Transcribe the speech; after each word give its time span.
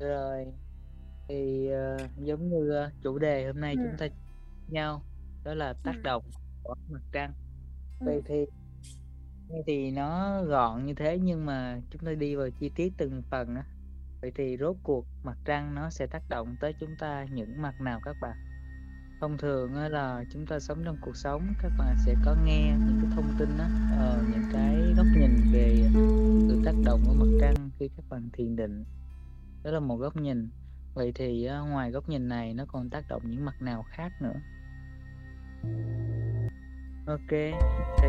Rồi, 0.00 0.46
thì, 1.28 1.68
ờ, 1.70 2.08
giống 2.16 2.50
như, 2.50 2.70
ơ, 2.72 2.90
chủ 3.02 3.18
đề 3.18 3.46
hôm 3.46 3.60
nay 3.60 3.78
chúng 3.82 3.92
Ừm. 3.92 3.98
ta 3.98 4.08
nhau, 4.66 5.06
đó 5.44 5.54
là 5.54 5.74
tác 5.84 5.96
Ừm. 5.96 6.02
động 6.02 6.22
của 6.62 6.74
mặt 6.86 7.00
trăng. 7.12 7.34
Vậy 8.04 8.20
Ừm. 8.20 8.24
thì 8.24 8.46
vậy 9.48 9.62
thì 9.66 9.92
nó 9.92 10.42
gọn 10.44 10.86
như 10.86 10.94
thế 10.94 11.18
nhưng 11.20 11.46
mà 11.46 11.82
chúng 11.90 12.02
ta 12.06 12.14
đi 12.14 12.36
vào 12.36 12.50
chi 12.60 12.70
tiết 12.76 12.94
từng 12.98 13.22
phần 13.30 13.56
á, 13.56 13.66
vậy 14.22 14.32
thì 14.36 14.56
rốt 14.60 14.76
cuộc 14.84 15.06
mặt 15.24 15.38
trăng 15.44 15.74
nó 15.76 15.90
sẽ 15.90 16.06
tác 16.08 16.28
động 16.28 16.56
tới 16.60 16.74
chúng 16.74 16.96
ta 16.98 17.26
những 17.30 17.62
mặt 17.62 17.80
nào 17.80 18.00
các 18.02 18.20
bạn? 18.20 18.38
Thông 19.20 19.38
thường 19.38 19.74
á 19.74 19.88
là 19.90 20.24
chúng 20.30 20.46
ta 20.46 20.60
sống 20.60 20.84
trong 20.86 20.98
cuộc 21.00 21.16
sống, 21.18 21.54
các 21.58 21.74
bạn 21.78 21.98
sẽ 21.98 22.16
có 22.22 22.36
nghe 22.36 22.78
những 22.84 22.98
cái 22.98 23.08
thông 23.10 23.34
tin 23.36 23.58
á, 23.58 23.72
ờ, 23.88 24.24
những 24.28 24.46
cái 24.48 24.94
góc 24.98 25.08
nhìn 25.14 25.48
về 25.50 25.90
sự 26.48 26.60
tác 26.62 26.82
động 26.82 27.02
của 27.06 27.14
mặt 27.14 27.30
trăng 27.38 27.70
khi 27.80 27.90
các 27.96 28.04
bạn 28.10 28.30
thiền 28.34 28.56
định. 28.56 28.84
Đó 29.62 29.70
là 29.70 29.80
một 29.80 29.96
góc 29.96 30.16
nhìn. 30.16 30.50
Vậy 30.94 31.12
thì 31.14 31.44
ờ, 31.44 31.64
ngoài 31.64 31.90
góc 31.90 32.08
nhìn 32.08 32.28
này 32.28 32.54
nó 32.54 32.64
còn 32.68 32.90
tác 32.90 33.08
động 33.08 33.22
những 33.24 33.44
mặt 33.44 33.62
nào 33.62 33.82
khác 33.82 34.12
nữa? 34.22 34.40
ok 37.06 37.30
thì 37.98 38.08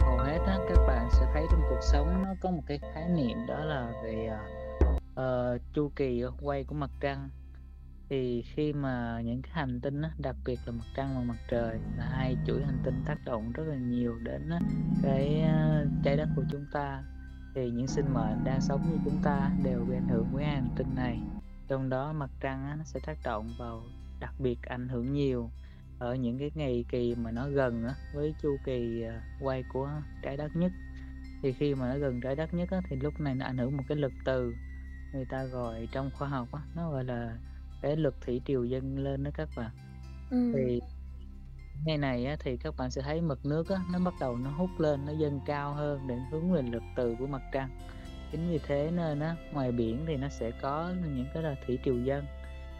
hầu 0.00 0.18
hết 0.18 0.38
á, 0.46 0.58
các 0.68 0.78
bạn 0.86 1.08
sẽ 1.12 1.26
thấy 1.32 1.46
trong 1.50 1.60
cuộc 1.68 1.80
sống 1.92 2.22
nó 2.22 2.34
có 2.40 2.50
một 2.50 2.62
cái 2.66 2.78
khái 2.78 3.08
niệm 3.08 3.38
đó 3.48 3.64
là 3.64 3.92
về, 4.04 4.30
uh, 5.20 5.60
chu 5.74 5.92
kỳ 5.96 6.24
quay 6.42 6.64
của 6.64 6.74
mặt 6.74 6.90
trăng. 7.00 7.28
Thì 8.08 8.42
khi 8.42 8.72
mà 8.72 9.20
những 9.24 9.42
cái 9.42 9.52
hành 9.54 9.80
tinh 9.80 10.02
á, 10.02 10.10
đặc 10.18 10.36
biệt 10.44 10.58
là 10.66 10.72
mặt 10.72 10.84
trăng 10.96 11.14
và 11.16 11.22
mặt 11.22 11.38
trời 11.50 11.78
là 11.96 12.04
hai 12.04 12.36
chuỗi 12.46 12.64
hành 12.64 12.78
tinh 12.84 13.02
tác 13.06 13.24
động 13.24 13.52
rất 13.52 13.64
là 13.66 13.76
nhiều 13.76 14.18
đến 14.18 14.50
á, 14.50 14.60
cái, 15.02 15.44
Trái 16.04 16.16
Đất 16.16 16.28
của 16.36 16.44
chúng 16.50 16.66
ta, 16.72 17.02
thì 17.58 17.70
những 17.70 17.88
sinh 17.88 18.14
mệnh 18.14 18.44
đang 18.44 18.60
sống 18.60 18.82
như 18.90 18.98
chúng 19.04 19.18
ta 19.22 19.52
đều 19.64 19.84
bị 19.84 19.96
ảnh 19.96 20.08
hưởng 20.08 20.26
với 20.32 20.44
hành 20.44 20.70
tinh 20.76 20.94
này. 20.94 21.20
Trong 21.68 21.88
đó 21.88 22.12
mặt 22.12 22.30
trăng 22.40 22.74
nó 22.78 22.84
sẽ 22.84 23.00
tác 23.06 23.18
động 23.24 23.50
vào 23.58 23.82
đặc 24.20 24.34
biệt 24.38 24.62
ảnh 24.62 24.88
hưởng 24.88 25.12
nhiều 25.12 25.50
ở 25.98 26.14
những 26.14 26.38
cái 26.38 26.50
ngày 26.54 26.84
kỳ 26.88 27.14
mà 27.14 27.30
nó 27.30 27.48
gần 27.48 27.86
với 28.14 28.34
chu 28.42 28.56
kỳ, 28.64 29.02
ờ, 29.02 29.20
quay 29.40 29.64
của 29.72 29.90
Trái 30.22 30.36
Đất 30.36 30.56
nhất. 30.56 30.72
Thì 31.42 31.52
khi 31.52 31.74
mà 31.74 31.92
nó 31.92 31.98
gần 31.98 32.20
Trái 32.20 32.36
Đất 32.36 32.54
nhất 32.54 32.68
thì 32.90 32.96
lúc 32.96 33.20
này 33.20 33.34
nó 33.34 33.46
ảnh 33.46 33.58
hưởng 33.58 33.76
một 33.76 33.82
cái 33.88 33.98
lực 33.98 34.12
từ, 34.24 34.54
người 35.12 35.24
ta 35.24 35.44
gọi 35.44 35.88
trong 35.92 36.10
khoa 36.18 36.28
học 36.28 36.48
nó 36.76 36.90
gọi 36.90 37.04
là 37.04 37.38
cái 37.82 37.96
lực 37.96 38.14
thủy 38.20 38.40
triều 38.46 38.64
dâng 38.64 38.98
lên 38.98 39.24
đó 39.24 39.30
các 39.34 39.48
bạn. 39.56 39.70
Ừm. 40.30 40.52
Thì 40.52 40.80
ngày 41.84 41.98
này 41.98 42.26
á, 42.26 42.36
thì 42.40 42.56
các 42.56 42.76
bạn 42.76 42.90
sẽ 42.90 43.02
thấy 43.02 43.20
mực 43.20 43.46
nước 43.46 43.68
á, 43.68 43.76
nó 43.92 43.98
bắt 43.98 44.14
đầu 44.20 44.36
nó 44.36 44.50
hút 44.50 44.70
lên, 44.78 45.06
nó 45.06 45.12
dâng 45.12 45.40
cao 45.46 45.74
hơn 45.74 46.06
để 46.06 46.16
hướng 46.30 46.52
về 46.52 46.62
lực 46.62 46.82
từ 46.96 47.16
của 47.18 47.26
mặt 47.26 47.42
trăng. 47.52 47.68
Chính 48.32 48.50
vì 48.50 48.58
thế 48.66 48.90
nên 48.96 49.20
á, 49.20 49.36
ngoài 49.52 49.72
biển 49.72 50.04
thì 50.06 50.16
nó 50.16 50.28
sẽ 50.28 50.50
có 50.62 50.92
những 51.04 51.26
cái 51.34 51.42
là 51.42 51.54
thủy 51.66 51.78
triều 51.84 51.98
dâng, 52.04 52.24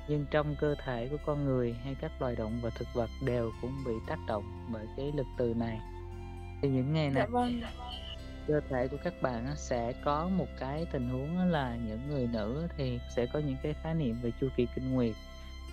nhưng 0.09 0.27
trong 0.31 0.57
cơ 0.61 0.75
thể 0.85 1.09
của 1.09 1.17
con 1.27 1.45
người 1.45 1.73
hay 1.73 1.97
các 2.01 2.23
loài 2.23 2.37
động 2.37 2.61
vật, 2.63 2.73
thực 2.79 2.89
vật 2.95 3.11
đều 3.25 3.51
cũng 3.63 3.73
bị 3.87 3.93
tác 4.09 4.19
động 4.29 4.45
bởi 4.73 4.87
cái 4.97 5.13
lực 5.13 5.27
từ 5.39 5.55
này. 5.55 5.81
Thì 6.63 6.69
những 6.69 6.93
ngày 6.93 7.11
Dạ 7.15 7.15
này 7.15 7.27
vâng. 7.27 7.61
cơ 8.47 8.61
thể 8.71 8.89
của 8.89 8.97
các 9.05 9.23
bạn 9.23 9.47
á, 9.47 9.55
sẽ 9.57 9.93
có 10.05 10.29
một 10.29 10.47
cái 10.59 10.87
tình 10.93 11.09
huống 11.09 11.39
là 11.51 11.77
những 11.77 12.09
người 12.09 12.27
nữ 12.27 12.69
thì 12.77 13.01
sẽ 13.17 13.27
có 13.27 13.39
những 13.39 13.57
cái 13.63 13.75
khái 13.83 13.95
niệm 13.95 14.17
về 14.23 14.33
chu 14.41 14.49
kỳ 14.57 14.67
kinh 14.75 14.95
nguyệt. 14.95 15.15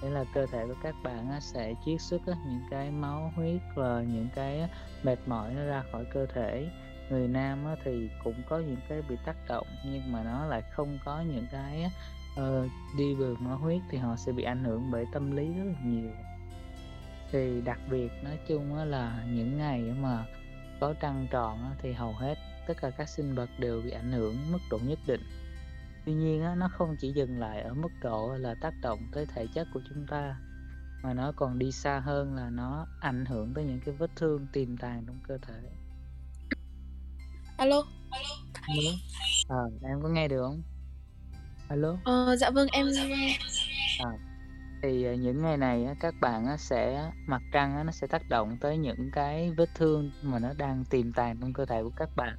Nghĩa 0.01 0.09
là 0.09 0.23
cơ 0.33 0.45
thể 0.45 0.65
của 0.67 0.75
các 0.83 0.95
bạn 1.03 1.29
á, 1.29 1.39
sẽ 1.39 1.73
chiết 1.85 2.01
xuất 2.01 2.21
á, 2.27 2.33
những 2.45 2.61
cái 2.69 2.91
máu 2.91 3.31
huyết 3.35 3.61
và 3.75 4.03
những 4.07 4.27
cái 4.35 4.69
mệt 5.03 5.19
mỏi 5.25 5.53
nó 5.53 5.65
ra 5.65 5.83
khỏi 5.91 6.05
cơ 6.13 6.25
thể. 6.25 6.69
Người 7.09 7.27
nam 7.27 7.65
á, 7.65 7.75
thì 7.83 8.09
cũng 8.23 8.41
có 8.49 8.59
những 8.59 8.79
cái 8.89 9.01
bị 9.09 9.15
tác 9.25 9.35
động 9.47 9.67
nhưng 9.85 10.11
mà 10.11 10.23
nó 10.23 10.45
lại 10.45 10.61
không 10.61 10.99
có 11.05 11.21
những 11.21 11.45
cái 11.51 11.91
ờ, 12.35 12.67
đi 12.97 13.15
đường 13.19 13.35
máu 13.39 13.57
huyết 13.57 13.81
thì 13.89 13.97
họ 13.97 14.15
sẽ 14.15 14.31
bị 14.31 14.43
ảnh 14.43 14.63
hưởng 14.63 14.91
bởi 14.91 15.05
tâm 15.13 15.35
lý 15.35 15.53
rất 15.53 15.63
là 15.65 15.79
nhiều. 15.83 16.11
Thì 17.31 17.61
đặc 17.61 17.79
biệt 17.89 18.11
nói 18.23 18.37
chung 18.47 18.77
á 18.77 18.85
là 18.85 19.23
những 19.27 19.57
ngày 19.57 19.81
mà 19.81 20.25
có 20.79 20.93
trăng 20.99 21.27
tròn 21.31 21.63
á, 21.63 21.69
thì 21.81 21.93
hầu 21.93 22.13
hết 22.13 22.35
tất 22.67 22.73
cả 22.81 22.89
các 22.89 23.09
sinh 23.09 23.35
vật 23.35 23.49
đều 23.59 23.81
bị 23.81 23.91
ảnh 23.91 24.11
hưởng 24.11 24.37
mức 24.51 24.59
độ 24.71 24.79
nhất 24.83 24.99
định. 25.07 25.21
Tuy 26.05 26.13
nhiên 26.13 26.43
á, 26.43 26.55
nó 26.55 26.69
không 26.77 26.95
chỉ 26.99 27.11
dừng 27.11 27.39
lại 27.39 27.61
ở 27.61 27.73
mức 27.73 27.91
độ 28.01 28.35
là 28.39 28.55
tác 28.61 28.73
động 28.81 28.99
tới 29.11 29.25
thể 29.25 29.47
chất 29.53 29.67
của 29.73 29.81
chúng 29.89 30.07
ta, 30.07 30.35
mà 31.03 31.13
nó 31.13 31.31
còn 31.35 31.59
đi 31.59 31.71
xa 31.71 31.99
hơn 31.99 32.35
là 32.35 32.49
nó 32.49 32.85
ảnh 32.99 33.25
hưởng 33.25 33.53
tới 33.53 33.63
những 33.63 33.79
cái 33.85 33.95
vết 33.95 34.11
thương 34.15 34.47
tiềm 34.53 34.77
tàng 34.77 35.03
trong 35.07 35.19
cơ 35.27 35.37
thể. 35.37 35.61
A 37.57 37.65
lô. 37.65 37.81
Alo, 38.61 38.91
ờ, 39.47 39.69
em 39.81 40.01
có 40.01 40.09
nghe 40.09 40.27
được 40.27 40.41
hông? 40.41 40.63
A 41.67 41.75
lô. 41.75 41.95
Ờ, 42.03 42.35
dạ 42.35 42.49
vâng, 42.49 42.67
em 42.71 42.87
nghe. 42.87 43.37
À, 43.99 44.09
thì, 44.81 45.03
ờ, 45.03 45.13
những 45.13 45.41
ngày 45.41 45.57
này 45.57 45.87
các 45.99 46.15
bạn 46.21 46.57
sẽ 46.57 47.11
mặt 47.27 47.41
trăng 47.51 47.85
nó 47.85 47.91
sẽ 47.91 48.07
tác 48.07 48.29
động 48.29 48.57
tới 48.61 48.77
những 48.77 49.11
cái 49.11 49.51
vết 49.51 49.69
thương 49.75 50.11
mà 50.23 50.39
nó 50.39 50.53
đang 50.57 50.85
tiềm 50.85 51.13
tàng 51.13 51.37
trong 51.41 51.53
cơ 51.53 51.65
thể 51.65 51.83
của 51.83 51.91
các 51.95 52.09
bạn, 52.15 52.37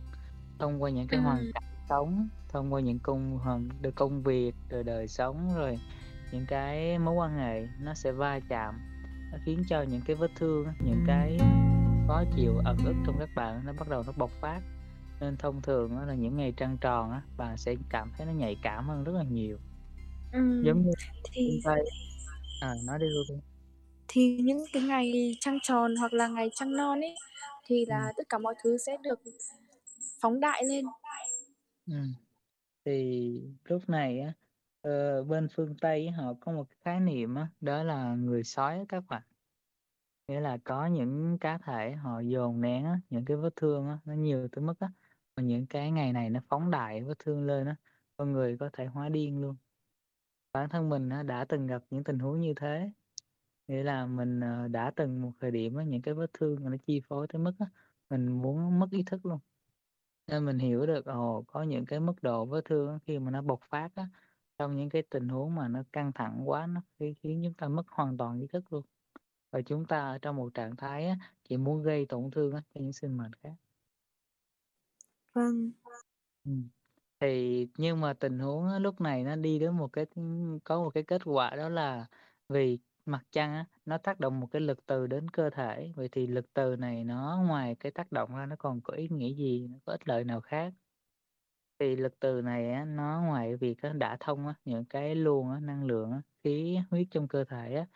thông 0.59 0.83
qua 0.83 0.91
những 0.91 1.09
cái 1.09 1.21
hoàn 1.21 1.39
Ừm. 1.39 1.53
cảnh 1.55 1.75
sống, 1.89 2.29
thông 2.57 2.73
qua 2.73 2.81
những 2.81 2.99
công 2.99 3.39
hoàn 3.39 3.69
đ 3.83 3.87
công 3.95 4.23
việc, 4.23 4.55
rồi 4.71 4.85
đời 4.85 5.09
sống, 5.09 5.55
rồi 5.57 5.79
những 6.33 6.47
cái 6.49 6.99
mối 6.99 7.15
quan 7.15 7.37
hệ 7.39 7.67
nó 7.81 7.95
sẽ 7.95 8.13
va 8.13 8.41
chạm, 8.49 8.75
nó 9.33 9.39
khiến 9.47 9.63
cho 9.69 9.83
những 9.83 10.01
cái 10.07 10.17
vết 10.17 10.31
thương 10.37 10.67
những 10.85 11.05
cái 11.07 11.39
khó 12.07 12.25
chịu, 12.37 12.53
ẩn 12.65 12.77
ức 12.85 12.95
trong 13.07 13.17
các 13.19 13.29
bạn 13.37 13.61
nó 13.67 13.73
bắt 13.79 13.89
đầu 13.89 14.03
nó 14.07 14.13
bộc 14.17 14.31
phát. 14.41 14.61
Nên 15.21 15.37
thông 15.37 15.63
thường 15.63 15.99
là 15.99 16.15
những 16.15 16.37
ngày 16.37 16.53
trăng 16.57 16.77
tròn 16.81 17.11
á, 17.11 17.23
bạn 17.37 17.57
sẽ 17.57 17.75
cảm 17.91 18.13
thấy 18.17 18.27
nó 18.27 18.33
nhạy 18.33 18.57
cảm 18.63 18.89
hơn 18.89 19.05
rất 19.05 19.13
là 19.13 19.23
nhiều. 19.23 19.59
Giống 20.63 20.79
Ừm, 20.79 20.83
như 20.83 20.93
thì 21.33 21.61
Tây 21.65 21.91
à, 22.61 22.75
nói 22.85 22.99
đi 22.99 23.07
Ruby. 23.15 23.41
thì 24.09 24.39
những 24.43 24.65
cái 24.73 24.83
ngày 24.83 25.37
trăng 25.41 25.59
tròn 25.63 25.97
hoặc 25.97 26.13
là 26.13 26.29
ngày 26.29 26.51
trăng 26.55 26.77
non 26.77 27.01
ấy, 27.01 27.15
thì 27.67 27.85
là 27.87 28.13
tất 28.17 28.23
cả 28.29 28.39
mọi 28.39 28.55
thứ 28.65 28.79
sẽ 28.87 28.97
được 29.03 29.21
phóng 30.21 30.41
đại 30.41 30.65
lên. 30.65 30.85
Ừm, 31.87 32.15
thì 32.87 33.43
lúc 33.65 33.89
này 33.89 34.21
á, 34.21 34.35
ờ, 34.81 35.25
bên 35.25 35.49
phương 35.57 35.75
Tây 35.81 36.11
họ 36.11 36.35
có 36.41 36.53
một 36.53 36.65
cái 36.71 36.79
khái 36.85 37.01
niệm 37.01 37.35
á, 37.35 37.49
đó 37.61 37.83
là 37.83 38.15
người 38.15 38.45
sói 38.45 38.79
á 38.79 38.85
các 38.89 39.05
bạn. 39.09 39.23
Nghĩa 40.29 40.41
là 40.41 40.59
có 40.65 40.87
những 40.87 41.39
cá 41.41 41.59
thể 41.59 41.93
họ 41.93 42.21
dồn 42.21 42.61
nén 42.61 42.85
á, 42.85 43.01
những 43.11 43.25
cái 43.25 43.37
vết 43.37 43.57
thương 43.57 43.89
á, 43.89 43.99
nó 44.05 44.15
nhiều 44.15 44.49
tới 44.53 44.65
mức 44.65 44.81
á, 44.81 44.89
mà 45.37 45.43
những 45.43 45.67
cái 45.67 45.91
ngày 45.93 46.13
này 46.13 46.31
nó 46.31 46.41
phóng 46.49 46.71
đại 46.71 47.03
vết 47.05 47.19
thương 47.19 47.47
lên 47.47 47.67
á, 47.67 47.77
con 48.17 48.33
người 48.33 48.57
có 48.59 48.71
thể 48.73 48.87
hóa 48.87 49.09
điên 49.09 49.41
luôn. 49.41 49.57
Bản 50.53 50.69
thân 50.71 50.89
mình 50.89 51.11
á, 51.11 51.23
đã 51.23 51.45
từng 51.45 51.67
gặp 51.67 51.83
những 51.91 52.05
tình 52.05 52.21
huống 52.21 52.41
như 52.41 52.55
thế, 52.57 52.91
nghĩa 53.69 53.85
là 53.85 54.07
mình, 54.07 54.41
ờ, 54.41 54.69
đã 54.69 54.93
từng 54.97 55.23
một 55.23 55.33
thời 55.41 55.53
điểm 55.53 55.77
á, 55.77 55.85
những 55.85 56.03
cái 56.03 56.15
vết 56.15 56.31
thương 56.35 56.65
mà 56.65 56.71
nó 56.71 56.79
chi 56.87 57.03
phối 57.09 57.27
tới 57.33 57.41
mức 57.43 57.55
á, 57.61 57.67
mình 58.11 58.29
muốn 58.43 58.81
mất 58.81 58.89
ý 58.93 59.05
thức 59.07 59.27
luôn. 59.27 59.41
Nên 60.27 60.45
mình 60.45 60.59
hiểu 60.59 60.87
được, 60.87 61.05
ồ, 61.07 61.45
có 61.47 61.63
những 61.63 61.85
cái 61.87 62.01
mức 62.01 62.13
độ 62.23 62.45
vết 62.47 62.65
thương 62.65 62.89
á, 62.93 62.99
khi 63.07 63.19
mà 63.19 63.31
nó 63.31 63.43
bộc 63.43 63.61
phát 63.71 63.89
á, 63.95 64.09
trong 64.59 64.77
những 64.77 64.89
cái 64.89 65.03
tình 65.11 65.29
huống 65.29 65.55
mà 65.55 65.69
nó 65.69 65.83
căng 65.93 66.13
thẳng 66.15 66.49
quá, 66.49 66.67
nó 66.67 66.81
khiến 66.99 67.15
khiến 67.23 67.41
chúng 67.45 67.55
ta 67.55 67.69
mất 67.69 67.83
hoàn 67.89 68.17
toàn 68.17 68.41
ý 68.41 68.47
thức 68.47 68.73
luôn. 68.73 68.83
Và 69.53 69.63
chúng 69.63 69.87
ta 69.87 70.01
ở 70.01 70.19
trong 70.23 70.37
một 70.37 70.55
trạng 70.55 70.77
thái 70.77 71.07
á, 71.09 71.17
chỉ 71.49 71.57
muốn 71.57 71.83
gây 71.83 72.07
tổn 72.07 72.31
thương 72.33 72.55
á, 72.55 72.63
cho 72.75 72.81
những 72.81 72.93
sinh 72.93 73.17
mệnh 73.17 73.33
khác. 73.43 73.55
Vâng. 75.35 75.73
Ừm, 76.45 76.69
thì 77.21 77.67
nhưng 77.79 78.01
mà 78.01 78.15
tình 78.15 78.39
huống 78.39 78.67
á, 78.69 78.79
lúc 78.79 79.01
này 79.01 79.25
nó 79.25 79.37
đi 79.37 79.59
đến 79.59 79.75
một 79.77 79.89
cái 79.93 80.07
ưm, 80.15 80.61
có 80.65 80.79
một 80.85 80.91
cái 80.95 81.03
kết 81.05 81.23
quả 81.25 81.57
đó 81.57 81.69
là 81.69 82.07
vì 82.49 82.79
mặt 83.09 83.23
trăng 83.33 83.53
á, 83.55 83.67
nó 83.85 83.99
tác 83.99 84.21
động 84.21 84.41
một 84.41 84.47
cái 84.51 84.61
lực 84.63 84.87
từ 84.87 85.07
đến 85.07 85.29
cơ 85.31 85.51
thể, 85.51 85.93
vậy 85.97 86.09
thì 86.13 86.27
lực 86.27 86.53
từ 86.55 86.77
này 86.77 87.05
nó 87.05 87.45
ngoài 87.49 87.77
cái 87.81 87.93
tác 87.93 88.13
động 88.13 88.37
ra 88.37 88.47
nó 88.47 88.57
còn 88.59 88.81
có 88.83 88.95
ý 88.95 89.09
nghĩa 89.11 89.35
gì, 89.35 89.69
nó 89.69 89.79
có 89.85 89.93
ích 89.93 90.09
lợi 90.09 90.25
nào 90.25 90.41
khác? 90.41 90.73
Thì 91.79 91.97
lực 91.97 92.21
từ 92.21 92.43
này 92.43 92.71
á, 92.73 92.85
nó 92.85 93.23
ngoài 93.27 93.57
việc 93.57 93.83
á, 93.83 93.93
đã 93.93 94.17
thông 94.21 94.47
á, 94.47 94.55
những 94.65 94.85
cái 94.85 95.15
luồng 95.15 95.51
á, 95.51 95.61
năng 95.61 95.85
lượng 95.85 96.13
á, 96.13 96.23
khí 96.45 96.79
huyết 96.91 97.07
trong 97.11 97.29
cơ 97.29 97.45
thể 97.45 97.75
á, 97.75 97.87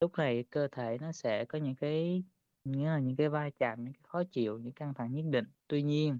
lúc 0.00 0.12
này 0.18 0.44
cơ 0.50 0.68
thể 0.72 0.98
nó 1.00 1.12
sẽ 1.12 1.44
có 1.44 1.58
những 1.58 1.74
cái 1.76 2.24
nghĩa 2.64 2.86
là 2.86 2.98
những 2.98 3.16
cái 3.16 3.28
va 3.28 3.50
chạm, 3.58 3.84
những 3.84 3.92
cái 3.92 4.02
khó 4.08 4.22
chịu, 4.30 4.58
những 4.58 4.72
căng 4.72 4.94
thẳng 4.94 5.12
nhất 5.12 5.24
định. 5.30 5.44
Tuy 5.68 5.82
nhiên, 5.82 6.18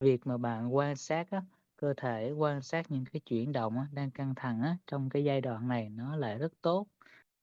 việc 0.00 0.26
mà 0.26 0.38
bạn 0.38 0.76
quan 0.76 0.96
sát 0.96 1.30
á, 1.30 1.42
cơ 1.76 1.94
thể 1.96 2.32
quan 2.32 2.62
sát 2.62 2.90
những 2.90 3.04
cái 3.12 3.20
chuyển 3.26 3.52
động 3.52 3.78
á, 3.78 3.88
đang 3.92 4.10
căng 4.10 4.34
thẳng 4.36 4.62
á, 4.62 4.78
trong 4.86 5.10
cái 5.10 5.24
giai 5.24 5.40
đoạn 5.40 5.68
này 5.68 5.90
nó 5.90 6.16
lại 6.16 6.38
rất 6.38 6.52
tốt, 6.62 6.86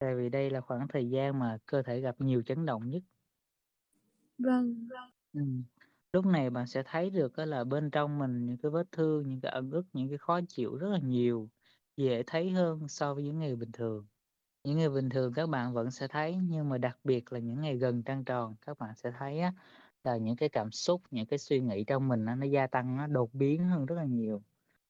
tại 0.02 0.16
vì 0.16 0.30
đây 0.30 0.52
là 0.52 0.62
khoảng 0.62 0.88
thời 0.90 1.10
gian 1.10 1.40
mà 1.40 1.60
cơ 1.68 1.84
thể 1.84 2.02
gặp 2.02 2.16
nhiều 2.22 2.44
chấn 2.44 2.68
động 2.68 2.90
nhất. 2.90 3.04
Vâng. 4.38 4.88
Ừm, 5.34 5.64
lúc 6.14 6.26
này 6.26 6.50
bạn 6.50 6.68
sẽ 6.68 6.84
thấy 6.86 7.10
được 7.10 7.38
á 7.38 7.46
là 7.46 7.64
bên 7.64 7.92
trong 7.92 8.20
mình 8.20 8.46
những 8.46 8.58
cái 8.58 8.72
vết 8.72 8.88
thương, 8.92 9.30
những 9.30 9.42
cái 9.42 9.52
ẩn 9.52 9.72
ức, 9.72 9.86
những 9.94 10.10
cái 10.10 10.18
khó 10.18 10.40
chịu 10.50 10.76
rất 10.78 10.90
là 10.90 11.00
nhiều, 11.00 11.50
dễ 11.98 12.24
thấy 12.28 12.52
hơn 12.52 12.88
so 12.88 13.14
với 13.14 13.24
những 13.24 13.40
ngày 13.40 13.56
bình 13.56 13.72
thường. 13.72 14.08
Những 14.66 14.78
ngày 14.78 14.90
bình 14.90 15.10
thường 15.10 15.34
các 15.36 15.50
bạn 15.50 15.74
vẫn 15.74 15.92
sẽ 15.92 16.08
thấy, 16.10 16.38
nhưng 16.50 16.70
mà 16.70 16.80
đặc 16.80 17.00
biệt 17.06 17.34
là 17.34 17.40
những 17.40 17.62
ngày 17.62 17.78
gần 17.78 18.04
trăng 18.04 18.26
tròn, 18.26 18.56
các 18.68 18.80
bạn 18.80 18.96
sẽ 18.98 19.12
thấy 19.20 19.40
á 19.42 19.54
là 20.06 20.18
những 20.18 20.38
cái 20.38 20.50
cảm 20.50 20.72
xúc, 20.72 21.02
những 21.12 21.28
cái 21.28 21.40
suy 21.40 21.62
nghĩ 21.62 21.86
trong 21.88 22.08
mình 22.10 22.26
á, 22.26 22.36
nó 22.36 22.48
gia 22.48 22.68
tăng, 22.68 22.98
nó 22.98 23.08
đột 23.08 23.34
biến 23.34 23.66
hơn 23.70 23.88
rất 23.88 23.96
là 23.96 24.06
nhiều. 24.06 24.44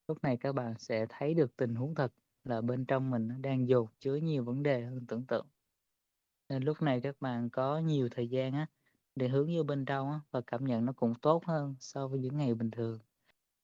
Lúc 0.10 0.18
này 0.24 0.38
các 0.38 0.54
bạn 0.56 0.76
sẽ 0.80 1.08
thấy 1.10 1.36
được 1.36 1.58
tình 1.58 1.76
huống 1.76 1.96
thật 1.96 2.14
là 2.44 2.62
bên 2.62 2.86
trong 2.86 3.10
mình 3.12 3.28
nó 3.28 3.36
đang 3.38 3.68
dồn 3.68 3.88
chứa 4.00 4.16
nhiều 4.16 4.44
vấn 4.44 4.64
đề 4.64 4.82
hơn 4.86 5.06
tưởng 5.08 5.26
tượng. 5.28 5.48
Nên 6.50 6.64
lúc 6.64 6.82
này 6.82 7.02
các 7.02 7.16
bạn 7.22 7.50
có 7.50 7.80
nhiều 7.80 8.08
thời 8.12 8.28
gian 8.30 8.54
á, 8.54 8.68
để 9.16 9.28
hướng 9.28 9.56
vô 9.58 9.64
bên 9.64 9.86
trong 9.86 10.12
á, 10.12 10.20
và 10.32 10.42
cảm 10.48 10.66
nhận 10.66 10.86
nó 10.86 10.94
cũng 10.96 11.14
tốt 11.22 11.46
hơn 11.46 11.76
so 11.80 12.08
với 12.08 12.20
những 12.20 12.38
ngày 12.38 12.54
bình 12.56 12.72
thường. 12.72 13.00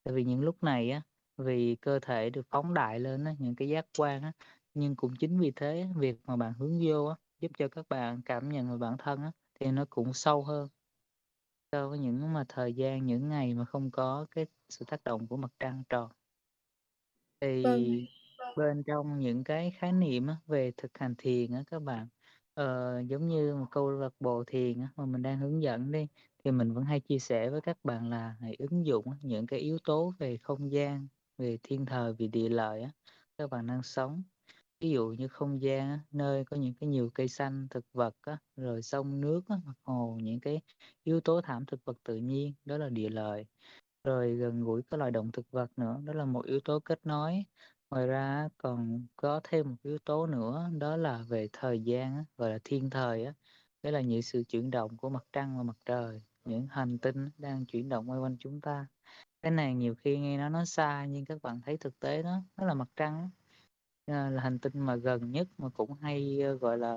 Tại 0.03 0.13
vì 0.15 0.23
những 0.23 0.41
lúc 0.41 0.63
này 0.63 0.91
á, 0.91 1.01
vì 1.37 1.75
cơ 1.75 1.99
thể 2.01 2.29
được 2.29 2.47
phóng 2.49 2.73
đại 2.73 2.99
lên 2.99 3.23
á, 3.25 3.35
những 3.39 3.55
cái 3.55 3.69
giác 3.69 3.87
quan 3.99 4.23
á, 4.23 4.31
nhưng 4.73 4.95
cũng 4.95 5.15
chính 5.19 5.39
vì 5.39 5.51
thế 5.55 5.87
việc 5.97 6.19
mà 6.25 6.35
bạn 6.35 6.53
hướng 6.59 6.79
vô 6.87 7.05
á, 7.05 7.15
giúp 7.39 7.51
cho 7.57 7.67
các 7.67 7.89
bạn 7.89 8.21
cảm 8.25 8.49
nhận 8.49 8.71
về 8.71 8.77
bản 8.77 8.97
thân 8.99 9.21
á, 9.23 9.31
thì 9.59 9.71
nó 9.71 9.85
cũng 9.89 10.13
sâu 10.13 10.43
hơn. 10.43 10.69
So 11.71 11.89
với 11.89 11.99
những 11.99 12.33
mà 12.33 12.45
thời 12.49 12.73
gian, 12.73 13.05
những 13.05 13.29
ngày 13.29 13.53
mà 13.53 13.65
không 13.65 13.91
có 13.91 14.25
cái 14.31 14.45
sự 14.69 14.85
tác 14.87 15.03
động 15.03 15.27
của 15.27 15.37
mặt 15.37 15.51
trăng 15.59 15.83
tròn. 15.89 16.11
Vâng. 17.63 18.07
Bên 18.57 18.83
trong 18.87 19.19
những 19.19 19.43
cái 19.43 19.71
khái 19.71 19.91
niệm 19.93 20.27
á, 20.27 20.37
về 20.47 20.71
thực 20.77 20.97
hành 20.97 21.15
thiền 21.17 21.51
á 21.53 21.63
các 21.67 21.79
bạn, 21.79 22.07
ờ, 22.53 22.93
giống 23.07 23.27
như 23.27 23.55
một 23.55 23.65
câu 23.71 23.91
lạc 23.91 24.09
bộ 24.19 24.43
thiền 24.47 24.81
á, 24.81 24.89
mà 24.95 25.05
mình 25.05 25.21
đang 25.21 25.39
hướng 25.39 25.61
dẫn 25.63 25.91
đi, 25.91 26.07
thì 26.43 26.51
mình 26.51 26.73
vẫn 26.73 26.83
hay 26.83 26.99
chia 26.99 27.19
sẻ 27.19 27.49
với 27.49 27.61
các 27.61 27.77
bạn 27.83 28.09
là 28.09 28.35
hãy 28.41 28.55
ứng 28.59 28.85
dụng 28.85 29.05
những 29.23 29.47
cái 29.47 29.59
yếu 29.59 29.77
tố 29.83 30.13
về 30.19 30.37
không 30.37 30.71
gian, 30.71 31.07
về 31.37 31.57
thiên 31.63 31.85
thời, 31.85 32.13
về 32.13 32.27
địa 32.27 32.49
lợi 32.49 32.81
á, 32.81 32.91
các 33.37 33.49
bạn 33.49 33.67
đang 33.67 33.83
sống. 33.83 34.23
Ví 34.81 34.91
dụ 34.91 35.09
như 35.09 35.27
không 35.27 35.61
gian 35.63 35.89
á, 35.89 35.99
nơi 36.11 36.45
có 36.45 36.57
những 36.57 36.73
cái 36.81 36.89
nhiều 36.89 37.11
cây 37.15 37.27
xanh, 37.29 37.67
thực 37.71 37.85
vật 37.93 38.15
á, 38.21 38.37
rồi 38.57 38.81
sông 38.81 39.21
nước 39.21 39.41
á, 39.49 39.57
mặt 39.65 39.75
hồ, 39.83 40.19
những 40.23 40.39
cái 40.41 40.61
yếu 41.03 41.21
tố 41.21 41.41
thảm 41.41 41.65
thực 41.67 41.85
vật 41.85 41.97
tự 42.05 42.17
nhiên, 42.17 42.53
đó 42.65 42.77
là 42.79 42.89
địa 42.89 43.09
lợi. 43.09 43.45
Rồi 44.03 44.35
gần 44.35 44.61
gũi 44.61 44.81
các 44.91 44.97
loài 44.97 45.11
động 45.11 45.31
thực 45.33 45.51
vật 45.51 45.71
nữa, 45.77 46.01
đó 46.05 46.13
là 46.13 46.25
một 46.25 46.45
yếu 46.45 46.59
tố 46.65 46.79
kết 46.79 46.99
nối. 47.05 47.45
Ngoài 47.91 48.07
ra 48.07 48.19
á, 48.35 48.49
còn 48.57 49.07
có 49.15 49.41
thêm 49.43 49.69
một 49.69 49.75
yếu 49.83 49.97
tố 50.05 50.27
nữa, 50.27 50.69
đó 50.79 50.97
là 50.97 51.23
về 51.29 51.47
thời 51.53 51.79
gian 51.83 52.15
á, 52.15 52.25
gọi 52.37 52.49
là 52.49 52.59
thiên 52.63 52.89
thời 52.89 53.25
á. 53.25 53.33
Đó 53.83 53.91
là 53.91 54.01
những 54.01 54.21
sự 54.21 54.43
chuyển 54.49 54.71
động 54.71 54.97
của 54.97 55.09
mặt 55.09 55.23
trăng 55.33 55.57
và 55.57 55.63
mặt 55.63 55.77
trời, 55.85 56.21
những 56.45 56.67
hành 56.67 56.99
tinh 56.99 57.29
đang 57.37 57.65
chuyển 57.65 57.89
động 57.89 58.09
quay 58.09 58.19
quanh 58.19 58.37
chúng 58.39 58.61
ta. 58.61 58.87
Cái 59.41 59.51
này 59.51 59.75
nhiều 59.75 59.95
khi 59.95 60.19
nghe 60.19 60.37
nó 60.37 60.49
nói 60.49 60.65
xa 60.65 61.05
nhưng 61.09 61.25
các 61.25 61.41
bạn 61.41 61.61
thấy 61.65 61.77
thực 61.77 61.99
tế 61.99 62.23
đó, 62.23 62.43
đó 62.57 62.65
là 62.67 62.73
mặt 62.73 62.89
trăng 62.95 63.17
á. 63.19 63.29
Ờ, 64.05 64.29
là 64.29 64.41
hành 64.43 64.59
tinh 64.59 64.79
mà 64.79 64.95
gần 64.95 65.31
nhất 65.31 65.47
mà 65.57 65.69
cũng 65.69 65.93
hay, 65.93 66.41
ờ, 66.41 66.53
gọi 66.57 66.77
là, 66.77 66.95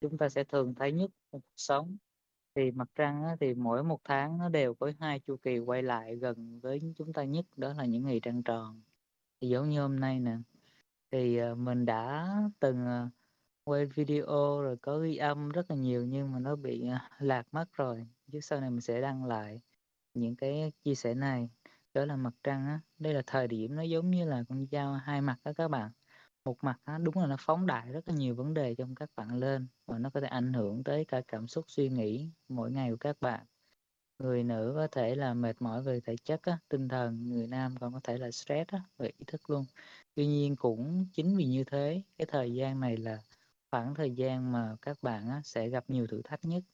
chúng 0.00 0.18
ta 0.18 0.28
sẽ 0.28 0.44
thường 0.44 0.74
thấy 0.74 0.92
nhất 0.92 1.10
trong 1.32 1.40
cuộc 1.40 1.54
sống. 1.56 1.96
Thì 2.54 2.70
mặt 2.70 2.88
trăng 2.94 3.24
á, 3.24 3.36
thì 3.40 3.54
mỗi 3.54 3.84
một 3.84 4.00
tháng 4.04 4.38
nó 4.38 4.48
đều 4.48 4.74
có 4.74 4.92
hai 5.00 5.20
chu 5.20 5.36
kỳ 5.42 5.58
quay 5.58 5.82
lại 5.82 6.16
gần 6.16 6.60
với 6.60 6.80
chúng 6.96 7.12
ta 7.12 7.24
nhất, 7.24 7.46
đó 7.56 7.72
là 7.74 7.86
những 7.86 8.04
ngày 8.06 8.20
trăng 8.22 8.42
tròn. 8.42 8.82
Thì 9.42 9.48
giống 9.48 9.68
như 9.70 9.80
hôm 9.82 10.00
nay 10.00 10.20
nè, 10.20 10.36
thì, 11.12 11.36
ờ, 11.38 11.54
mình 11.54 11.86
đã 11.86 12.28
từng, 12.60 12.86
ờ, 12.86 13.08
quay 13.64 13.86
video 13.86 14.26
rồi 14.62 14.76
có 14.82 14.98
ghi 14.98 15.16
âm 15.16 15.50
rất 15.50 15.70
là 15.70 15.76
nhiều 15.76 16.04
nhưng 16.06 16.32
mà 16.32 16.38
nó 16.40 16.56
bị, 16.56 16.88
ờ, 16.88 16.98
lạc 17.20 17.48
mất 17.52 17.66
rồi, 17.72 18.06
chứ 18.32 18.40
sau 18.40 18.60
này 18.60 18.70
mình 18.70 18.80
sẽ 18.80 19.00
đăng 19.02 19.24
lại 19.26 19.62
những 20.14 20.36
cái 20.36 20.72
chia 20.84 20.94
sẻ 20.96 21.14
này. 21.14 21.50
Đó 21.94 22.06
là 22.06 22.16
mặt 22.16 22.34
trăng 22.44 22.66
á, 22.66 22.80
đây 22.98 23.14
là 23.14 23.22
thời 23.26 23.48
điểm 23.48 23.76
nó 23.76 23.82
giống 23.82 24.10
như 24.10 24.26
là 24.30 24.44
con 24.48 24.66
dao 24.72 24.94
hai 24.94 25.22
mặt 25.22 25.38
á 25.44 25.52
các 25.56 25.68
bạn. 25.68 25.92
Một 26.44 26.56
mặt 26.64 26.80
á, 26.84 26.98
đúng 26.98 27.18
là 27.18 27.26
nó 27.26 27.36
phóng 27.40 27.66
đại 27.66 27.92
rất 27.92 28.08
là 28.08 28.14
nhiều 28.14 28.36
vấn 28.36 28.54
đề 28.54 28.76
trong 28.76 28.94
các 28.96 29.10
bạn 29.16 29.34
lên 29.40 29.68
và 29.86 29.98
nó 29.98 30.10
có 30.10 30.20
thể 30.20 30.28
ảnh 30.28 30.52
hưởng 30.54 30.84
tới 30.84 31.04
cả 31.08 31.22
cảm 31.28 31.48
xúc, 31.48 31.64
suy 31.68 31.90
nghĩ 31.90 32.32
mỗi 32.48 32.72
ngày 32.72 32.90
của 32.90 32.98
các 33.00 33.16
bạn. 33.22 33.46
Người 34.22 34.44
nữ 34.44 34.72
có 34.76 34.86
thể 34.92 35.14
là 35.14 35.34
mệt 35.34 35.62
mỏi 35.62 35.82
về 35.82 36.00
thể 36.00 36.16
chất 36.24 36.42
á, 36.42 36.58
tinh 36.68 36.88
thần, 36.88 37.28
người 37.28 37.46
nam 37.46 37.74
còn 37.80 37.92
có 37.92 38.00
thể 38.04 38.18
là 38.18 38.30
stress 38.30 38.68
á, 38.70 38.82
về 38.98 39.06
ý 39.18 39.24
thức 39.26 39.50
luôn. 39.50 39.64
Tuy 40.14 40.26
nhiên 40.26 40.56
cũng 40.56 41.06
chính 41.12 41.36
vì 41.36 41.44
như 41.46 41.64
thế, 41.64 42.02
cái 42.18 42.26
thời 42.30 42.54
gian 42.54 42.80
này 42.80 42.96
là 42.96 43.18
khoảng 43.70 43.94
thời 43.94 44.10
gian 44.10 44.52
mà 44.52 44.76
các 44.82 44.98
bạn 45.02 45.28
á, 45.28 45.40
sẽ 45.44 45.68
gặp 45.68 45.84
nhiều 45.88 46.06
thử 46.06 46.22
thách 46.24 46.44
nhất. 46.44 46.64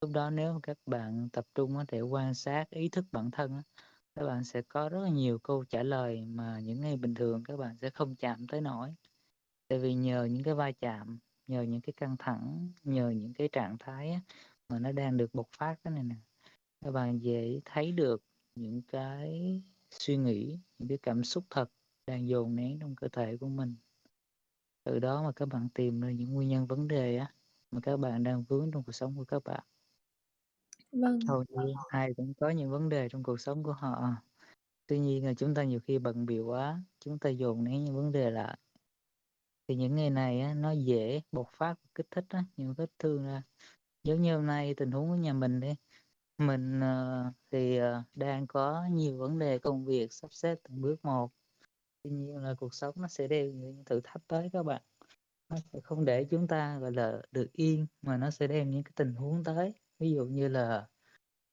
Lúc 0.00 0.10
đó 0.14 0.30
nếu 0.30 0.60
các 0.62 0.78
bạn 0.86 1.28
tập 1.32 1.46
trung 1.54 1.78
á, 1.78 1.84
để 1.92 2.00
quan 2.00 2.34
sát 2.34 2.70
ý 2.70 2.88
thức 2.88 3.04
bản 3.12 3.30
thân 3.30 3.54
á, 3.54 3.62
các 4.14 4.26
bạn 4.26 4.44
sẽ 4.44 4.62
có 4.62 4.88
rất 4.88 5.00
là 5.00 5.10
nhiều 5.10 5.38
câu 5.38 5.64
trả 5.64 5.82
lời 5.82 6.24
mà 6.24 6.60
những 6.60 6.80
ngày 6.80 6.96
bình 6.96 7.14
thường 7.14 7.44
các 7.44 7.56
bạn 7.56 7.76
sẽ 7.80 7.90
không 7.90 8.16
chạm 8.16 8.46
tới 8.48 8.60
nổi. 8.60 8.94
Tại 9.68 9.78
vì 9.78 9.94
nhờ 9.94 10.24
những 10.24 10.42
cái 10.44 10.54
va 10.54 10.72
chạm, 10.72 11.18
nhờ 11.46 11.62
những 11.62 11.80
cái 11.80 11.92
căng 11.96 12.16
thẳng, 12.18 12.72
nhờ 12.84 13.10
những 13.10 13.34
cái 13.34 13.48
trạng 13.52 13.78
thái 13.78 14.10
á, 14.12 14.20
mà 14.68 14.78
nó 14.78 14.92
đang 14.92 15.16
được 15.16 15.34
bộc 15.34 15.48
phát 15.58 15.76
cái 15.84 15.92
này 15.94 16.04
nè, 16.04 16.16
các 16.84 16.90
bạn 16.90 17.18
dễ 17.22 17.60
thấy 17.64 17.92
được 17.92 18.22
những 18.54 18.82
cái 18.82 19.62
suy 19.90 20.16
nghĩ, 20.16 20.58
những 20.78 20.88
cái 20.88 20.98
cảm 21.02 21.24
xúc 21.24 21.44
thật 21.50 21.70
đang 22.06 22.28
dồn 22.28 22.56
nén 22.56 22.78
trong 22.78 22.96
cơ 22.96 23.08
thể 23.08 23.36
của 23.36 23.48
mình. 23.48 23.76
Từ 24.84 24.98
đó 24.98 25.22
mà 25.22 25.32
các 25.32 25.46
bạn 25.46 25.68
tìm 25.74 26.00
ra 26.00 26.10
những 26.10 26.34
nguyên 26.34 26.48
nhân 26.48 26.66
vấn 26.66 26.88
đề 26.88 27.16
á, 27.16 27.34
mà 27.70 27.80
các 27.80 27.96
bạn 27.96 28.22
đang 28.22 28.44
vướng 28.44 28.70
trong 28.70 28.82
cuộc 28.82 28.92
sống 28.92 29.16
của 29.16 29.24
các 29.24 29.44
bạn. 29.44 29.64
Vâng. 30.92 31.18
Hầu 31.28 31.44
như 31.48 31.72
ai 31.88 32.14
cũng 32.16 32.34
có 32.34 32.50
những 32.50 32.70
vấn 32.70 32.88
đề 32.88 33.08
trong 33.08 33.22
cuộc 33.22 33.40
sống 33.40 33.62
của 33.62 33.72
họ. 33.72 34.16
Tuy 34.86 34.98
nhiên 34.98 35.26
là 35.26 35.34
chúng 35.34 35.54
ta 35.54 35.64
nhiều 35.64 35.80
khi 35.80 35.98
bận 35.98 36.26
bịu 36.26 36.46
quá, 36.46 36.80
chúng 37.00 37.18
ta 37.18 37.30
dồn 37.30 37.64
nén 37.64 37.84
những 37.84 37.96
vấn 37.96 38.12
đề 38.12 38.30
lại. 38.30 38.58
Thì 39.68 39.74
những 39.76 39.94
ngày 39.94 40.10
này 40.10 40.40
á, 40.40 40.54
nó 40.54 40.72
dễ 40.72 41.20
bộc 41.32 41.50
phát 41.52 41.74
kích 41.94 42.06
thích 42.10 42.24
á, 42.28 42.44
những 42.56 42.74
vết 42.74 42.90
thương 42.98 43.24
ra. 43.24 43.42
Giống 44.04 44.22
như 44.22 44.36
hôm 44.36 44.46
nay 44.46 44.74
tình 44.74 44.90
huống 44.90 45.08
của 45.08 45.16
nhà 45.16 45.32
mình 45.32 45.60
đi, 45.60 45.74
mình, 46.38 46.80
ờ, 46.80 47.24
thì, 47.50 47.76
ờ, 47.76 48.02
đang 48.14 48.46
có 48.46 48.84
nhiều 48.90 49.18
vấn 49.18 49.38
đề 49.38 49.58
công 49.58 49.84
việc 49.84 50.12
sắp 50.12 50.32
xếp 50.32 50.58
từng 50.62 50.80
bước 50.80 51.04
một. 51.04 51.30
Tuy 52.02 52.10
nhiên 52.10 52.36
là 52.36 52.54
cuộc 52.58 52.74
sống 52.74 52.94
nó 52.98 53.08
sẽ 53.08 53.28
đem 53.28 53.60
những 53.60 53.84
thử 53.86 54.00
thách 54.04 54.22
tới 54.28 54.50
các 54.52 54.62
bạn. 54.62 54.82
Nó 55.48 55.56
sẽ 55.72 55.80
không 55.80 56.04
để 56.04 56.26
chúng 56.30 56.48
ta, 56.48 56.78
gọi 56.78 56.92
là, 56.92 57.22
được 57.32 57.52
yên, 57.52 57.86
mà 58.02 58.16
nó 58.16 58.30
sẽ 58.30 58.46
đem 58.46 58.70
những 58.70 58.84
cái 58.84 58.92
tình 58.96 59.14
huống 59.14 59.44
tới. 59.44 59.74
Ví 59.98 60.12
dụ 60.12 60.26
như 60.26 60.48
là 60.48 60.86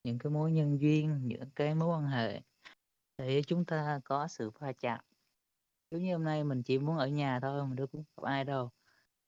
những 0.03 0.19
cái 0.19 0.31
mối 0.31 0.51
nhân 0.51 0.81
duyên, 0.81 1.27
những 1.27 1.49
cái 1.55 1.75
mối 1.75 1.89
quan 1.89 2.07
hệ 2.07 2.41
để 3.17 3.41
chúng 3.47 3.65
ta 3.65 4.01
có 4.05 4.27
sự 4.27 4.51
va 4.59 4.73
chạm. 4.73 4.99
Giống 5.91 6.01
như 6.03 6.13
hôm 6.13 6.23
nay 6.23 6.43
mình 6.43 6.63
chỉ 6.63 6.79
muốn 6.79 6.97
ở 6.97 7.07
nhà 7.07 7.39
thôi, 7.39 7.67
mình 7.67 7.75
đâu 7.75 7.87
có 7.87 7.99
gặp 7.99 8.23
ai 8.23 8.43
đâu. 8.45 8.69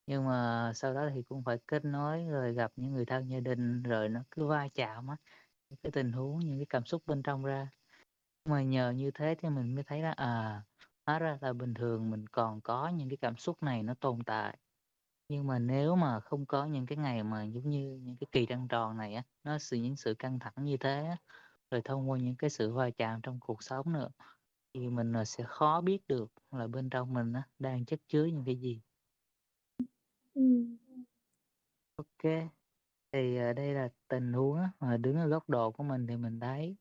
Nhưng 0.07 0.25
mà 0.25 0.71
sau 0.75 0.94
đó 0.94 1.09
thì 1.15 1.23
cũng 1.23 1.44
phải 1.44 1.57
kết 1.67 1.85
nối 1.85 2.25
rồi 2.25 2.53
gặp 2.53 2.71
những 2.75 2.94
người 2.94 3.05
thân 3.05 3.29
gia 3.29 3.39
đình, 3.39 3.83
rồi 3.83 4.09
nó 4.09 4.23
cứ 4.31 4.45
va 4.47 4.67
chạm 4.73 5.07
á, 5.07 5.17
những 5.73 5.79
cái 5.83 5.91
tình 5.91 6.11
huống, 6.11 6.39
những 6.39 6.59
cái 6.59 6.65
cảm 6.69 6.85
xúc 6.85 7.03
bên 7.07 7.23
trong 7.23 7.43
ra. 7.45 7.69
Mà 8.49 8.63
nhờ 8.63 8.91
như 8.91 9.11
thế 9.11 9.35
thì 9.39 9.49
mình 9.49 9.75
mới 9.75 9.83
thấy 9.83 10.01
là, 10.01 10.11
à, 10.11 10.63
hóa 11.07 11.19
ra 11.19 11.37
là 11.41 11.53
bình 11.53 11.73
thường 11.73 12.11
mình 12.11 12.27
còn 12.27 12.61
có 12.61 12.89
những 12.89 13.09
cái 13.09 13.17
cảm 13.21 13.37
xúc 13.37 13.63
này 13.63 13.83
nó 13.83 13.93
tồn 13.93 14.19
tại. 14.25 14.57
Nhưng 15.29 15.48
mà 15.48 15.59
nếu 15.59 15.95
mà 15.95 16.19
không 16.19 16.45
có 16.45 16.65
những 16.65 16.86
cái 16.86 16.98
ngày 16.98 17.24
mà 17.24 17.43
giống 17.43 17.69
như 17.69 18.00
những 18.03 18.17
cái 18.19 18.27
kỳ 18.31 18.45
trăng 18.45 18.67
tròn 18.67 18.98
này 18.98 19.15
á, 19.15 19.24
nó 19.43 19.57
sự 19.59 19.77
những 19.77 19.95
sự 19.98 20.15
căng 20.19 20.39
thẳng 20.39 20.53
như 20.65 20.77
thế 20.77 21.05
á, 21.05 21.17
rồi 21.71 21.81
thông 21.86 22.09
qua 22.09 22.17
những 22.19 22.36
cái 22.38 22.50
sự 22.50 22.74
va 22.74 22.89
chạm 22.98 23.21
trong 23.24 23.39
cuộc 23.41 23.63
sống 23.63 23.93
nữa, 23.93 24.09
thì 24.74 24.89
mình, 24.89 25.13
sẽ 25.25 25.43
khó 25.48 25.81
biết 25.81 26.00
được 26.07 26.33
là 26.51 26.67
bên 26.67 26.89
trong 26.89 27.13
mình 27.13 27.33
á, 27.33 27.43
đang 27.59 27.86
chất 27.86 28.01
chứa 28.07 28.25
những 28.25 28.45
cái 28.45 28.55
gì. 28.55 28.81
Ô 31.98 32.03
kê. 32.19 32.50
Thì, 33.13 33.38
ờ, 33.38 33.53
đây 33.53 33.74
là 33.74 33.89
tình 34.08 34.34
huống 34.34 34.58
á, 34.58 34.70
mà 34.79 34.98
đứng 34.98 35.15
ở 35.17 35.27
góc 35.27 35.50
độ 35.50 35.72
của 35.72 35.84
mình 35.84 36.08
thì 36.08 36.17
mình 36.17 36.39
thấy 36.39 36.75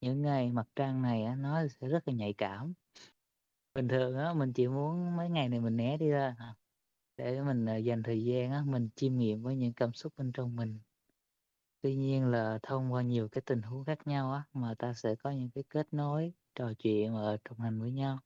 những 0.00 0.22
ngày 0.22 0.52
mặt 0.52 0.68
trăng 0.76 1.02
này 1.02 1.24
á, 1.24 1.36
nó 1.36 1.68
sẽ 1.68 1.88
rất 1.88 2.08
là 2.08 2.14
nhạy 2.14 2.34
cảm. 2.38 2.74
Bình 3.74 3.88
thường 3.88 4.18
á, 4.18 4.34
mình 4.34 4.52
chỉ 4.52 4.68
muốn 4.68 5.16
mấy 5.16 5.30
ngày 5.30 5.48
này 5.48 5.60
mình 5.60 5.76
né 5.76 5.96
đi 5.96 6.08
ra 6.10 6.36
à, 6.38 6.54
để 7.16 7.42
mình, 7.42 7.66
ờ, 7.66 7.76
dành 7.76 8.02
thời 8.02 8.24
gian 8.24 8.52
á, 8.52 8.62
mình 8.66 8.88
chiêm 8.96 9.18
nghiệm 9.18 9.42
với 9.42 9.56
những 9.56 9.72
cảm 9.72 9.92
xúc 9.92 10.12
bên 10.16 10.32
trong 10.32 10.56
mình. 10.56 10.80
Tuy 11.82 11.96
nhiên 11.96 12.26
là 12.30 12.58
thông 12.62 12.92
qua 12.92 13.02
nhiều 13.02 13.28
cái 13.28 13.42
tình 13.46 13.62
huống 13.62 13.84
khác 13.84 14.06
nhau 14.06 14.32
á, 14.32 14.42
mà 14.52 14.74
ta 14.78 14.92
sẽ 14.94 15.14
có 15.14 15.30
những 15.30 15.50
cái 15.54 15.64
kết 15.70 15.94
nối, 15.94 16.32
trò 16.54 16.72
chuyện 16.78 17.14
và 17.14 17.36
đồng 17.50 17.60
hành 17.60 17.80
với 17.80 17.92
nhau. 17.92 18.18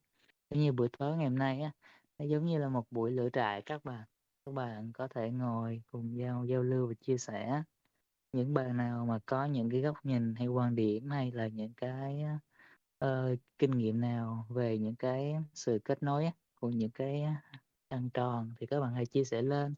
Giống 0.51 0.61
như 0.61 0.71
buổi 0.73 0.89
tối 0.99 1.17
ngày 1.17 1.25
hôm 1.29 1.39
nay 1.39 1.61
á, 1.61 1.71
nó 2.19 2.25
giống 2.25 2.45
như 2.45 2.59
là 2.59 2.69
một 2.69 2.85
buổi 2.91 3.11
lửa 3.11 3.29
trại 3.33 3.61
các 3.61 3.83
bạn. 3.85 4.03
Các 4.45 4.51
bạn 4.55 4.91
có 4.93 5.07
thể 5.07 5.31
ngồi 5.31 5.81
cùng 5.91 6.17
giao 6.17 6.45
giao 6.45 6.63
lưu 6.63 6.87
và 6.87 6.93
chia 6.93 7.17
sẻ. 7.17 7.63
Những 8.33 8.53
bạn 8.53 8.77
nào 8.77 9.05
mà 9.05 9.19
có 9.25 9.45
những 9.45 9.69
cái 9.69 9.81
góc 9.81 9.95
nhìn 10.05 10.35
hay 10.35 10.47
quan 10.47 10.75
điểm, 10.75 11.09
hay 11.09 11.31
là 11.31 11.47
những 11.47 11.73
cái, 11.77 12.25
uh, 13.05 13.39
kinh 13.59 13.71
nghiệm 13.71 14.01
nào 14.01 14.45
về 14.49 14.77
những 14.77 14.95
cái 14.95 15.35
sự 15.53 15.79
kết 15.85 16.03
nối 16.03 16.31
của 16.59 16.69
những 16.69 16.89
cái, 16.91 17.25
ăn 17.89 18.09
tròn 18.13 18.53
thì 18.59 18.65
các 18.67 18.79
bạn 18.79 18.93
hãy 18.93 19.05
chia 19.05 19.23
sẻ 19.23 19.41
lên, 19.41 19.75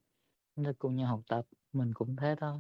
chúng 0.56 0.66
ta 0.66 0.72
cùng 0.80 0.96
nhau 0.96 1.08
học 1.08 1.22
tập, 1.30 1.46
mình 1.74 1.94
cũng 1.94 2.16
thế 2.16 2.36
thôi. 2.40 2.60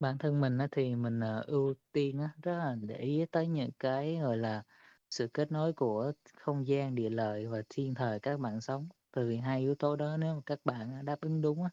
Bản 0.00 0.18
thân 0.18 0.40
mình 0.40 0.58
thì 0.72 0.94
mình, 0.96 1.20
ờ, 1.20 1.44
ưu 1.46 1.74
tiên 1.92 2.20
rất 2.42 2.58
là 2.58 2.76
để 2.82 2.96
ý 2.96 3.26
tới 3.30 3.48
những 3.48 3.70
cái, 3.78 4.16
gọi 4.22 4.36
là, 4.36 4.62
sự 5.10 5.28
kết 5.34 5.52
nối 5.52 5.72
của 5.72 6.12
không 6.36 6.66
gian, 6.66 6.94
địa 6.94 7.10
lợi 7.10 7.46
và 7.46 7.62
thiên 7.68 7.94
thời 7.94 8.20
các 8.20 8.40
bạn 8.40 8.60
sống 8.60 8.88
từ 9.16 9.28
vì 9.28 9.38
hai 9.38 9.60
yếu 9.60 9.76
tố 9.76 9.96
đó 9.96 10.18
nếu 10.18 10.36
mà 10.36 10.42
các 10.46 10.60
bạn, 10.66 10.94
à, 10.94 11.02
đáp 11.02 11.20
ứng 11.22 11.42
đúng 11.42 11.64
á, 11.64 11.70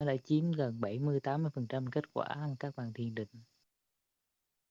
nó 0.00 0.06
đã 0.06 0.16
chiếm 0.24 0.52
gần 0.52 0.80
70-80% 0.82 1.90
kết 1.92 2.14
quả 2.14 2.26
mà 2.36 2.56
các 2.60 2.76
bạn 2.76 2.94
thiền 2.94 3.16
định. 3.16 3.28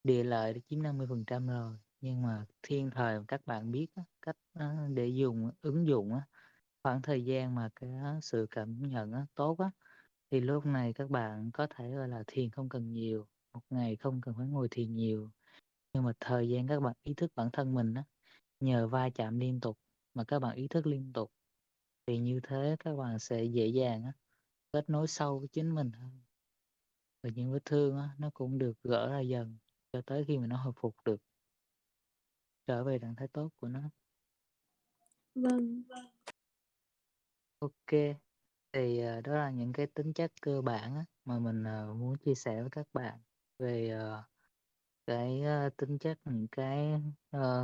Địa 0.04 0.24
lợi 0.24 0.54
đã 0.54 0.60
chiếm 0.70 0.84
50% 0.84 1.48
rồi, 1.48 1.78
nhưng 2.02 2.22
mà 2.22 2.46
thiên 2.64 2.90
thời 2.92 3.20
các 3.28 3.42
bạn 3.46 3.72
biết 3.72 3.88
á, 3.96 4.04
cách, 4.22 4.36
á, 4.54 4.88
để 4.94 5.08
dùng, 5.08 5.52
ứng 5.62 5.88
dụng 5.88 6.14
á, 6.14 6.22
Khoảng 6.84 7.04
thời 7.04 7.26
gian 7.26 7.56
mà 7.56 7.70
cái 7.76 7.92
à, 7.94 8.20
sự 8.24 8.48
cảm 8.52 8.84
nhận 8.90 9.14
á, 9.14 9.28
tốt 9.36 9.60
á, 9.60 9.72
thì 10.32 10.42
lúc 10.42 10.66
này 10.68 10.94
các 10.94 11.12
bạn 11.12 11.52
có 11.54 11.68
thể, 11.72 11.92
gọi 11.96 12.10
là, 12.10 12.24
thiền 12.28 12.52
không 12.52 12.70
cần 12.70 12.94
nhiều, 12.94 13.28
một 13.54 13.62
ngày 13.72 13.98
không 13.98 14.22
cần 14.22 14.36
phải 14.38 14.48
ngồi 14.48 14.70
thiền 14.72 14.96
nhiều. 14.96 15.32
Nhưng 15.94 16.04
mà 16.06 16.14
thời 16.22 16.50
gian 16.50 16.68
các 16.68 16.80
bạn 16.82 16.96
ý 17.04 17.14
thức 17.16 17.32
bản 17.36 17.50
thân 17.54 17.76
mình 17.76 17.96
á, 17.96 18.06
nhờ 18.60 18.88
va 18.88 19.10
chạm 19.16 19.40
liên 19.40 19.62
tục 19.62 19.78
mà 20.16 20.26
các 20.28 20.40
bạn 20.40 20.56
ý 20.58 20.70
thức 20.70 20.88
liên 20.88 21.14
tục, 21.14 21.32
thì 22.08 22.18
như 22.18 22.40
thế 22.44 22.76
các 22.80 22.96
bạn 22.96 23.20
sẽ 23.20 23.44
dễ 23.44 23.68
dàng 23.68 24.04
á, 24.04 24.14
kết 24.74 24.90
nối 24.90 25.08
sâu 25.08 25.40
với 25.40 25.48
chính 25.48 25.76
mình 25.76 25.92
hơn. 25.92 26.22
Và 27.24 27.30
những 27.36 27.52
vết 27.54 27.66
thương 27.66 27.98
á, 27.98 28.10
nó 28.20 28.30
cũng 28.34 28.58
được 28.58 28.74
gỡ 28.84 29.10
ra 29.10 29.20
dần 29.20 29.58
cho 29.94 30.02
tới 30.06 30.26
khi 30.28 30.38
mà 30.38 30.48
nó 30.48 30.58
hồi 30.58 30.74
phục 30.76 30.96
được. 31.06 31.22
Trở 32.68 32.84
về 32.84 33.00
trạng 33.00 33.16
thái 33.16 33.28
tốt 33.28 33.50
của 33.60 33.68
nó. 33.68 33.80
Vâng. 35.36 35.84
OK, 37.60 37.92
thì, 38.74 39.00
ờ, 39.00 39.22
đó 39.22 39.34
là 39.36 39.52
những 39.52 39.74
cái 39.74 39.88
tính 39.88 40.14
chất 40.14 40.32
cơ 40.42 40.62
bản 40.62 40.96
á, 40.96 41.06
mà 41.26 41.40
mình, 41.40 41.64
ờ, 41.64 41.94
muốn 41.94 42.18
chia 42.18 42.36
sẻ 42.36 42.62
với 42.62 42.70
các 42.72 42.88
bạn 42.94 43.20
về, 43.60 43.90
ờ, 43.90 44.24
cái, 45.08 45.44
tính 45.78 45.98
chất, 46.00 46.20
những 46.26 46.48
cái, 46.52 47.02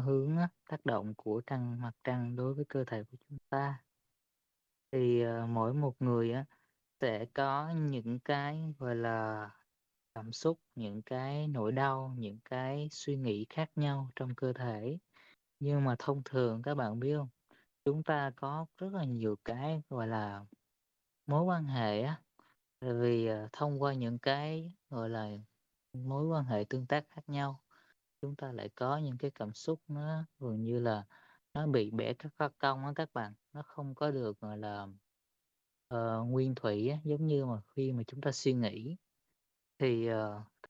hướng 0.05 0.37
á, 0.37 0.49
tác 0.69 0.85
động 0.85 1.13
của 1.17 1.41
trăng 1.47 1.81
mặt 1.81 1.91
trăng 2.03 2.35
đối 2.35 2.53
với 2.53 2.65
cơ 2.69 2.83
thể 2.87 3.03
của 3.11 3.17
chúng 3.29 3.37
ta. 3.49 3.83
Thì, 4.91 5.21
ờ, 5.21 5.45
mỗi 5.47 5.73
một 5.73 5.95
người 5.99 6.31
á, 6.31 6.45
sẽ 7.01 7.25
có 7.33 7.69
những 7.75 8.19
cái, 8.25 8.75
gọi 8.79 8.95
là, 8.95 9.49
cảm 10.15 10.33
xúc, 10.33 10.59
những 10.75 11.01
cái 11.03 11.47
nỗi 11.47 11.71
đau, 11.71 12.15
những 12.19 12.39
cái 12.45 12.87
suy 12.91 13.17
nghĩ 13.17 13.45
khác 13.49 13.71
nhau 13.75 14.09
trong 14.15 14.35
cơ 14.37 14.53
thể. 14.53 14.99
Nhưng 15.59 15.85
mà 15.85 15.95
thông 15.99 16.21
thường 16.25 16.61
các 16.63 16.75
bạn 16.75 16.99
biết 16.99 17.15
không? 17.17 17.29
Chúng 17.85 18.03
ta 18.03 18.31
có 18.37 18.65
rất 18.77 18.93
là 18.93 19.05
nhiều 19.05 19.37
cái, 19.45 19.83
gọi 19.89 20.07
là, 20.07 20.45
mối 21.27 21.43
quan 21.43 21.65
hệ 21.65 22.01
á, 22.01 22.21
vì, 22.81 23.27
ờ, 23.27 23.49
thông 23.53 23.81
qua 23.81 23.93
những 23.93 24.19
cái, 24.19 24.73
gọi 24.89 25.09
là, 25.09 25.27
mối 25.93 26.27
quan 26.27 26.45
hệ 26.45 26.65
tương 26.69 26.87
tác 26.87 27.05
khác 27.09 27.21
nhau, 27.29 27.63
chúng 28.21 28.35
ta 28.35 28.51
lại 28.53 28.69
có 28.75 28.97
những 28.97 29.17
cái 29.19 29.31
cảm 29.35 29.53
xúc 29.53 29.81
nó 29.87 30.25
gần 30.39 30.63
như 30.63 30.79
là 30.79 31.05
nó 31.57 31.67
bị 31.67 31.91
bể 31.91 32.13
các 32.13 32.31
các 32.37 32.51
cong 32.57 32.85
á 32.85 32.91
các 32.95 33.13
bạn, 33.13 33.33
nó 33.53 33.61
không 33.61 33.95
có 33.95 34.11
được, 34.11 34.39
gọi 34.39 34.57
là, 34.57 34.87
uh, 35.93 36.27
nguyên 36.27 36.55
thủy 36.55 36.89
á, 36.89 36.97
giống 37.03 37.25
như 37.25 37.45
mà 37.45 37.61
khi 37.75 37.93
mà 37.93 38.03
chúng 38.07 38.21
ta 38.21 38.31
suy 38.31 38.53
nghĩ. 38.53 38.97
Thì, 39.79 40.09
uh, 40.11 40.17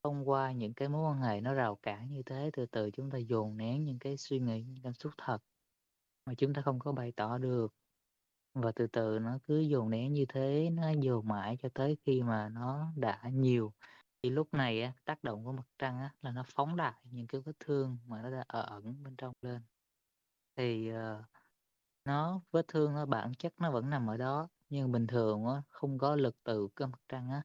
thông 0.02 0.28
qua 0.28 0.52
những 0.52 0.74
cái 0.74 0.88
mối 0.88 1.10
quan 1.10 1.20
hệ 1.20 1.40
nó 1.40 1.54
rào 1.54 1.76
cản 1.76 2.12
như 2.12 2.22
thế, 2.22 2.50
từ 2.52 2.66
từ 2.66 2.90
chúng 2.90 3.10
ta 3.10 3.18
dồn 3.18 3.56
nén 3.56 3.84
những 3.84 3.98
cái 3.98 4.16
suy 4.16 4.38
nghĩ, 4.40 4.62
những 4.62 4.82
cảm 4.82 4.94
xúc 4.94 5.12
thật 5.18 5.38
mà 6.26 6.34
chúng 6.34 6.54
ta 6.54 6.62
không 6.62 6.78
có 6.78 6.92
bày 6.92 7.12
tỏ 7.12 7.38
được. 7.38 7.74
Và 8.54 8.72
từ 8.72 8.86
từ 8.86 9.18
nó 9.18 9.38
cứ 9.46 9.58
dồn 9.58 9.90
nén 9.90 10.12
như 10.12 10.24
thế, 10.28 10.70
nó 10.70 10.90
dồn 11.00 11.28
mãi 11.28 11.56
cho 11.62 11.68
tới 11.74 11.96
khi 12.06 12.22
mà 12.22 12.48
nó 12.48 12.92
đã 12.96 13.22
nhiều, 13.32 13.72
thì 14.22 14.30
lúc 14.30 14.54
này 14.54 14.82
á, 14.82 14.92
tác 15.04 15.24
động 15.24 15.44
của 15.44 15.52
mặt 15.52 15.66
trăng 15.78 15.98
á, 15.98 16.14
là 16.22 16.32
nó 16.32 16.44
phóng 16.46 16.76
đại 16.76 17.00
những 17.10 17.26
cái 17.26 17.40
vết 17.40 17.52
thương 17.60 17.98
mà 18.06 18.22
nó 18.22 18.30
đã 18.30 18.44
ở 18.48 18.62
ẩn 18.62 19.02
bên 19.02 19.16
trong 19.16 19.32
lên. 19.42 19.62
Thì, 20.58 20.88
ờ, 20.90 21.24
nó 22.04 22.40
vết 22.52 22.68
thương 22.68 22.94
nó 22.94 23.06
bản 23.06 23.34
chất 23.34 23.52
nó 23.60 23.70
vẫn 23.72 23.90
nằm 23.90 24.06
ở 24.10 24.16
đó, 24.16 24.48
nhưng 24.70 24.92
bình 24.92 25.06
thường 25.06 25.46
á, 25.46 25.62
không 25.68 25.98
có 25.98 26.16
lực 26.16 26.36
từ 26.44 26.68
cái 26.76 26.88
mặt 26.88 27.00
trăng 27.08 27.30
á, 27.30 27.42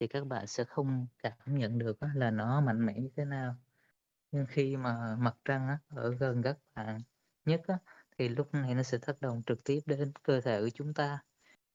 thì 0.00 0.06
các 0.08 0.26
bạn 0.26 0.46
sẽ 0.46 0.64
không 0.64 1.06
cảm 1.18 1.38
nhận 1.46 1.78
được 1.78 2.00
á, 2.00 2.08
là 2.16 2.30
nó 2.30 2.60
mạnh 2.60 2.86
mẽ 2.86 2.94
như 3.00 3.10
thế 3.16 3.24
nào. 3.24 3.56
Nhưng 4.32 4.46
khi 4.48 4.76
mà 4.76 5.16
mặt 5.20 5.36
trăng 5.44 5.68
á, 5.68 5.78
ở 5.88 6.10
gần 6.20 6.42
các 6.42 6.58
bạn 6.74 7.00
nhất 7.44 7.62
á, 7.68 7.78
thì 8.18 8.28
lúc 8.28 8.54
này 8.54 8.74
nó 8.74 8.82
sẽ 8.82 8.98
tác 8.98 9.20
động 9.20 9.42
trực 9.46 9.64
tiếp 9.64 9.80
đến 9.86 10.12
cơ 10.22 10.40
thể 10.40 10.60
của 10.62 10.70
chúng 10.74 10.94
ta. 10.94 11.24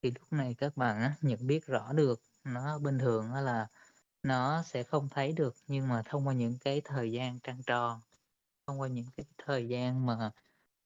Thì 0.03 0.11
lúc 0.11 0.33
này 0.33 0.55
các 0.59 0.77
bạn 0.77 1.01
á, 1.01 1.15
nhận 1.21 1.47
biết 1.47 1.65
rõ 1.67 1.93
được, 1.93 2.21
nó 2.45 2.79
bình 2.79 2.99
thường 2.99 3.33
á 3.33 3.41
là 3.41 3.67
nó 4.23 4.63
sẽ 4.63 4.83
không 4.83 5.09
thấy 5.09 5.33
được, 5.33 5.55
nhưng 5.67 5.87
mà 5.87 6.03
thông 6.05 6.27
qua 6.27 6.33
những 6.33 6.57
cái 6.61 6.81
thời 6.85 7.11
gian 7.11 7.39
trăng 7.39 7.63
tròn, 7.67 8.01
thông 8.67 8.81
qua 8.81 8.87
những 8.87 9.05
cái 9.17 9.25
thời 9.45 9.67
gian 9.69 10.05
mà 10.05 10.31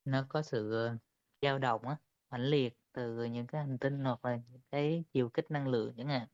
nó 0.04 0.26
có 0.28 0.42
sự, 0.42 0.72
ờ, 0.72 0.96
dao 1.42 1.58
động 1.58 1.82
á, 1.88 1.96
mãnh 2.30 2.42
liệt 2.46 2.78
từ 2.92 3.24
những 3.24 3.46
cái 3.46 3.60
hành 3.66 3.78
tinh 3.78 4.04
hoặc 4.04 4.24
là 4.24 4.36
những 4.50 4.62
cái 4.70 5.04
chiều 5.12 5.28
kích 5.30 5.50
năng 5.50 5.68
lượng 5.68 5.94
chẳng 5.96 6.08
hạn. 6.08 6.28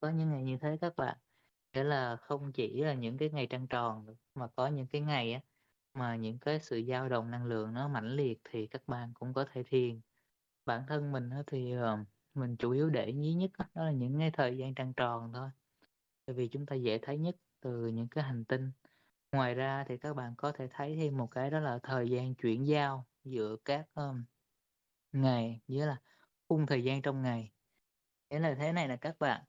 Có 0.00 0.10
những 0.10 0.30
ngày 0.30 0.42
như 0.44 0.58
thế 0.58 0.78
các 0.80 0.96
bạn, 0.96 1.18
nghĩa 1.74 1.84
là 1.84 2.16
không 2.16 2.52
chỉ 2.52 2.82
là 2.84 2.94
những 2.94 3.18
cái 3.18 3.30
ngày 3.30 3.46
trăng 3.46 3.68
tròn 3.68 4.06
mà 4.34 4.48
có 4.56 4.66
những 4.68 4.86
cái 4.86 5.00
ngày 5.00 5.32
á, 5.32 5.40
mà 5.94 6.16
những 6.16 6.38
cái 6.38 6.60
sự 6.60 6.82
dao 6.88 7.08
động 7.08 7.30
năng 7.30 7.44
lượng 7.46 7.74
nó 7.74 7.88
mãnh 7.88 8.10
liệt 8.16 8.40
thì 8.44 8.66
các 8.66 8.82
bạn 8.88 9.12
cũng 9.14 9.34
có 9.34 9.46
thể 9.52 9.62
thiền. 9.66 10.00
Bản 10.66 10.84
thân 10.88 11.12
mình 11.12 11.30
á, 11.30 11.42
thì, 11.46 11.72
ờ, 11.72 11.98
mình 12.34 12.56
chủ 12.56 12.70
yếu 12.72 12.90
để 12.90 13.04
ý 13.06 13.34
nhất 13.34 13.50
đó 13.58 13.66
là 13.84 13.92
những 13.92 14.18
cái 14.18 14.30
thời 14.30 14.58
gian 14.58 14.74
trăng 14.74 14.94
tròn 14.94 15.32
thôi, 15.34 15.50
tại 16.26 16.36
vì 16.36 16.48
chúng 16.48 16.66
ta 16.66 16.76
dễ 16.76 16.98
thấy 17.02 17.18
nhất 17.18 17.36
từ 17.60 17.86
những 17.88 18.08
cái 18.08 18.24
hành 18.24 18.44
tinh. 18.44 18.72
Ngoài 19.32 19.54
ra 19.54 19.84
thì 19.88 19.98
các 19.98 20.14
bạn 20.16 20.34
có 20.38 20.52
thể 20.52 20.68
thấy 20.70 20.96
thêm 20.96 21.16
một 21.16 21.26
cái 21.30 21.50
đó 21.50 21.60
là 21.60 21.78
thời 21.82 22.10
gian 22.10 22.34
chuyển 22.34 22.66
giao 22.66 23.06
giữa 23.24 23.56
các, 23.64 23.86
um, 23.94 24.24
ngày, 25.12 25.60
nghĩa 25.68 25.86
là 25.86 25.96
khung 26.48 26.66
thời 26.66 26.84
gian 26.84 27.02
trong 27.02 27.22
ngày. 27.22 27.52
thế 28.30 28.38
là 28.38 28.54
thế 28.54 28.72
này 28.72 28.88
là 28.88 28.96
các 28.96 29.18
bạn, 29.18 29.44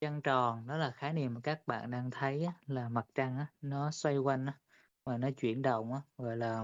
trăng 0.00 0.22
tròn 0.22 0.66
đó 0.66 0.76
là 0.76 0.90
khái 0.90 1.12
niệm 1.12 1.34
mà 1.34 1.40
các 1.44 1.66
bạn 1.66 1.90
đang 1.90 2.10
thấy 2.10 2.44
á, 2.44 2.52
là 2.66 2.88
mặt 2.88 3.06
trăng 3.14 3.38
á, 3.38 3.46
nó 3.60 3.90
xoay 3.90 4.18
quanh 4.18 4.46
á, 4.46 4.60
và 5.04 5.18
nó 5.18 5.30
chuyển 5.36 5.62
động 5.62 5.92
á, 5.92 6.00
gọi 6.18 6.36
là, 6.36 6.60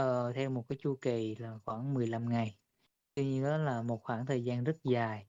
uh, 0.00 0.34
theo 0.34 0.50
một 0.50 0.64
cái 0.68 0.78
chu 0.82 0.98
kỳ 1.02 1.36
là 1.36 1.58
khoảng 1.64 1.94
15 1.94 2.28
ngày. 2.28 2.58
Tuy 3.14 3.24
nhiên 3.24 3.44
đó 3.44 3.56
là 3.56 3.82
một 3.82 4.02
khoảng 4.04 4.26
thời 4.26 4.44
gian 4.44 4.64
rất 4.64 4.76
dài. 4.84 5.28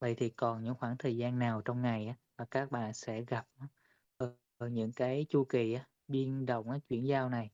Vậy 0.00 0.14
thì 0.14 0.30
còn 0.30 0.62
những 0.64 0.74
khoảng 0.74 0.98
thời 0.98 1.16
gian 1.16 1.38
nào 1.38 1.62
trong 1.62 1.82
ngày 1.82 2.06
á, 2.06 2.14
mà 2.38 2.44
các 2.50 2.70
bạn 2.70 2.94
sẽ 2.94 3.22
gặp 3.22 3.46
á, 3.60 3.66
ờ, 4.58 4.68
những 4.68 4.92
cái 4.92 5.26
chu 5.28 5.44
kỳ 5.44 5.72
á, 5.74 5.88
biên 6.08 6.46
động 6.46 6.70
á, 6.70 6.78
chuyển 6.88 7.06
giao 7.06 7.28
này? 7.28 7.50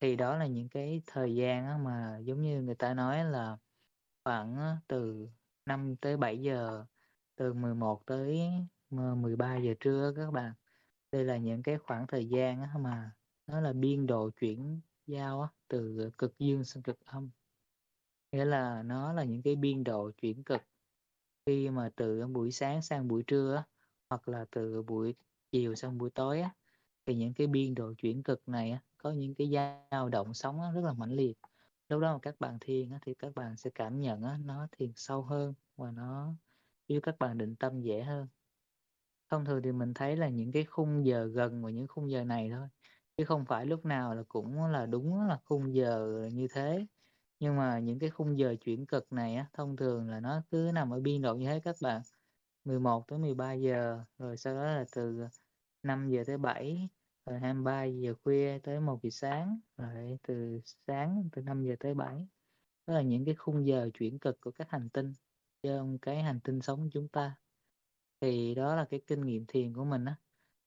Thì 0.00 0.16
đó 0.16 0.36
là 0.36 0.46
những 0.46 0.68
cái 0.68 1.02
thời 1.06 1.34
gian 1.34 1.66
á, 1.66 1.78
mà 1.78 2.18
giống 2.24 2.42
như 2.42 2.62
người 2.62 2.74
ta 2.74 2.94
nói 2.94 3.24
là 3.24 3.58
khoảng 4.24 4.56
á, 4.56 4.76
từ 4.88 5.28
5 5.66 5.96
tới 5.96 6.16
7 6.16 6.42
giờ, 6.42 6.84
từ 7.36 7.52
11 7.52 8.06
tới 8.06 8.50
13 8.90 9.56
giờ 9.56 9.74
trưa 9.80 10.12
các 10.16 10.30
bạn. 10.30 10.52
Đây 11.12 11.24
là 11.24 11.36
những 11.36 11.62
cái 11.62 11.78
khoảng 11.78 12.06
thời 12.06 12.26
gian 12.28 12.62
á, 12.62 12.70
mà 12.80 13.12
nó 13.46 13.60
là 13.60 13.72
biên 13.72 14.06
độ 14.06 14.30
chuyển 14.40 14.80
giao 15.06 15.40
á, 15.42 15.48
từ 15.68 16.10
cực 16.18 16.38
dương 16.38 16.64
sang 16.64 16.82
cực 16.82 17.00
âm. 17.04 17.30
Nghĩa 18.32 18.44
là 18.44 18.82
nó 18.82 19.12
là 19.12 19.24
những 19.24 19.42
cái 19.42 19.56
biên 19.56 19.84
độ 19.84 20.10
chuyển 20.22 20.44
cực 20.44 20.62
khi 21.46 21.70
mà 21.70 21.90
từ 21.96 22.26
buổi 22.26 22.50
sáng 22.52 22.82
sang 22.82 23.08
buổi 23.08 23.22
trưa 23.26 23.54
á, 23.56 23.64
hoặc 24.10 24.28
là 24.28 24.46
từ 24.50 24.82
buổi 24.82 25.14
chiều 25.52 25.74
sang 25.74 25.98
buổi 25.98 26.10
tối 26.10 26.40
á, 26.40 26.54
thì 27.06 27.14
những 27.14 27.34
cái 27.34 27.46
biên 27.46 27.74
độ 27.74 27.94
chuyển 27.98 28.22
cực 28.22 28.48
này 28.48 28.70
á, 28.70 28.80
có 28.98 29.10
những 29.12 29.34
cái 29.34 29.50
dao 29.54 30.08
động 30.08 30.34
sóng 30.34 30.60
á, 30.60 30.70
rất 30.72 30.84
là 30.84 30.92
mãnh 30.92 31.12
liệt. 31.12 31.38
Lúc 31.88 32.00
đó 32.00 32.12
mà 32.12 32.18
các 32.22 32.36
bạn 32.40 32.58
thiền 32.60 32.90
á, 32.90 32.98
thì 33.02 33.14
các 33.14 33.34
bạn 33.34 33.56
sẽ 33.56 33.70
cảm 33.74 34.00
nhận 34.00 34.22
á, 34.22 34.38
nó 34.44 34.66
thiền 34.72 34.92
sâu 34.96 35.22
hơn 35.22 35.54
và 35.76 35.90
nó 35.90 36.34
giúp 36.88 37.00
các 37.02 37.18
bạn 37.18 37.38
định 37.38 37.56
tâm 37.56 37.80
dễ 37.82 38.02
hơn. 38.02 38.28
Thông 39.30 39.44
thường 39.44 39.62
thì 39.62 39.72
mình 39.72 39.94
thấy 39.94 40.16
là 40.16 40.28
những 40.28 40.52
cái 40.52 40.64
khung 40.64 41.06
giờ 41.06 41.24
gần 41.26 41.62
và 41.64 41.70
những 41.70 41.88
khung 41.88 42.10
giờ 42.10 42.24
này 42.24 42.50
thôi, 42.50 42.68
chứ 43.16 43.24
không 43.24 43.44
phải 43.44 43.66
lúc 43.66 43.84
nào 43.84 44.14
là 44.14 44.22
cũng 44.28 44.66
là 44.66 44.86
đúng 44.86 45.20
là 45.28 45.38
khung 45.44 45.74
giờ 45.74 46.08
như 46.32 46.48
thế. 46.54 46.86
Nhưng 47.40 47.56
mà 47.56 47.78
những 47.78 47.98
cái 47.98 48.10
khung 48.10 48.38
giờ 48.38 48.54
chuyển 48.60 48.86
cực 48.86 49.12
này 49.12 49.36
á, 49.36 49.46
thông 49.52 49.76
thường 49.76 50.10
là 50.10 50.20
nó 50.20 50.42
cứ 50.50 50.70
nằm 50.74 50.90
ở 50.92 51.00
biên 51.00 51.22
độ 51.22 51.34
như 51.34 51.46
thế 51.46 51.60
các 51.64 51.76
bạn, 51.82 52.02
11 52.64 53.08
tới 53.08 53.18
13 53.18 53.52
giờ, 53.52 54.04
rồi 54.18 54.36
sau 54.36 54.54
đó 54.54 54.64
là 54.64 54.84
từ 54.96 55.26
5 55.82 56.08
giờ 56.10 56.24
tới 56.26 56.38
7, 56.38 56.88
rồi 57.26 57.38
23 57.40 57.84
giờ 57.84 58.14
khuya 58.24 58.58
tới 58.62 58.80
1 58.80 59.00
giờ 59.02 59.10
sáng, 59.10 59.60
rồi 59.76 60.18
từ 60.22 60.60
sáng 60.86 61.28
từ 61.32 61.42
5 61.42 61.64
giờ 61.64 61.76
tới 61.80 61.94
7. 61.94 62.28
Đó 62.86 62.94
là 62.94 63.02
những 63.02 63.24
cái 63.24 63.34
khung 63.34 63.66
giờ 63.66 63.90
chuyển 63.94 64.18
cực 64.18 64.40
của 64.40 64.50
các 64.50 64.70
hành 64.70 64.90
tinh 64.90 65.12
trong 65.62 65.98
cái 65.98 66.22
hành 66.22 66.40
tinh 66.44 66.60
sống 66.60 66.80
của 66.84 66.90
chúng 66.92 67.08
ta. 67.08 67.36
Thì 68.20 68.54
đó 68.54 68.76
là 68.76 68.84
cái 68.90 69.00
kinh 69.06 69.20
nghiệm 69.26 69.46
thiền 69.46 69.74
của 69.74 69.84
mình 69.84 70.04
á, 70.04 70.16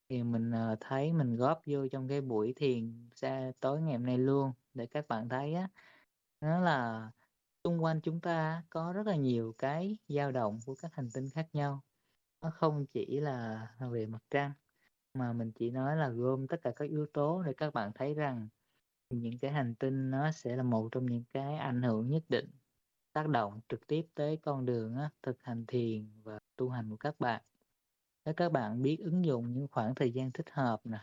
thì 0.08 0.22
mình, 0.22 0.50
ờ, 0.50 0.76
thấy 0.80 1.12
mình 1.12 1.36
góp 1.36 1.62
vô 1.66 1.88
trong 1.88 2.08
cái 2.08 2.20
buổi 2.20 2.52
thiền 2.56 3.10
sa 3.14 3.52
tối 3.60 3.82
ngày 3.82 3.92
hôm 3.94 4.06
nay 4.06 4.18
luôn, 4.18 4.52
để 4.74 4.86
các 4.86 5.08
bạn 5.08 5.28
thấy 5.28 5.54
á, 5.54 5.68
nó 6.40 6.60
là 6.60 7.10
xung 7.64 7.84
quanh 7.84 8.00
chúng 8.02 8.20
ta 8.20 8.64
có 8.70 8.92
rất 8.92 9.06
là 9.06 9.16
nhiều 9.16 9.54
cái 9.58 9.98
dao 10.08 10.32
động 10.32 10.58
của 10.66 10.74
các 10.82 10.94
hành 10.94 11.08
tinh 11.14 11.30
khác 11.34 11.48
nhau. 11.52 11.82
Nó 12.42 12.50
không 12.50 12.86
chỉ 12.94 13.20
là 13.20 13.68
về 13.92 14.06
mặt 14.06 14.22
trăng, 14.30 14.52
mà 15.14 15.32
mình 15.32 15.52
chỉ 15.54 15.70
nói 15.70 15.96
là 15.96 16.08
gồm 16.08 16.46
tất 16.48 16.56
cả 16.62 16.72
các 16.76 16.90
yếu 16.90 17.06
tố 17.12 17.42
để 17.42 17.52
các 17.56 17.74
bạn 17.74 17.92
thấy 17.94 18.14
rằng 18.14 18.48
những 19.10 19.38
cái 19.38 19.52
hành 19.52 19.74
tinh 19.74 20.10
nó 20.10 20.32
sẽ 20.32 20.56
là 20.56 20.62
một 20.62 20.88
trong 20.92 21.06
những 21.06 21.24
cái 21.32 21.56
ảnh 21.56 21.82
hưởng 21.82 22.08
nhất 22.10 22.22
định, 22.28 22.50
tác 23.12 23.28
động 23.28 23.60
trực 23.68 23.86
tiếp 23.86 24.06
tới 24.14 24.38
con 24.42 24.66
đường 24.66 24.96
á, 24.96 25.10
thực 25.22 25.42
hành 25.42 25.64
thiền 25.68 26.22
và 26.24 26.38
tu 26.56 26.70
hành 26.70 26.90
của 26.90 26.96
các 26.96 27.20
bạn. 27.20 27.42
Nếu 28.24 28.34
các 28.34 28.52
bạn 28.52 28.82
biết 28.82 28.98
ứng 29.04 29.24
dụng 29.24 29.52
những 29.52 29.68
khoảng 29.72 29.94
thời 29.94 30.12
gian 30.12 30.32
thích 30.32 30.50
hợp 30.50 30.80
nè, 30.84 30.98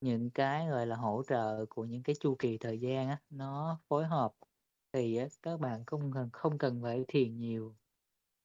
những 0.00 0.30
cái, 0.30 0.68
gọi 0.68 0.86
là, 0.86 0.96
hỗ 0.96 1.22
trợ 1.28 1.66
của 1.70 1.84
những 1.84 2.02
cái 2.02 2.16
chu 2.20 2.36
kỳ 2.38 2.58
thời 2.58 2.80
gian 2.80 3.08
á, 3.08 3.22
nó 3.30 3.80
phối 3.88 4.06
hợp 4.06 4.32
thì 4.92 5.16
á, 5.16 5.26
các 5.42 5.60
bạn 5.60 5.84
không 5.86 6.12
cần 6.12 6.30
không 6.32 6.58
cần 6.58 6.82
phải 6.82 7.04
thiền 7.08 7.38
nhiều, 7.38 7.76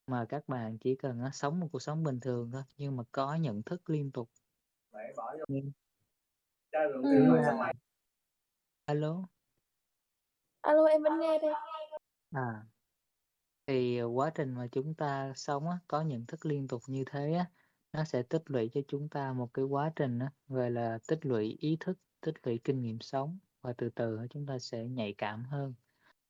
mà 0.08 0.26
các 0.30 0.48
bạn 0.48 0.78
chỉ 0.80 0.96
cần 0.96 1.22
á, 1.22 1.30
sống 1.34 1.60
một 1.60 1.68
cuộc 1.72 1.82
sống 1.82 2.04
bình 2.04 2.20
thường 2.20 2.52
thôi, 2.52 2.64
nhưng 2.78 2.98
mà 2.98 3.04
có 3.12 3.36
nhận 3.36 3.64
thức 3.64 3.90
liên 3.90 4.12
tục. 4.12 4.30
Ừm. 5.48 5.72
Ừm. 6.72 7.72
Alo? 8.88 9.30
Alo, 10.64 10.86
em 10.86 11.04
vẫn 11.04 11.20
nghe 11.20 11.40
đây. 11.40 11.54
À. 12.32 12.64
Thì, 13.68 14.02
quá 14.02 14.32
trình 14.36 14.56
mà 14.56 14.68
chúng 14.72 14.94
ta 14.96 15.34
sống 15.36 15.70
á, 15.70 15.78
có 15.88 16.02
nhận 16.02 16.26
thức 16.26 16.46
liên 16.46 16.68
tục 16.68 16.82
như 16.88 17.04
thế 17.12 17.34
á, 17.34 17.46
nó 17.94 18.04
sẽ 18.04 18.24
tích 18.24 18.44
lũy 18.46 18.70
cho 18.74 18.82
chúng 18.88 19.10
ta 19.10 19.34
một 19.34 19.50
cái 19.54 19.66
quá 19.66 19.92
trình 19.96 20.20
á, 20.20 20.32
gọi 20.48 20.72
là, 20.72 21.00
tích 21.08 21.26
lũy 21.26 21.58
ý 21.60 21.78
thức, 21.80 21.98
tích 22.22 22.36
lũy 22.44 22.60
kinh 22.64 22.82
nghiệm 22.82 23.00
sống 23.02 23.40
và 23.62 23.74
từ 23.78 23.90
từ 23.90 24.18
á, 24.18 24.26
chúng 24.30 24.46
ta 24.46 24.60
sẽ 24.60 24.86
nhạy 24.86 25.16
cảm 25.18 25.44
hơn, 25.46 25.74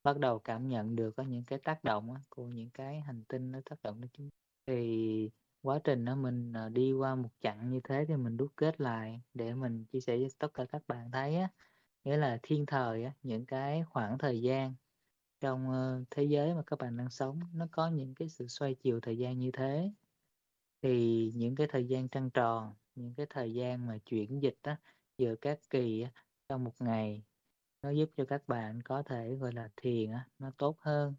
bắt 0.03 0.19
đầu 0.19 0.39
cảm 0.39 0.67
nhận 0.67 0.95
được 0.95 1.11
có 1.17 1.23
những 1.23 1.43
cái 1.47 1.59
tác 1.63 1.83
động 1.83 2.13
á, 2.13 2.21
của 2.29 2.45
những 2.47 2.69
cái 2.73 3.01
hành 3.01 3.23
tinh 3.29 3.51
nó 3.51 3.59
tác 3.65 3.83
động 3.83 4.01
đến 4.01 4.09
chúng. 4.13 4.29
Thì 4.67 5.29
quá 5.61 5.79
trình 5.83 6.05
đó 6.05 6.15
mình, 6.15 6.53
à, 6.53 6.69
đi 6.69 6.93
qua 6.93 7.15
một 7.15 7.29
chặng 7.41 7.69
như 7.69 7.79
thế 7.83 8.05
thì 8.07 8.15
mình 8.15 8.37
đúc 8.37 8.51
kết 8.55 8.81
lại 8.81 9.21
để 9.33 9.53
mình 9.53 9.85
chia 9.85 9.99
sẻ 9.99 10.17
với 10.17 10.27
tất 10.39 10.47
cả 10.53 10.65
các 10.69 10.81
bạn 10.87 11.11
thấy 11.11 11.35
á, 11.37 11.49
nghĩa 12.03 12.17
là 12.17 12.39
thiên 12.43 12.65
thời 12.67 13.03
á, 13.03 13.13
những 13.23 13.45
cái 13.45 13.83
khoảng 13.89 14.17
thời 14.17 14.41
gian 14.41 14.75
trong, 15.41 15.67
thế 16.11 16.23
giới 16.23 16.55
mà 16.55 16.63
các 16.67 16.79
bạn 16.79 16.97
đang 16.97 17.09
sống, 17.09 17.39
nó 17.53 17.67
có 17.71 17.89
những 17.89 18.15
cái 18.15 18.29
sự 18.29 18.47
xoay 18.47 18.75
chiều 18.75 18.99
thời 19.01 19.17
gian 19.17 19.39
như 19.39 19.51
thế. 19.53 19.91
Thì 20.81 21.31
những 21.35 21.55
cái 21.55 21.67
thời 21.71 21.85
gian 21.87 22.09
trăng 22.09 22.29
tròn, 22.31 22.73
những 22.95 23.13
cái 23.15 23.25
thời 23.29 23.53
gian 23.53 23.87
mà 23.87 23.97
chuyển 24.05 24.41
dịch 24.43 24.57
á, 24.61 24.77
giữa 25.17 25.35
các 25.41 25.59
kỳ 25.69 26.01
á, 26.01 26.11
trong 26.49 26.63
một 26.63 26.73
ngày, 26.79 27.23
nó 27.83 27.89
giúp 27.89 28.09
cho 28.17 28.25
các 28.25 28.43
bạn 28.47 28.81
có 28.83 29.03
thể, 29.03 29.35
gọi 29.35 29.53
là, 29.53 29.69
thiền 29.77 30.11
á, 30.11 30.27
nó 30.39 30.51
tốt 30.57 30.77
hơn 30.79 31.15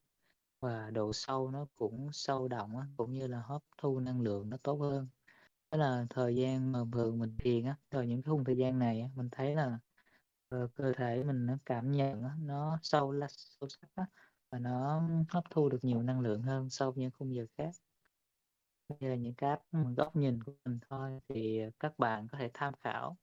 và 0.62 0.90
độ 0.90 1.12
sâu 1.14 1.50
nó 1.50 1.66
cũng 1.76 2.10
sâu 2.12 2.48
đậm 2.48 2.76
á, 2.76 2.86
cũng 2.98 3.12
như 3.12 3.28
là 3.28 3.42
hấp 3.42 3.62
thu 3.78 4.00
năng 4.00 4.22
lượng 4.22 4.50
nó 4.50 4.58
tốt 4.64 4.76
hơn. 4.76 5.08
Đó 5.72 5.78
là 5.78 6.06
thời 6.10 6.36
gian 6.36 6.72
mà 6.72 6.80
thường 6.92 7.18
mình 7.20 7.36
thiền 7.44 7.64
á, 7.66 7.76
rồi 7.92 8.08
những 8.08 8.22
cái 8.22 8.30
khung 8.32 8.44
thời 8.44 8.56
gian 8.58 8.80
này 8.80 9.00
á, 9.02 9.08
mình 9.16 9.28
thấy 9.32 9.54
là, 9.56 9.80
ờ, 10.48 10.68
cơ 10.76 10.92
thể 10.96 11.24
mình 11.24 11.46
nó 11.46 11.54
cảm 11.66 11.92
nhận 11.92 12.22
á, 12.24 12.36
nó 12.40 12.78
sâu 12.82 13.12
là 13.12 13.26
sâu 13.30 13.68
sắc 13.68 13.88
á, 13.96 14.06
và 14.52 14.58
nó 14.58 15.02
hấp 15.30 15.44
thu 15.50 15.68
được 15.70 15.78
nhiều 15.84 16.02
năng 16.02 16.20
lượng 16.20 16.42
hơn 16.42 16.70
so 16.70 16.90
với 16.90 17.02
những 17.02 17.10
khung 17.18 17.34
giờ 17.34 17.46
khác. 17.58 17.70
Đây 18.88 19.10
là 19.10 19.16
những 19.16 19.34
cái 19.34 19.56
góc 19.96 20.16
nhìn 20.16 20.42
của 20.44 20.52
mình 20.64 20.78
thôi, 20.90 21.20
thì, 21.28 21.60
các 21.80 21.98
bạn 21.98 22.28
có 22.32 22.38
thể 22.38 22.50
tham 22.54 22.74
khảo. 22.80 23.16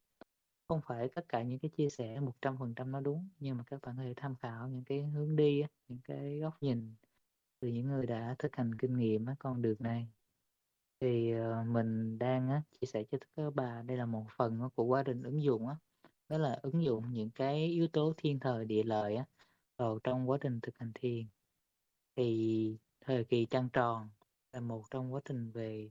Không 0.68 0.82
phải 0.88 1.10
tất 1.16 1.26
cả 1.30 1.44
những 1.44 1.60
cái 1.60 1.72
chia 1.78 1.90
sẻ 1.90 2.20
100% 2.20 2.92
nó 2.92 3.00
đúng, 3.02 3.30
nhưng 3.40 3.58
mà 3.58 3.64
các 3.68 3.82
bạn 3.84 3.96
có 3.98 4.04
thể 4.04 4.14
tham 4.18 4.36
khảo 4.36 4.68
những 4.70 4.84
cái 4.86 5.04
hướng 5.04 5.36
đi 5.36 5.62
á, 5.62 5.68
những 5.88 6.00
cái 6.04 6.40
góc 6.40 6.54
nhìn 6.62 6.96
từ 7.60 7.68
những 7.68 7.88
người 7.88 8.06
đã 8.06 8.36
thực 8.40 8.56
hành 8.56 8.76
kinh 8.76 8.98
nghiệm 8.98 9.26
á, 9.26 9.36
con 9.40 9.62
đường 9.62 9.78
này. 9.80 10.08
Thì, 11.00 11.32
ờ, 11.32 11.64
mình 11.64 12.20
đang 12.20 12.50
á, 12.50 12.62
chia 12.72 12.88
sẻ 12.88 13.04
cho 13.12 13.18
các 13.36 13.52
bà 13.56 13.82
đây 13.82 13.98
là 13.98 14.06
một 14.06 14.26
phần 14.38 14.70
của 14.76 14.84
quá 14.84 15.04
trình 15.06 15.24
ứng 15.24 15.44
dụng 15.44 15.68
á, 15.68 15.76
đó 16.30 16.38
là 16.38 16.60
ứng 16.62 16.84
dụng 16.84 17.14
những 17.14 17.30
cái 17.30 17.66
yếu 17.66 17.88
tố 17.88 18.14
thiên 18.18 18.40
thời, 18.40 18.66
địa 18.66 18.84
lợi 18.84 19.16
á, 19.16 19.26
vào 19.78 20.00
trong 20.04 20.30
quá 20.30 20.38
trình 20.42 20.60
thực 20.62 20.78
hành 20.78 20.92
thiền. 20.96 21.28
Thì 22.16 22.78
thời 23.02 23.24
kỳ 23.24 23.46
trăng 23.46 23.70
tròn 23.74 24.10
là 24.54 24.60
một 24.60 24.84
trong 24.92 25.14
quá 25.14 25.22
trình 25.26 25.52
về, 25.52 25.90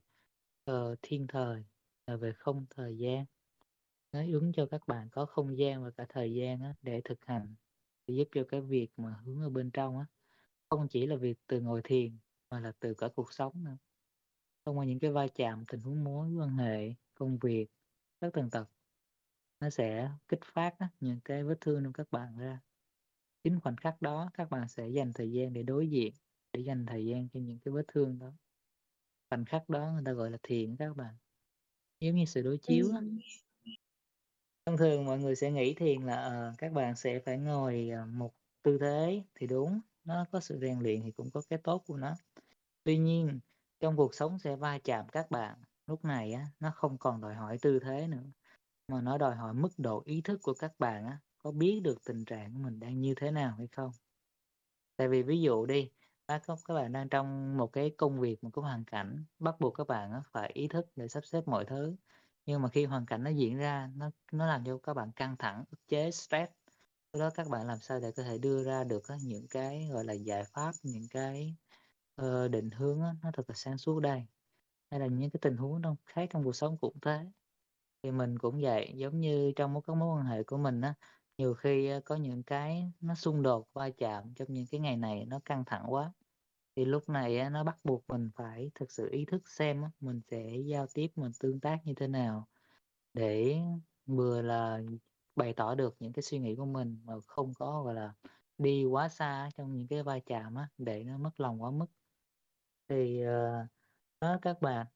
uh, 0.70 0.98
thiên 1.02 1.26
thời, 1.26 1.64
là 2.06 2.16
về 2.16 2.32
không 2.32 2.66
thời 2.70 2.98
gian. 2.98 3.24
Nó 4.12 4.20
ứng 4.32 4.52
cho 4.52 4.66
các 4.66 4.86
bạn 4.86 5.08
có 5.12 5.26
không 5.26 5.58
gian 5.58 5.84
và 5.84 5.90
cả 5.90 6.06
thời 6.08 6.34
gian 6.34 6.60
á, 6.62 6.74
để 6.82 7.00
thực 7.04 7.24
hành, 7.24 7.54
để 8.06 8.14
giúp 8.14 8.28
cho 8.34 8.44
cái 8.48 8.60
việc 8.60 8.88
mà 8.96 9.14
hướng 9.24 9.40
ở 9.40 9.50
bên 9.50 9.70
trong 9.70 9.98
á, 9.98 10.06
không 10.70 10.88
chỉ 10.90 11.06
là 11.06 11.16
việc 11.16 11.38
từ 11.46 11.60
ngồi 11.60 11.80
thiền, 11.84 12.18
mà 12.50 12.60
là 12.60 12.72
từ 12.80 12.94
cả 12.94 13.08
cuộc 13.16 13.32
sống 13.32 13.64
nữa. 13.64 13.76
Thông 14.66 14.78
qua 14.78 14.84
những 14.84 15.00
cái 15.00 15.10
va 15.10 15.26
chạm, 15.34 15.64
tình 15.68 15.80
huống 15.80 16.04
mối 16.04 16.34
quan 16.34 16.56
hệ, 16.56 16.94
công 17.14 17.38
việc, 17.38 17.66
tất 18.20 18.30
tần 18.32 18.50
tật, 18.50 18.68
nó 19.60 19.70
sẽ 19.70 20.10
kích 20.28 20.40
phát 20.44 20.76
những 21.00 21.20
cái 21.24 21.44
vết 21.44 21.58
thương 21.60 21.84
trong 21.84 21.92
các 21.92 22.06
bạn 22.10 22.38
ra. 22.38 22.60
Chính 23.44 23.60
khoảnh 23.60 23.76
khắc 23.76 24.02
đó 24.02 24.30
các 24.34 24.50
bạn 24.50 24.68
sẽ 24.68 24.88
dành 24.88 25.12
thời 25.14 25.32
gian 25.32 25.52
để 25.52 25.62
đối 25.62 25.88
diện, 25.90 26.12
để 26.52 26.60
dành 26.60 26.86
thời 26.86 27.06
gian 27.06 27.28
cho 27.28 27.40
những 27.40 27.58
cái 27.64 27.74
vết 27.74 27.84
thương 27.88 28.18
đó. 28.18 28.32
Khoảnh 29.30 29.44
khắc 29.44 29.68
đó 29.68 29.90
người 29.94 30.02
ta 30.04 30.12
gọi 30.12 30.30
là 30.30 30.38
thiền 30.42 30.76
các 30.76 30.96
bạn. 30.96 31.14
Giống 32.00 32.14
như 32.14 32.24
sự 32.24 32.42
đối 32.42 32.58
chiếu. 32.58 32.88
Thông 34.66 34.76
thường 34.76 35.04
mọi 35.04 35.18
người 35.18 35.36
sẽ 35.36 35.50
nghĩ 35.50 35.74
thiền 35.74 36.02
là, 36.02 36.14
ờ, 36.16 36.54
các 36.58 36.72
bạn 36.72 36.96
sẽ 36.96 37.20
phải 37.20 37.38
ngồi, 37.38 37.88
ờ, 37.88 38.06
một 38.06 38.32
tư 38.62 38.78
thế 38.80 39.22
thì 39.34 39.46
đúng, 39.46 39.80
nó 40.08 40.24
có 40.32 40.40
sự 40.40 40.58
rèn 40.62 40.80
luyện 40.80 41.02
thì 41.02 41.12
cũng 41.12 41.30
có 41.30 41.42
cái 41.50 41.58
tốt 41.64 41.84
của 41.86 41.96
nó. 41.96 42.14
Tuy 42.84 42.98
nhiên, 42.98 43.40
trong 43.80 43.96
cuộc 43.96 44.14
sống 44.14 44.38
sẽ 44.38 44.56
va 44.56 44.78
chạm 44.84 45.08
các 45.08 45.30
bạn, 45.30 45.58
lúc 45.86 46.04
này 46.04 46.32
á, 46.32 46.46
nó 46.60 46.70
không 46.74 46.98
còn 46.98 47.20
đòi 47.20 47.34
hỏi 47.34 47.58
tư 47.62 47.78
thế 47.80 48.08
nữa, 48.08 48.24
mà 48.88 49.00
nó 49.00 49.18
đòi 49.18 49.36
hỏi 49.36 49.54
mức 49.54 49.70
độ 49.78 50.02
ý 50.06 50.20
thức 50.20 50.40
của 50.42 50.54
các 50.54 50.72
bạn 50.78 51.06
á, 51.06 51.18
có 51.38 51.52
biết 51.52 51.80
được 51.84 51.98
tình 52.06 52.24
trạng 52.24 52.54
của 52.54 52.60
mình 52.60 52.80
đang 52.80 53.00
như 53.00 53.14
thế 53.16 53.30
nào 53.30 53.54
hay 53.58 53.68
không. 53.72 53.90
Tại 54.96 55.08
vì 55.08 55.22
ví 55.22 55.40
dụ 55.40 55.66
đi, 55.66 55.90
các 56.28 56.42
các 56.46 56.58
các 56.64 56.74
bạn 56.74 56.92
đang 56.92 57.08
trong 57.08 57.56
một 57.56 57.66
cái 57.72 57.90
công 57.98 58.20
việc, 58.20 58.44
một 58.44 58.50
cái 58.54 58.62
hoàn 58.62 58.84
cảnh 58.84 59.24
bắt 59.38 59.60
buộc 59.60 59.74
các 59.74 59.86
bạn 59.86 60.12
á, 60.12 60.22
phải 60.32 60.50
ý 60.54 60.68
thức 60.68 60.86
để 60.96 61.08
sắp 61.08 61.24
xếp 61.24 61.42
mọi 61.48 61.64
thứ, 61.64 61.96
nhưng 62.46 62.62
mà 62.62 62.68
khi 62.68 62.84
hoàn 62.84 63.06
cảnh 63.06 63.24
nó 63.24 63.30
diễn 63.30 63.58
ra, 63.58 63.90
nó 63.96 64.10
nó 64.32 64.46
làm 64.46 64.64
cho 64.64 64.78
các 64.78 64.94
bạn 64.94 65.12
căng 65.12 65.36
thẳng, 65.36 65.64
ức 65.70 65.78
chế 65.88 66.10
stress, 66.10 66.52
đó 67.12 67.30
các 67.34 67.48
bạn 67.48 67.66
làm 67.66 67.80
sao 67.80 68.00
để 68.00 68.12
có 68.12 68.22
thể 68.22 68.38
đưa 68.38 68.64
ra 68.64 68.84
được 68.84 69.08
á, 69.08 69.16
những 69.22 69.46
cái, 69.50 69.88
gọi 69.92 70.04
là, 70.04 70.12
giải 70.12 70.44
pháp, 70.44 70.72
những 70.82 71.08
cái, 71.10 71.54
uh, 72.22 72.50
định 72.50 72.70
hướng 72.70 73.02
á, 73.02 73.14
nó 73.22 73.30
thật 73.34 73.50
là 73.50 73.54
sáng 73.54 73.78
suốt 73.78 74.00
đây. 74.00 74.22
Hay 74.90 75.00
là 75.00 75.06
những 75.06 75.30
cái 75.30 75.40
tình 75.42 75.56
huống 75.56 75.82
trong 75.82 75.96
khác 76.06 76.28
trong 76.32 76.44
cuộc 76.44 76.56
sống 76.56 76.78
cũng 76.80 77.00
thế. 77.02 77.26
Thì 78.02 78.10
mình 78.10 78.38
cũng 78.38 78.60
vậy, 78.62 78.92
giống 78.96 79.20
như 79.20 79.52
trong 79.56 79.74
một 79.74 79.80
cái 79.80 79.96
mối 79.96 80.18
quan 80.18 80.26
hệ 80.26 80.42
của 80.42 80.56
mình 80.58 80.80
á, 80.80 80.94
nhiều 81.38 81.54
khi 81.54 81.88
ờ, 81.88 82.00
có 82.04 82.16
những 82.16 82.42
cái 82.42 82.92
nó 83.00 83.14
xung 83.14 83.42
đột, 83.42 83.68
va 83.72 83.90
chạm 83.98 84.34
trong 84.36 84.48
những 84.50 84.66
cái 84.70 84.80
ngày 84.80 84.96
này 84.96 85.26
nó 85.26 85.40
căng 85.44 85.64
thẳng 85.66 85.84
quá, 85.88 86.12
thì 86.76 86.84
lúc 86.84 87.08
này 87.08 87.50
nó 87.50 87.64
bắt 87.64 87.76
buộc 87.84 88.04
mình 88.08 88.30
phải 88.36 88.70
thực 88.74 88.92
sự 88.92 89.08
ý 89.12 89.24
thức 89.24 89.48
xem 89.48 89.84
mình 90.00 90.20
sẽ 90.30 90.56
giao 90.66 90.86
tiếp, 90.94 91.08
mình 91.16 91.32
tương 91.40 91.60
tác 91.60 91.78
như 91.84 91.94
thế 91.96 92.08
nào 92.08 92.48
để 93.14 93.58
vừa 94.06 94.42
là 94.42 94.80
bày 95.38 95.52
tỏ 95.52 95.74
được 95.74 95.96
những 96.00 96.12
cái 96.12 96.22
suy 96.22 96.38
nghĩ 96.38 96.56
của 96.56 96.66
mình 96.66 97.00
mà 97.04 97.14
không 97.26 97.54
có, 97.54 97.82
gọi 97.82 97.94
là, 97.94 98.14
đi 98.58 98.84
quá 98.84 99.08
xa 99.08 99.50
trong 99.56 99.76
những 99.76 99.88
cái 99.88 100.02
va 100.02 100.18
chạm 100.26 100.54
á, 100.54 100.68
để 100.78 101.04
nó 101.04 101.18
mất 101.18 101.40
lòng 101.40 101.62
quá 101.62 101.70
mức. 101.70 101.86
Thì, 102.88 103.22
uh, 103.24 103.66
đó 104.20 104.38
các 104.42 104.62
bạn, 104.62 104.86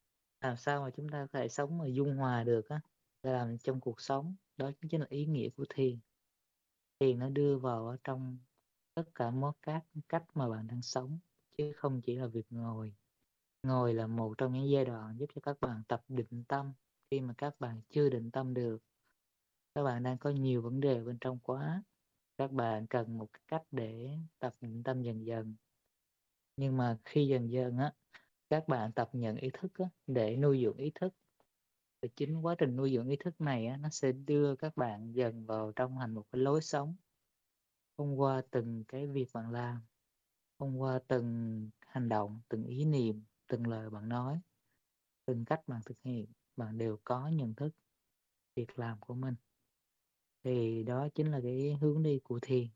làm 0.41 0.57
sao 0.57 0.81
mà 0.81 0.89
chúng 0.89 1.09
ta 1.09 1.27
có 1.31 1.39
thể 1.39 1.49
sống 1.49 1.77
mà 1.77 1.85
dung 1.87 2.15
hòa 2.15 2.43
được 2.43 2.69
á, 2.69 2.81
làm 3.23 3.57
trong 3.57 3.79
cuộc 3.79 4.01
sống, 4.01 4.35
đó 4.57 4.71
chính 4.89 5.01
là 5.01 5.07
ý 5.09 5.25
nghĩa 5.25 5.49
của 5.49 5.65
thiền. 5.69 5.99
Thiền 6.99 7.19
nó 7.19 7.29
đưa 7.29 7.57
vào 7.57 7.87
ở 7.87 7.97
trong 8.03 8.37
tất 8.93 9.03
cả 9.15 9.31
mối 9.31 9.51
các 9.61 9.85
cách 10.09 10.23
mà 10.33 10.49
bạn 10.49 10.67
đang 10.67 10.81
sống, 10.81 11.19
chứ 11.57 11.73
không 11.75 12.01
chỉ 12.01 12.15
là 12.15 12.27
việc 12.27 12.45
ngồi. 12.49 12.93
Ngồi 13.63 13.93
là 13.93 14.07
một 14.07 14.33
trong 14.37 14.53
những 14.53 14.69
giai 14.69 14.85
đoạn 14.85 15.17
giúp 15.17 15.29
cho 15.35 15.41
các 15.41 15.61
bạn 15.61 15.83
tập 15.87 16.03
định 16.07 16.43
tâm, 16.47 16.73
khi 17.11 17.21
mà 17.21 17.33
các 17.37 17.59
bạn 17.59 17.81
chưa 17.89 18.09
định 18.09 18.31
tâm 18.31 18.53
được. 18.53 18.77
Các 19.75 19.83
bạn 19.83 20.03
đang 20.03 20.17
có 20.17 20.29
nhiều 20.29 20.61
vấn 20.61 20.79
đề 20.79 21.03
bên 21.03 21.17
trong 21.21 21.39
quá, 21.39 21.83
các 22.37 22.51
bạn 22.51 22.87
cần 22.87 23.17
một 23.17 23.27
cách 23.47 23.63
để 23.71 24.17
tập 24.39 24.53
định 24.61 24.83
tâm 24.83 25.01
dần 25.01 25.25
dần. 25.25 25.55
Nhưng 26.57 26.77
mà 26.77 26.97
khi 27.05 27.27
dần 27.27 27.51
dần 27.51 27.77
á, 27.77 27.93
các 28.49 28.67
bạn 28.67 28.91
tập 28.91 29.09
nhận 29.13 29.35
ý 29.37 29.49
thức 29.53 29.71
á, 29.79 29.85
để 30.07 30.35
nuôi 30.37 30.61
dưỡng 30.63 30.77
ý 30.77 30.91
thức. 30.95 31.13
Thì 32.01 32.09
chính 32.15 32.41
quá 32.41 32.55
trình 32.57 32.75
nuôi 32.75 32.93
dưỡng 32.93 33.09
ý 33.09 33.15
thức 33.17 33.41
này 33.41 33.67
á, 33.67 33.77
nó 33.77 33.89
sẽ 33.89 34.11
đưa 34.11 34.55
các 34.55 34.77
bạn 34.77 35.11
dần 35.13 35.45
vào 35.45 35.71
trong 35.75 35.95
thành 35.99 36.13
một 36.13 36.23
cái 36.31 36.41
lối 36.41 36.61
sống. 36.61 36.95
Thông 37.97 38.19
qua 38.19 38.41
từng 38.51 38.83
cái 38.87 39.07
việc 39.07 39.27
bạn 39.33 39.51
làm, 39.51 39.81
thông 40.59 40.81
qua 40.81 40.99
từng 41.07 41.69
hành 41.87 42.09
động, 42.09 42.41
từng 42.49 42.65
ý 42.65 42.85
niệm, 42.85 43.23
từng 43.47 43.67
lời 43.67 43.89
bạn 43.89 44.09
nói, 44.09 44.39
từng 45.25 45.45
cách 45.45 45.61
bạn 45.67 45.81
thực 45.85 46.01
hiện, 46.03 46.27
bạn 46.57 46.77
đều 46.77 46.99
có 47.03 47.27
nhận 47.27 47.55
thức 47.55 47.69
việc 48.55 48.79
làm 48.79 48.99
của 48.99 49.13
mình. 49.15 49.35
Thì 50.43 50.83
đó 50.83 51.07
chính 51.15 51.31
là 51.31 51.39
cái 51.43 51.77
hướng 51.81 52.03
đi 52.03 52.19
của 52.19 52.39
thiền. 52.41 52.67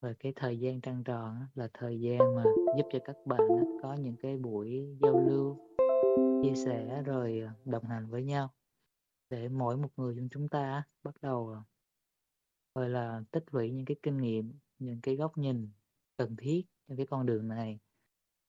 Và 0.00 0.12
cái 0.18 0.32
thời 0.36 0.58
gian 0.58 0.80
trăng 0.80 1.04
tròn 1.04 1.46
là 1.54 1.68
thời 1.74 2.00
gian 2.00 2.18
mà 2.36 2.44
giúp 2.76 2.86
cho 2.92 2.98
các 3.04 3.16
bạn 3.26 3.40
có 3.82 3.94
những 3.94 4.16
cái 4.16 4.36
buổi 4.36 4.96
giao 5.02 5.20
lưu, 5.20 5.56
chia 6.42 6.54
sẻ 6.54 7.02
rồi, 7.02 7.40
à, 7.40 7.54
đồng 7.64 7.84
hành 7.84 8.06
với 8.06 8.24
nhau, 8.24 8.50
để 9.30 9.48
mỗi 9.48 9.76
một 9.76 9.88
người 9.96 10.14
trong 10.16 10.28
chúng 10.28 10.48
ta 10.48 10.82
bắt 11.02 11.14
đầu, 11.22 11.52
à, 11.52 11.60
gọi 12.74 12.88
là, 12.88 13.22
tích 13.30 13.44
lũy 13.50 13.70
những 13.70 13.84
cái 13.84 13.96
kinh 14.02 14.20
nghiệm, 14.20 14.52
những 14.78 15.00
cái 15.00 15.16
góc 15.16 15.38
nhìn 15.38 15.70
cần 16.16 16.36
thiết 16.36 16.62
trên 16.88 16.96
cái 16.96 17.06
con 17.06 17.26
đường 17.26 17.48
này. 17.48 17.78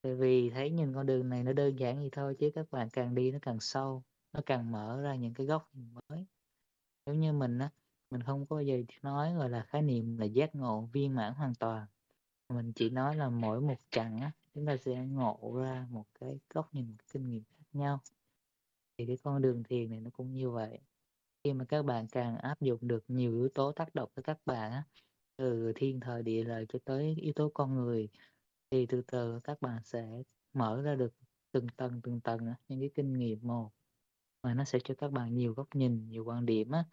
Tại 0.02 0.15
vì 0.15 0.50
thấy 0.50 0.69
nhìn 0.69 0.93
con 0.93 1.06
đường 1.06 1.30
này 1.30 1.43
nó 1.43 1.54
đơn 1.54 1.80
giản 1.80 1.98
vậy 1.98 2.10
thôi, 2.12 2.36
chứ 2.39 2.52
các 2.56 2.72
bạn 2.72 2.89
càng 2.89 3.15
đi 3.15 3.32
nó 3.32 3.39
càng 3.41 3.60
sâu, 3.60 4.04
nó 4.34 4.41
càng 4.46 4.72
mở 4.72 5.02
ra 5.02 5.15
những 5.15 5.34
cái 5.34 5.48
góc 5.48 5.69
nhìn 5.74 5.93
mới. 6.10 6.26
Giống 7.06 7.19
như 7.19 7.34
mình 7.34 7.60
á, 7.60 7.69
mình 8.13 8.23
không 8.23 8.45
có 8.47 8.56
bao 8.56 8.63
giờ 8.63 8.78
nói, 9.04 9.36
gọi 9.36 9.49
là, 9.49 9.63
khái 9.63 9.82
niệm 9.82 10.17
là 10.17 10.26
giác 10.26 10.56
ngộ 10.56 10.89
viên 10.93 11.15
mãn 11.15 11.34
hoàn 11.34 11.56
toàn, 11.56 11.88
Mình 12.49 12.73
chỉ 12.73 12.91
nói 12.91 13.15
là 13.17 13.30
mỗi 13.30 13.62
một 13.62 13.78
chặng 13.91 14.21
á, 14.21 14.32
chúng 14.56 14.67
ta 14.67 14.78
sẽ 14.78 14.95
ngộ 15.08 15.62
ra 15.63 15.88
một 15.91 16.06
cái 16.21 16.39
góc 16.49 16.76
nhìn, 16.76 16.97
kinh 17.13 17.30
nghiệm 17.30 17.43
khác 17.43 17.65
nhau. 17.73 18.02
Thì 18.97 19.06
cái 19.08 19.17
con 19.23 19.41
đường 19.41 19.63
thiền 19.63 19.89
này 19.91 20.02
nó 20.02 20.10
cũng 20.13 20.34
như 20.34 20.49
vậy. 20.52 20.80
Khi 21.43 21.54
mà 21.54 21.65
các 21.65 21.84
bạn 21.86 22.08
càng 22.12 22.38
áp 22.38 22.62
dụng 22.62 22.80
được 22.88 23.06
nhiều 23.10 23.34
yếu 23.36 23.49
tố 23.56 23.73
tác 23.73 23.95
động 23.95 24.10
tới 24.15 24.23
các 24.23 24.39
bạn 24.45 24.71
á, 24.71 24.84
từ 25.38 25.73
thiên 25.76 26.02
thời 26.02 26.23
địa 26.23 26.45
lợi 26.45 26.67
cho 26.69 26.80
tới 26.86 27.15
yếu 27.21 27.34
tố 27.34 27.52
con 27.56 27.76
người, 27.76 28.10
thì 28.71 28.88
từ 28.88 29.04
từ 29.08 29.39
các 29.45 29.62
bạn 29.62 29.84
sẽ 29.86 30.23
mở 30.54 30.82
ra 30.84 30.95
được 30.95 31.13
từng 31.54 31.67
tầng, 31.78 32.02
từng 32.04 32.21
tầng 32.21 32.47
á, 32.47 32.56
những 32.69 32.80
cái 32.82 32.91
kinh 32.95 33.13
nghiệm 33.13 33.39
một. 33.47 33.71
mà 34.43 34.54
nó 34.54 34.63
sẽ 34.63 34.80
cho 34.84 34.95
các 34.97 35.12
bạn 35.12 35.36
nhiều 35.36 35.54
góc 35.54 35.67
nhìn, 35.76 36.10
nhiều 36.10 36.26
quan 36.26 36.45
điểm 36.45 36.71
á, 36.71 36.86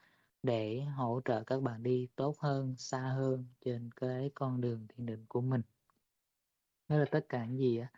để 0.42 0.80
hỗ 0.96 1.20
trợ 1.24 1.44
các 1.46 1.62
bạn 1.62 1.82
đi 1.82 2.08
tốt 2.16 2.36
hơn, 2.38 2.74
xa 2.78 3.00
hơn 3.00 3.46
trên 3.64 3.90
cái 3.96 4.30
con 4.34 4.60
đường 4.60 4.86
thiền 4.88 5.06
định 5.06 5.24
của 5.28 5.40
mình. 5.40 5.62
Đó 6.88 6.96
là 6.98 7.04
tất 7.10 7.26
cả 7.28 7.44
những 7.46 7.58
gì 7.58 7.78
á, 7.78 7.88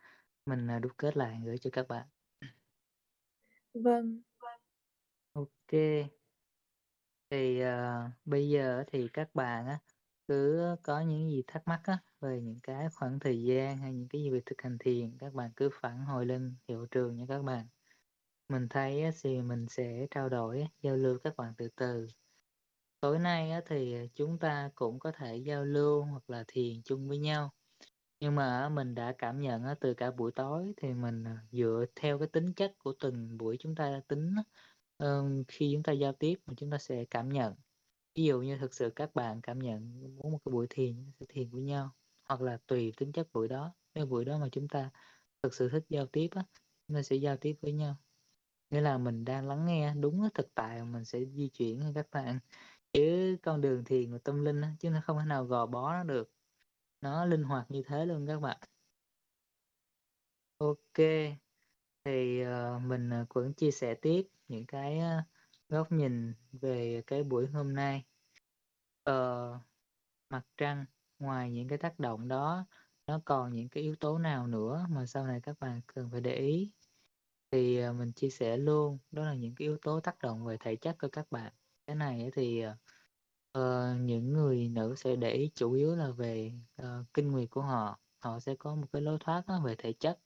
mình, 0.47 0.71
à, 0.71 0.79
đúc 0.79 0.93
kết 0.99 1.17
lại 1.17 1.43
gửi 1.45 1.59
cho 1.59 1.71
các 1.73 1.89
bạn. 1.89 2.09
Vâng. 3.75 4.23
OK. 5.35 6.13
Thì, 7.31 7.61
ờ, 7.61 8.11
bây 8.25 8.49
giờ 8.49 8.85
thì 8.87 9.09
các 9.13 9.35
bạn 9.35 9.67
á, 9.67 9.79
cứ 10.29 10.61
có 10.83 11.01
những 11.01 11.31
gì 11.31 11.43
thắc 11.47 11.63
mắc 11.69 11.81
á, 11.85 11.99
về 12.21 12.41
những 12.41 12.61
cái 12.63 12.89
khoảng 12.95 13.19
thời 13.21 13.43
gian 13.43 13.79
hay 13.79 13.93
những 13.93 14.09
cái 14.09 14.23
gì 14.23 14.31
về 14.31 14.43
thực 14.47 14.63
hành 14.63 14.77
thiền, 14.81 15.19
các 15.19 15.35
bạn 15.35 15.51
cứ 15.57 15.71
phản 15.81 15.99
hồi 16.05 16.27
lên 16.27 16.57
hiệu 16.69 16.87
trường 16.91 17.17
nha 17.17 17.25
các 17.29 17.43
bạn. 17.43 17.67
Mình 18.49 18.69
thấy 18.71 19.03
á 19.05 19.11
thì 19.25 19.43
mình 19.43 19.67
sẽ 19.71 20.07
trao 20.11 20.29
đổi 20.29 20.69
giao 20.83 20.97
lưu 20.97 21.19
các 21.25 21.35
bạn 21.37 21.55
từ 21.59 21.69
từ. 21.77 22.09
Tối 23.03 23.19
nay 23.19 23.51
á 23.51 23.61
thì, 23.67 23.95
à, 23.95 24.03
chúng 24.15 24.39
ta 24.39 24.71
cũng 24.75 24.99
có 24.99 25.13
thể 25.13 25.37
giao 25.37 25.65
lưu 25.65 26.03
hoặc 26.03 26.31
là 26.31 26.45
thiền 26.49 26.83
chung 26.85 27.09
với 27.09 27.19
nhau. 27.19 27.51
Nhưng 28.21 28.35
mà 28.37 28.69
mình 28.69 28.95
đã 28.95 29.15
cảm 29.19 29.41
nhận 29.41 29.63
từ 29.81 29.95
cả 29.95 30.11
buổi 30.11 30.33
tối 30.33 30.73
thì 30.77 30.95
mình, 30.95 31.25
à, 31.25 31.39
dựa 31.53 31.85
theo 31.97 32.19
cái 32.19 32.29
tính 32.29 32.53
chất 32.55 32.73
của 32.79 32.95
từng 33.01 33.39
buổi 33.39 33.57
chúng 33.61 33.75
ta 33.75 34.01
tính 34.09 34.35
khi 35.49 35.71
chúng 35.75 35.83
ta 35.83 35.93
giao 35.93 36.13
tiếp 36.13 36.35
mà 36.47 36.55
chúng 36.57 36.71
ta 36.71 36.79
sẽ 36.79 37.05
cảm 37.11 37.29
nhận. 37.29 37.55
Ví 38.17 38.25
dụ 38.25 38.41
như 38.43 38.59
thực 38.59 38.75
sự 38.75 38.91
các 38.97 39.15
bạn 39.15 39.41
cảm 39.43 39.59
nhận 39.59 40.01
muốn 40.17 40.33
một 40.33 40.39
cái 40.45 40.53
buổi 40.53 40.67
thiền 40.71 41.13
sẽ 41.21 41.27
thiền 41.29 41.51
với 41.51 41.63
nhau, 41.63 41.91
hoặc 42.29 42.41
là 42.41 42.59
tùy 42.67 42.93
tính 42.97 43.13
chất 43.13 43.29
buổi 43.33 43.49
đó, 43.49 43.75
nếu 43.95 44.07
buổi 44.07 44.25
đó 44.25 44.39
mà 44.39 44.49
chúng 44.53 44.69
ta 44.69 44.91
thực 45.43 45.55
sự 45.55 45.69
thích 45.69 45.85
giao 45.89 46.07
tiếp 46.07 46.29
á, 46.35 46.45
chúng 46.89 46.97
ta 46.97 47.03
sẽ 47.03 47.17
giao 47.17 47.37
tiếp 47.37 47.55
với 47.63 47.73
nhau. 47.73 47.97
Nghĩa 48.71 48.81
là 48.81 48.99
mình 48.99 49.25
đang 49.25 49.49
lắng 49.49 49.67
nghe 49.67 49.95
đúng 50.01 50.29
thực 50.35 50.55
tại 50.55 50.85
mình 50.85 51.05
sẽ 51.05 51.21
di 51.37 51.49
chuyển 51.49 51.81
với 51.81 51.93
các 51.95 52.07
bạn. 52.13 52.39
Chứ 52.93 53.37
con 53.43 53.61
đường 53.61 53.85
thiền 53.85 54.13
và 54.13 54.19
tâm 54.25 54.45
linh 54.45 54.61
chứ 54.81 54.91
nó 54.91 55.01
không 55.05 55.19
thể 55.19 55.25
nào 55.27 55.45
gò 55.45 55.67
bó 55.67 55.93
nó 55.93 56.05
được. 56.05 56.31
Nó 57.01 57.25
linh 57.25 57.43
hoạt 57.43 57.71
như 57.71 57.83
thế 57.87 58.07
luôn 58.07 58.27
các 58.27 58.41
bạn. 58.41 58.59
OK. 60.59 60.99
Thì, 62.05 62.41
ờ, 62.43 62.79
mình, 62.87 63.11
ờ, 63.11 63.27
cũng 63.29 63.55
chia 63.55 63.71
sẻ 63.71 63.95
tiếp 63.95 64.23
những 64.49 64.67
cái, 64.67 64.99
ờ, 64.99 65.23
góc 65.69 65.93
nhìn 65.93 66.35
về 66.53 67.03
cái 67.07 67.25
buổi 67.25 67.47
hôm 67.47 67.75
nay. 67.75 68.05
Ờ, 69.05 69.59
mặt 70.31 70.47
trăng, 70.57 70.87
ngoài 71.19 71.51
những 71.53 71.69
cái 71.69 71.79
tác 71.79 71.99
động 72.01 72.29
đó, 72.29 72.67
nó 73.07 73.21
còn 73.27 73.55
những 73.55 73.69
cái 73.71 73.83
yếu 73.83 73.97
tố 73.97 74.19
nào 74.19 74.47
nữa 74.47 74.87
mà 74.91 75.07
sau 75.07 75.27
này 75.27 75.41
các 75.43 75.57
bạn 75.61 75.81
cần 75.87 76.11
phải 76.13 76.21
để 76.21 76.37
ý? 76.37 76.73
Thì, 77.53 77.81
mình 77.99 78.13
chia 78.13 78.31
sẻ 78.31 78.57
luôn, 78.57 78.99
đó 79.13 79.25
là 79.25 79.35
những 79.35 79.55
cái 79.57 79.67
yếu 79.69 79.79
tố 79.83 80.01
tác 80.01 80.19
động 80.23 80.45
về 80.47 80.57
thể 80.61 80.77
chất 80.77 80.97
của 81.01 81.09
các 81.13 81.27
bạn. 81.33 81.55
Cái 81.87 81.97
này 81.97 82.31
thì, 82.35 82.65
uh, 83.59 83.63
những 84.01 84.33
người 84.33 84.69
nữ 84.69 84.95
sẽ 84.97 85.17
để 85.17 85.31
ý 85.33 85.51
chủ 85.55 85.73
yếu 85.73 85.97
là 85.97 86.11
về, 86.11 86.53
uh, 86.83 86.87
kinh 87.15 87.31
nguyệt 87.31 87.51
của 87.51 87.63
họ, 87.63 88.01
họ 88.19 88.41
sẽ 88.41 88.55
có 88.55 88.75
một 88.75 88.87
cái 88.93 89.03
lối 89.03 89.19
thoát 89.21 89.47
đó 89.47 89.61
về 89.65 89.75
thể 89.79 89.93
chất. 89.93 90.19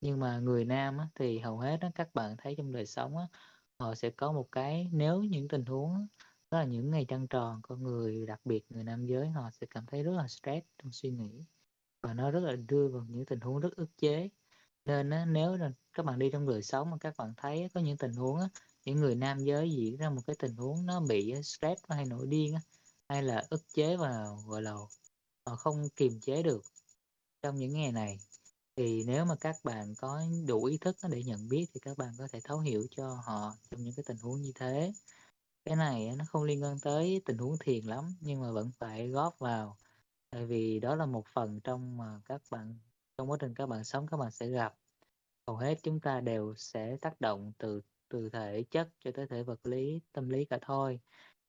Nhưng 0.00 0.20
mà 0.20 0.38
người 0.38 0.64
nam 0.64 0.98
á 0.98 1.08
thì 1.14 1.38
hầu 1.38 1.58
hết 1.58 1.78
á, 1.80 1.90
các 1.94 2.14
bạn 2.14 2.36
thấy 2.38 2.54
trong 2.58 2.72
đời 2.72 2.86
sống 2.86 3.16
á, 3.16 3.26
họ 3.78 3.94
sẽ 3.94 4.10
có 4.10 4.32
một 4.32 4.48
cái 4.52 4.90
nếu 4.92 5.22
những 5.22 5.48
tình 5.48 5.64
huống 5.66 5.94
á, 5.94 6.00
đó 6.50 6.58
là 6.58 6.64
những 6.64 6.90
ngày 6.90 7.04
trăng 7.08 7.28
tròn, 7.28 7.60
con 7.62 7.82
người 7.82 8.26
đặc 8.26 8.40
biệt 8.44 8.64
người 8.70 8.84
nam 8.84 9.06
giới 9.06 9.28
họ 9.28 9.50
sẽ 9.50 9.66
cảm 9.70 9.86
thấy 9.86 10.02
rất 10.02 10.12
là 10.12 10.28
stress 10.28 10.66
trong 10.82 10.92
suy 10.92 11.10
nghĩ, 11.10 11.46
và 12.02 12.14
nó 12.14 12.30
rất 12.30 12.40
là 12.40 12.56
đưa 12.56 12.88
vào 12.88 13.04
những 13.08 13.26
tình 13.26 13.40
huống 13.40 13.60
rất 13.60 13.76
ức 13.76 13.90
chế. 13.98 14.30
Nên 14.84 15.10
á, 15.10 15.26
nếu 15.26 15.56
là 15.56 15.72
các 15.92 16.06
bạn 16.06 16.18
đi 16.18 16.30
trong 16.32 16.46
đời 16.48 16.62
sống 16.62 16.90
mà 16.90 16.96
các 17.00 17.14
bạn 17.18 17.34
thấy 17.36 17.68
có 17.74 17.80
những 17.80 17.96
tình 17.96 18.12
huống 18.14 18.40
á, 18.40 18.48
những 18.84 19.00
người 19.00 19.14
nam 19.14 19.38
giới 19.44 19.70
diễn 19.70 19.96
ra 19.96 20.10
một 20.10 20.22
cái 20.26 20.36
tình 20.38 20.56
huống 20.56 20.86
nó 20.86 21.00
bị 21.00 21.30
ờ, 21.30 21.42
stress 21.42 21.82
hay 21.88 22.06
nổi 22.06 22.26
điên 22.26 22.54
hay 23.08 23.22
là 23.22 23.46
ức 23.50 23.62
chế 23.74 23.96
và, 23.96 24.26
gọi 24.46 24.62
là, 24.62 24.72
họ 25.46 25.56
không 25.56 25.88
kiềm 25.96 26.20
chế 26.20 26.42
được 26.42 26.64
trong 27.42 27.56
những 27.56 27.72
ngày 27.72 27.92
này, 27.92 28.18
thì 28.76 29.04
nếu 29.04 29.24
mà 29.24 29.36
các 29.40 29.56
bạn 29.64 29.94
có 29.98 30.22
đủ 30.48 30.64
ý 30.64 30.78
thức 30.78 30.96
để 31.10 31.22
nhận 31.22 31.48
biết 31.48 31.66
thì 31.74 31.80
các 31.80 31.98
bạn 31.98 32.14
có 32.18 32.28
thể 32.32 32.40
thấu 32.44 32.58
hiểu 32.58 32.86
cho 32.90 33.14
họ 33.26 33.56
trong 33.70 33.82
những 33.82 33.94
cái 33.94 34.04
tình 34.06 34.16
huống 34.16 34.42
như 34.42 34.52
thế. 34.54 34.92
Cái 35.64 35.76
này 35.76 36.16
nó 36.16 36.24
không 36.28 36.42
liên 36.42 36.62
quan 36.62 36.80
tới 36.80 37.22
tình 37.24 37.38
huống 37.38 37.56
thiền 37.60 37.84
lắm, 37.84 38.16
nhưng 38.20 38.40
mà 38.40 38.52
vẫn 38.52 38.70
phải 38.78 39.08
góp 39.08 39.38
vào, 39.38 39.76
tại 40.30 40.46
vì 40.46 40.80
đó 40.80 40.94
là 40.94 41.06
một 41.06 41.24
phần 41.34 41.60
trong 41.60 41.96
mà 41.96 42.20
các 42.24 42.42
bạn 42.50 42.78
trong 43.18 43.30
quá 43.30 43.36
trình 43.40 43.54
các 43.54 43.66
bạn 43.66 43.84
sống 43.84 44.06
các 44.06 44.16
bạn 44.16 44.30
sẽ 44.30 44.48
gặp. 44.48 44.74
Hầu 45.46 45.56
hết 45.56 45.78
chúng 45.82 46.00
ta 46.00 46.20
đều 46.20 46.54
sẽ 46.56 46.96
tác 47.00 47.20
động 47.20 47.52
từ 47.58 47.80
từ 48.14 48.30
thể 48.30 48.64
chất 48.70 48.90
cho 49.04 49.10
tới 49.14 49.26
thể 49.28 49.42
vật 49.42 49.60
lý, 49.66 50.00
tâm 50.12 50.28
lý 50.28 50.44
cả 50.44 50.58
thôi. 50.62 51.00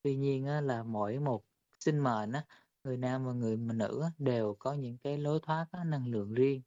Tuy 0.02 0.16
nhiên 0.16 0.46
á 0.46 0.60
là 0.60 0.82
mỗi 0.82 1.18
một 1.20 1.44
sinh 1.80 1.98
mệnh 2.00 2.32
á, 2.32 2.44
người 2.84 2.96
nam 2.96 3.26
và 3.26 3.32
người 3.32 3.56
mà 3.56 3.74
nữ 3.74 4.00
á, 4.02 4.10
đều 4.18 4.56
có 4.58 4.74
những 4.74 4.98
cái 4.98 5.18
lối 5.18 5.40
thoát 5.42 5.66
á, 5.72 5.84
năng 5.84 6.06
lượng 6.08 6.34
riêng. 6.34 6.62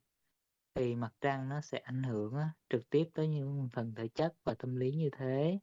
Thì 0.75 0.95
mặt 0.95 1.13
trăng 1.21 1.49
nó 1.49 1.61
sẽ 1.61 1.77
ảnh 1.79 2.03
hưởng 2.03 2.35
á, 2.35 2.49
trực 2.69 2.89
tiếp 2.89 3.09
tới 3.13 3.27
những 3.27 3.69
phần 3.73 3.95
thể 3.95 4.07
chất 4.07 4.35
và 4.45 4.55
tâm 4.59 4.75
lý 4.75 4.91
như 4.95 5.09
thế. 5.17 5.59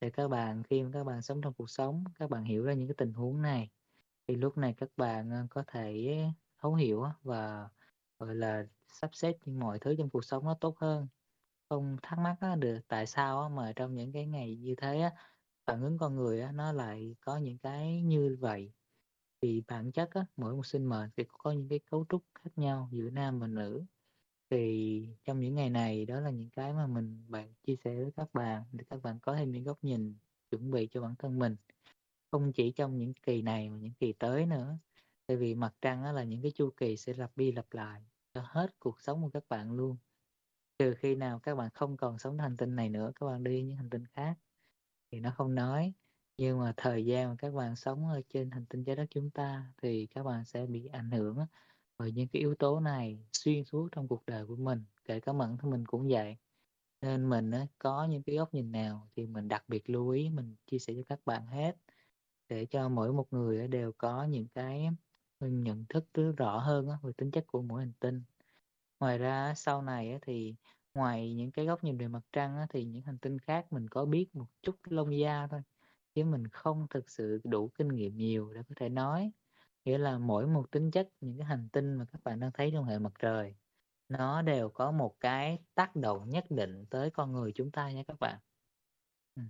Để 0.00 0.10
các 0.10 0.28
bạn 0.28 0.62
khi 0.70 0.82
mà 0.82 0.90
các 0.92 1.04
bạn 1.04 1.22
sống 1.22 1.40
trong 1.42 1.54
cuộc 1.54 1.70
sống, 1.70 2.04
các 2.18 2.30
bạn 2.30 2.44
hiểu 2.44 2.64
ra 2.64 2.74
những 2.74 2.88
cái 2.88 2.94
tình 2.98 3.12
huống 3.14 3.42
này, 3.42 3.70
thì 4.28 4.36
lúc 4.36 4.58
này 4.58 4.74
các 4.78 4.90
bạn, 4.96 5.30
ờ, 5.30 5.46
có 5.50 5.64
thể 5.66 6.18
thấu 6.62 6.74
hiểu 6.74 7.04
và, 7.22 7.68
gọi 8.18 8.34
là, 8.36 8.66
sắp 8.88 9.10
xếp 9.14 9.36
những 9.46 9.60
mọi 9.60 9.78
thứ 9.80 9.94
trong 9.98 10.10
cuộc 10.10 10.24
sống 10.24 10.44
nó 10.44 10.58
tốt 10.60 10.78
hơn. 10.78 11.08
Không 11.70 11.96
thắc 12.02 12.18
mắc 12.18 12.36
á 12.40 12.56
được 12.56 12.78
tại 12.88 13.06
sao 13.06 13.42
á 13.42 13.48
mà 13.48 13.72
trong 13.76 13.94
những 13.94 14.12
cái 14.12 14.26
ngày 14.26 14.56
như 14.56 14.74
thế 14.76 15.00
á, 15.00 15.12
phản 15.66 15.82
ứng 15.82 15.98
con 15.98 16.16
người 16.16 16.40
á, 16.40 16.52
nó 16.52 16.72
lại 16.72 17.16
có 17.20 17.36
những 17.36 17.58
cái 17.58 18.02
như 18.02 18.36
vậy. 18.40 18.72
Vì 19.42 19.62
bản 19.68 19.92
chất 19.92 20.10
á, 20.14 20.26
mỗi 20.36 20.54
một 20.56 20.66
sinh 20.66 20.86
mệnh 20.86 21.10
thì 21.16 21.24
có 21.28 21.52
những 21.52 21.68
cái 21.68 21.80
cấu 21.90 22.06
trúc 22.08 22.22
khác 22.34 22.50
nhau 22.58 22.88
giữa 22.92 23.10
nam 23.10 23.40
và 23.40 23.46
nữ. 23.46 23.84
Thì 24.50 25.08
trong 25.24 25.40
những 25.40 25.54
ngày 25.54 25.70
này 25.70 26.06
đó 26.06 26.20
là 26.20 26.30
những 26.30 26.50
cái 26.50 26.72
mà 26.74 26.86
mình 26.86 27.26
bạn 27.30 27.54
chia 27.66 27.76
sẻ 27.84 27.96
với 28.02 28.12
các 28.16 28.28
bạn 28.34 28.64
để 28.72 28.84
các 28.90 29.02
bạn 29.02 29.20
có 29.20 29.36
thêm 29.36 29.52
những 29.52 29.64
góc 29.64 29.78
nhìn 29.84 30.18
chuẩn 30.50 30.70
bị 30.70 30.88
cho 30.92 31.02
bản 31.02 31.14
thân 31.18 31.38
mình. 31.38 31.56
Không 32.32 32.52
chỉ 32.54 32.72
trong 32.72 32.98
những 32.98 33.14
kỳ 33.14 33.42
này 33.42 33.70
mà 33.70 33.78
những 33.78 33.94
kỳ 33.94 34.12
tới 34.14 34.46
nữa. 34.46 34.78
Tại 35.26 35.36
vì 35.38 35.54
mặt 35.54 35.74
trăng 35.82 36.04
á 36.04 36.12
là 36.12 36.24
những 36.24 36.42
cái 36.42 36.52
chu 36.56 36.70
kỳ 36.76 36.96
sẽ 36.96 37.14
lặp 37.14 37.36
đi 37.36 37.52
lặp 37.52 37.66
lại 37.74 38.06
cho 38.34 38.42
hết 38.46 38.80
cuộc 38.80 39.00
sống 39.02 39.22
của 39.22 39.30
các 39.30 39.44
bạn 39.50 39.72
luôn. 39.72 39.96
Trừ 40.78 40.94
khi 40.98 41.14
nào 41.14 41.38
các 41.38 41.54
bạn 41.54 41.70
không 41.74 41.96
còn 41.96 42.18
sống 42.18 42.38
hành 42.38 42.56
tinh 42.56 42.76
này 42.76 42.88
nữa, 42.88 43.12
các 43.20 43.26
bạn 43.26 43.44
đi 43.44 43.62
những 43.62 43.76
hành 43.76 43.90
tinh 43.90 44.04
khác 44.06 44.38
thì 45.12 45.20
nó 45.20 45.30
không 45.36 45.54
nói. 45.54 45.92
Nhưng 46.38 46.58
mà 46.58 46.74
thời 46.76 47.06
gian 47.06 47.28
mà 47.28 47.34
các 47.38 47.54
bạn 47.54 47.76
sống 47.76 48.08
ở 48.08 48.20
trên 48.28 48.50
hành 48.50 48.66
tinh 48.66 48.84
Trái 48.84 48.96
Đất 48.96 49.06
chúng 49.10 49.30
ta 49.30 49.72
thì 49.82 50.06
các 50.06 50.22
bạn 50.22 50.44
sẽ 50.44 50.66
bị 50.66 50.86
ảnh 50.86 51.10
hưởng 51.10 51.38
bởi 51.98 52.12
những 52.12 52.28
cái 52.28 52.40
yếu 52.40 52.54
tố 52.54 52.80
này 52.80 53.26
xuyên 53.32 53.64
suốt 53.64 53.88
trong 53.92 54.08
cuộc 54.08 54.22
đời 54.26 54.46
của 54.46 54.56
mình, 54.56 54.84
kể 55.04 55.20
cả 55.20 55.32
bản 55.32 55.58
thân 55.58 55.70
mình 55.70 55.86
cũng 55.86 56.08
vậy. 56.10 56.36
Nên 57.02 57.30
mình 57.30 57.50
có 57.78 58.04
những 58.10 58.22
cái 58.22 58.36
góc 58.36 58.54
nhìn 58.54 58.72
nào 58.72 59.08
thì 59.16 59.26
mình 59.26 59.48
đặc 59.48 59.64
biệt 59.68 59.90
lưu 59.90 60.08
ý 60.10 60.30
mình 60.30 60.56
chia 60.66 60.78
sẻ 60.78 60.94
cho 60.96 61.02
các 61.08 61.20
bạn 61.24 61.46
hết, 61.46 61.76
để 62.48 62.66
cho 62.66 62.88
mỗi 62.88 63.12
một 63.12 63.26
người 63.32 63.68
đều 63.68 63.92
có 63.98 64.24
những 64.24 64.48
cái, 64.54 64.88
nhận 65.40 65.84
thức 65.88 66.04
rõ 66.36 66.58
hơn 66.58 66.88
về 67.02 67.12
tính 67.16 67.30
chất 67.30 67.44
của 67.46 67.62
mỗi 67.62 67.80
hành 67.82 67.92
tinh. 68.00 68.22
Ngoài 69.00 69.18
ra 69.18 69.44
á, 69.46 69.54
sau 69.54 69.82
này 69.82 70.12
á 70.12 70.18
thì 70.22 70.54
ngoài 70.94 71.34
những 71.34 71.52
cái 71.52 71.66
góc 71.66 71.84
nhìn 71.84 71.98
về 71.98 72.08
mặt 72.08 72.22
trăng 72.32 72.56
á, 72.56 72.66
thì 72.70 72.84
những 72.84 73.02
hành 73.02 73.18
tinh 73.18 73.38
khác 73.38 73.66
mình 73.72 73.88
có 73.88 74.04
biết 74.04 74.28
một 74.34 74.46
chút 74.62 74.76
lông 74.84 75.18
da 75.18 75.46
thôi, 75.50 75.60
chứ 76.14 76.24
mình 76.24 76.48
không 76.48 76.86
thực 76.90 77.10
sự 77.10 77.40
đủ 77.44 77.68
kinh 77.78 77.88
nghiệm 77.88 78.16
nhiều 78.16 78.52
để 78.54 78.62
có 78.68 78.74
thể 78.76 78.88
nói. 78.88 79.32
Nghĩa 79.84 79.98
là 79.98 80.18
mỗi 80.18 80.46
một 80.46 80.70
tính 80.70 80.90
chất 80.90 81.08
những 81.20 81.38
cái 81.38 81.46
hành 81.46 81.68
tinh 81.72 81.94
mà 81.94 82.04
các 82.12 82.20
bạn 82.24 82.40
đang 82.40 82.50
thấy 82.54 82.70
trong 82.74 82.84
hệ 82.84 82.98
mặt 82.98 83.12
trời, 83.18 83.56
nó 84.08 84.42
đều 84.42 84.68
có 84.70 84.92
một 84.92 85.16
cái 85.20 85.58
tác 85.74 85.96
động 85.96 86.30
nhất 86.30 86.44
định 86.50 86.86
tới 86.90 87.10
con 87.10 87.32
người 87.32 87.52
chúng 87.54 87.70
ta 87.72 87.90
nha 87.92 88.02
các 88.08 88.18
bạn. 88.20 88.40
Ừm, 89.36 89.48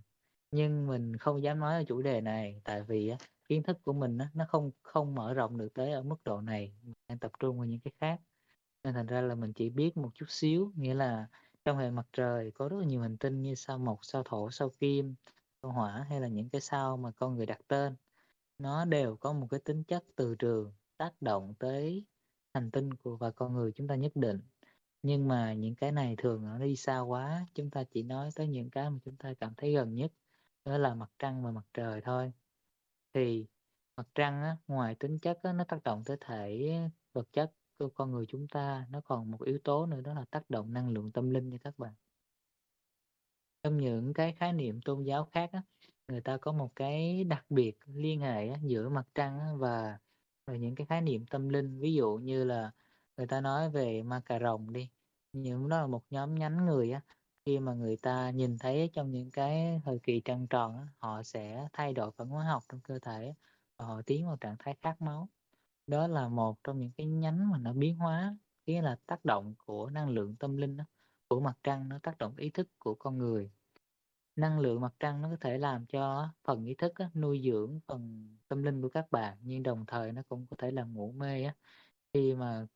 nhưng 0.51 0.87
mình 0.87 1.17
không 1.17 1.43
dám 1.43 1.59
nói 1.61 1.75
ở 1.75 1.85
chủ 1.89 2.03
đề 2.03 2.21
này, 2.21 2.61
tại 2.65 2.83
vì 2.85 3.09
á, 3.09 3.19
kiến 3.49 3.63
thức 3.63 3.79
của 3.85 3.93
mình 3.93 4.19
á, 4.19 4.31
nó 4.35 4.45
không 4.49 4.71
không 4.83 5.15
mở 5.15 5.35
rộng 5.35 5.59
được 5.59 5.69
tới 5.75 5.93
ở 5.93 6.03
mức 6.03 6.17
độ 6.25 6.41
này, 6.41 6.75
mình 6.83 6.95
đang 7.09 7.19
tập 7.19 7.33
trung 7.41 7.57
vào 7.59 7.67
những 7.67 7.81
cái 7.81 7.93
khác. 8.01 8.21
Nên 8.87 8.95
thành 8.95 9.07
ra 9.07 9.21
là 9.21 9.35
mình 9.35 9.53
chỉ 9.53 9.71
biết 9.71 9.97
một 9.97 10.11
chút 10.15 10.27
xíu, 10.29 10.73
nghĩa 10.77 10.95
là 10.95 11.27
trong 11.65 11.79
hệ 11.79 11.91
mặt 11.91 12.07
trời 12.13 12.51
có 12.51 12.69
rất 12.69 12.77
là 12.77 12.85
nhiều 12.85 13.01
hành 13.01 13.17
tinh 13.17 13.43
như 13.43 13.55
sao 13.55 13.79
Mộc, 13.79 13.99
sao 14.03 14.23
Thổ, 14.23 14.51
sao 14.51 14.71
Kim, 14.71 15.15
sao 15.63 15.73
Hỏa 15.73 16.07
hay 16.11 16.21
là 16.21 16.29
những 16.29 16.49
cái 16.49 16.61
sao 16.61 16.97
mà 16.97 17.11
con 17.11 17.37
người 17.37 17.47
đặt 17.47 17.61
tên. 17.69 17.97
Nó 18.59 18.85
đều 18.85 19.17
có 19.17 19.33
một 19.33 19.47
cái 19.51 19.61
tính 19.61 19.85
chất 19.85 20.05
từ 20.17 20.35
trường 20.35 20.73
tác 20.97 21.13
động 21.21 21.55
tới 21.59 22.05
hành 22.55 22.71
tinh 22.71 22.95
của 22.95 23.17
và 23.17 23.31
con 23.31 23.55
người 23.55 23.73
chúng 23.73 23.89
ta 23.89 23.95
nhất 23.95 24.13
định. 24.15 24.41
Nhưng 25.03 25.29
mà 25.29 25.55
những 25.55 25.75
cái 25.75 25.93
này 25.93 26.15
thường 26.19 26.45
nó 26.45 26.59
đi 26.59 26.77
xa 26.77 27.01
quá, 27.01 27.47
chúng 27.55 27.71
ta 27.71 27.85
chỉ 27.85 28.03
nói 28.03 28.31
tới 28.35 28.49
những 28.49 28.71
cái 28.71 28.91
mà 28.91 28.99
chúng 29.05 29.17
ta 29.17 29.35
cảm 29.41 29.55
thấy 29.57 29.73
gần 29.73 29.95
nhất, 29.95 30.13
đó 30.65 30.79
là 30.79 30.95
mặt 30.95 31.11
trăng 31.19 31.45
và 31.45 31.51
mặt 31.51 31.65
trời 31.75 32.01
thôi. 32.01 32.33
Thì 33.15 33.47
mặt 33.97 34.09
trăng 34.15 34.43
á, 34.43 34.57
ngoài 34.69 34.95
tính 34.95 35.19
chất 35.19 35.39
á, 35.43 35.53
nó 35.53 35.65
tác 35.65 35.83
động 35.83 36.03
tới 36.07 36.17
thể 36.21 36.79
vật 37.13 37.29
chất 37.33 37.53
của 37.79 37.89
con 37.89 38.11
người 38.11 38.27
chúng 38.29 38.49
ta, 38.49 38.87
nó 38.91 39.01
còn 39.01 39.31
một 39.31 39.43
yếu 39.43 39.59
tố 39.65 39.87
nữa 39.87 40.01
đó 40.01 40.15
là 40.15 40.25
tác 40.31 40.51
động 40.51 40.73
năng 40.73 40.91
lượng 40.91 41.13
tâm 41.13 41.31
linh 41.31 41.49
nha 41.49 41.59
các 41.65 41.79
bạn. 41.79 41.95
Trong 43.63 43.77
những 43.77 44.15
cái 44.15 44.33
khái 44.33 44.53
niệm 44.53 44.81
tôn 44.85 45.03
giáo 45.03 45.25
khác 45.33 45.51
á, 45.53 45.63
người 46.09 46.21
ta 46.21 46.37
có 46.37 46.53
một 46.53 46.71
cái 46.77 47.25
đặc 47.25 47.47
biệt 47.51 47.79
liên 47.87 48.21
hệ 48.21 48.49
á, 48.49 48.59
giữa 48.63 48.89
mặt 48.89 49.09
trăng 49.15 49.39
á, 49.41 49.47
và 49.59 49.99
và 50.47 50.57
những 50.57 50.75
cái 50.75 50.87
khái 50.87 51.01
niệm 51.03 51.27
tâm 51.27 51.49
linh. 51.49 51.81
Ví 51.81 51.95
dụ 51.95 52.17
như 52.23 52.45
là 52.45 52.73
người 53.17 53.27
ta 53.27 53.41
nói 53.41 53.71
về 53.71 54.03
ma 54.03 54.21
cà 54.27 54.39
rồng 54.39 54.73
đi, 54.73 54.89
những 55.33 55.69
đó 55.69 55.81
là 55.81 55.87
một 55.87 56.03
nhóm 56.11 56.35
nhánh 56.35 56.65
người 56.67 56.93
á, 56.93 57.01
khi 57.47 57.59
mà 57.59 57.75
người 57.75 57.97
ta 58.03 58.31
nhìn 58.31 58.59
thấy 58.59 58.91
trong 58.93 59.11
những 59.11 59.31
cái 59.31 59.81
thời 59.85 59.99
kỳ 60.03 60.21
trăng 60.25 60.47
tròn 60.49 60.77
á, 60.77 60.87
họ 60.99 61.23
sẽ 61.23 61.69
thay 61.73 61.93
đổi 61.93 62.11
phản 62.13 62.29
hóa 62.29 62.45
học 62.45 62.63
trong 62.69 62.81
cơ 62.81 62.99
thể 62.99 63.35
và 63.79 63.87
họ 63.87 64.03
tiến 64.07 64.27
vào 64.27 64.37
trạng 64.37 64.57
thái 64.59 64.75
khát 64.83 65.01
máu. 65.03 65.29
Đó 65.87 66.07
là 66.07 66.29
một 66.29 66.59
trong 66.65 66.79
những 66.81 66.93
cái 66.97 67.07
nhánh 67.07 67.51
mà 67.51 67.59
nó 67.59 67.73
biến 67.73 67.97
hóa, 67.99 68.37
nghĩa 68.67 68.83
là 68.83 68.97
tác 69.07 69.25
động 69.25 69.55
của 69.59 69.91
năng 69.91 70.09
lượng 70.09 70.37
tâm 70.37 70.57
linh 70.57 70.77
đó, 70.77 70.85
của 71.29 71.41
mặt 71.41 71.59
trăng 71.63 71.89
nó 71.89 71.99
tác 72.03 72.19
động 72.19 72.37
ý 72.37 72.51
thức 72.51 72.69
của 72.79 72.95
con 72.95 73.19
người. 73.19 73.51
Năng 74.37 74.61
lượng 74.61 74.81
mặt 74.81 74.95
trăng 75.01 75.23
nó 75.23 75.31
có 75.31 75.37
thể 75.41 75.59
làm 75.59 75.87
cho 75.87 76.29
phần 76.45 76.65
ý 76.65 76.75
thức 76.75 76.93
á, 76.95 77.11
nuôi 77.15 77.43
dưỡng 77.45 77.81
phần 77.89 78.29
tâm 78.49 78.63
linh 78.63 78.83
của 78.83 78.89
các 78.89 79.11
bạn, 79.11 79.39
nhưng 79.43 79.63
đồng 79.63 79.87
thời 79.87 80.13
nó 80.13 80.23
cũng 80.29 80.47
có 80.51 80.57
thể 80.59 80.71
làm 80.71 80.95
ngủ 80.95 81.13
mê 81.13 81.45
á, 81.45 81.55
khi 82.13 82.35
mà 82.35 82.67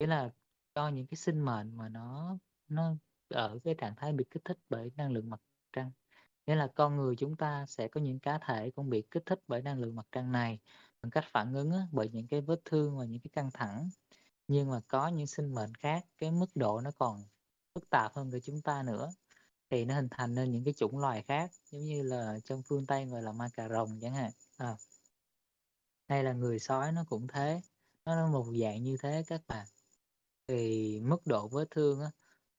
nghĩa 0.00 0.06
là 0.06 0.30
cho 0.74 0.88
những 0.88 1.06
cái 1.06 1.16
sinh 1.16 1.40
mệnh 1.44 1.76
mà 1.76 1.88
nó 1.88 2.38
nó 2.68 2.94
ở 3.28 3.58
cái 3.64 3.74
trạng 3.78 3.94
thái 3.96 4.12
bị 4.12 4.24
kích 4.30 4.44
thích 4.44 4.58
bởi 4.68 4.90
năng 4.96 5.12
lượng 5.12 5.30
mặt 5.30 5.40
trăng. 5.72 5.92
Nghĩa 6.46 6.54
là 6.54 6.68
con 6.74 6.96
người 6.96 7.16
chúng 7.16 7.36
ta 7.36 7.66
sẽ 7.66 7.88
có 7.88 8.00
những 8.00 8.20
cá 8.20 8.38
thể 8.38 8.70
cũng 8.70 8.90
bị 8.90 9.02
kích 9.10 9.22
thích 9.26 9.40
bởi 9.48 9.62
năng 9.62 9.80
lượng 9.80 9.96
mặt 9.96 10.06
trăng 10.12 10.32
này 10.32 10.58
bằng 11.02 11.10
cách 11.10 11.24
phản 11.32 11.54
ứng 11.54 11.70
á, 11.72 11.86
bởi 11.92 12.08
những 12.10 12.26
cái 12.28 12.40
vết 12.40 12.60
thương 12.64 12.98
và 12.98 13.04
những 13.04 13.20
cái 13.20 13.30
căng 13.32 13.50
thẳng. 13.54 13.90
Nhưng 14.48 14.70
mà 14.70 14.80
có 14.88 15.08
những 15.08 15.26
sinh 15.26 15.54
mệnh 15.54 15.74
khác, 15.74 16.06
cái 16.18 16.30
mức 16.30 16.50
độ 16.54 16.80
nó 16.80 16.90
còn 16.98 17.24
phức 17.74 17.90
tạp 17.90 18.14
hơn 18.14 18.30
của 18.30 18.40
chúng 18.40 18.62
ta 18.62 18.82
nữa. 18.82 19.10
Thì 19.70 19.84
nó 19.84 19.94
hình 19.94 20.08
thành 20.10 20.34
nên 20.34 20.52
những 20.52 20.64
cái 20.64 20.74
chủng 20.74 20.98
loài 20.98 21.22
khác 21.22 21.50
giống 21.72 21.82
như 21.84 22.02
là 22.02 22.38
trong 22.44 22.62
phương 22.62 22.86
Tây 22.86 23.06
gọi 23.06 23.22
là 23.22 23.32
ma 23.32 23.48
cà 23.54 23.68
rồng 23.68 23.98
chẳng 24.02 24.14
hạn. 24.14 24.32
À. 24.56 24.76
hay 26.08 26.24
là 26.24 26.32
người 26.32 26.58
sói 26.58 26.92
nó 26.92 27.04
cũng 27.08 27.26
thế. 27.26 27.60
Nó 28.04 28.16
là 28.16 28.26
một 28.26 28.46
dạng 28.60 28.82
như 28.82 28.96
thế 29.02 29.24
các 29.26 29.42
bạn. 29.48 29.66
Thì 30.48 31.00
mức 31.00 31.26
độ 31.26 31.48
vết 31.48 31.70
thương 31.70 32.00
á, 32.00 32.10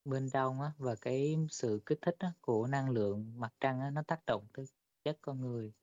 bên 0.05 0.29
trong 0.29 0.61
á, 0.61 0.71
và 0.77 0.95
cái 0.95 1.37
sự 1.51 1.81
kích 1.85 1.99
thích 2.01 2.15
á, 2.19 2.33
của 2.41 2.67
năng 2.67 2.89
lượng 2.89 3.39
mặt 3.39 3.53
trăng 3.59 3.79
á, 3.79 3.89
nó 3.91 4.03
tác 4.07 4.25
động 4.25 4.47
tới 4.53 4.65
chất 5.03 5.17
con 5.21 5.41
người 5.41 5.73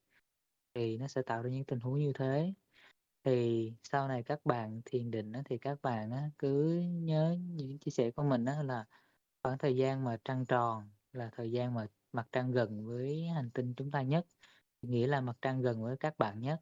thì 0.76 0.98
nó 0.98 1.06
sẽ 1.08 1.22
tạo 1.22 1.42
ra 1.42 1.50
những 1.50 1.64
tình 1.64 1.80
huống 1.80 1.98
như 1.98 2.12
thế. 2.14 2.54
Thì 3.24 3.72
sau 3.84 4.08
này 4.08 4.22
các 4.22 4.46
bạn 4.46 4.82
thiền 4.84 5.10
định 5.10 5.32
á, 5.32 5.42
thì 5.46 5.58
các 5.58 5.82
bạn 5.82 6.10
á, 6.10 6.30
cứ 6.38 6.80
nhớ 6.80 7.38
những 7.40 7.78
chia 7.78 7.90
sẻ 7.90 8.10
của 8.10 8.22
mình 8.22 8.44
á, 8.44 8.62
là 8.62 8.84
khoảng 9.42 9.58
thời 9.58 9.76
gian 9.76 10.04
mà 10.04 10.16
trăng 10.24 10.46
tròn 10.46 10.90
là 11.12 11.30
thời 11.36 11.52
gian 11.52 11.74
mà 11.74 11.86
mặt 12.12 12.28
trăng 12.32 12.52
gần 12.52 12.86
với 12.86 13.28
hành 13.28 13.50
tinh 13.50 13.74
chúng 13.76 13.90
ta 13.90 14.02
nhất 14.02 14.26
nghĩa 14.82 15.06
là 15.06 15.20
mặt 15.20 15.36
trăng 15.42 15.62
gần 15.62 15.82
với 15.82 15.96
các 15.96 16.18
bạn 16.18 16.40
nhất. 16.40 16.60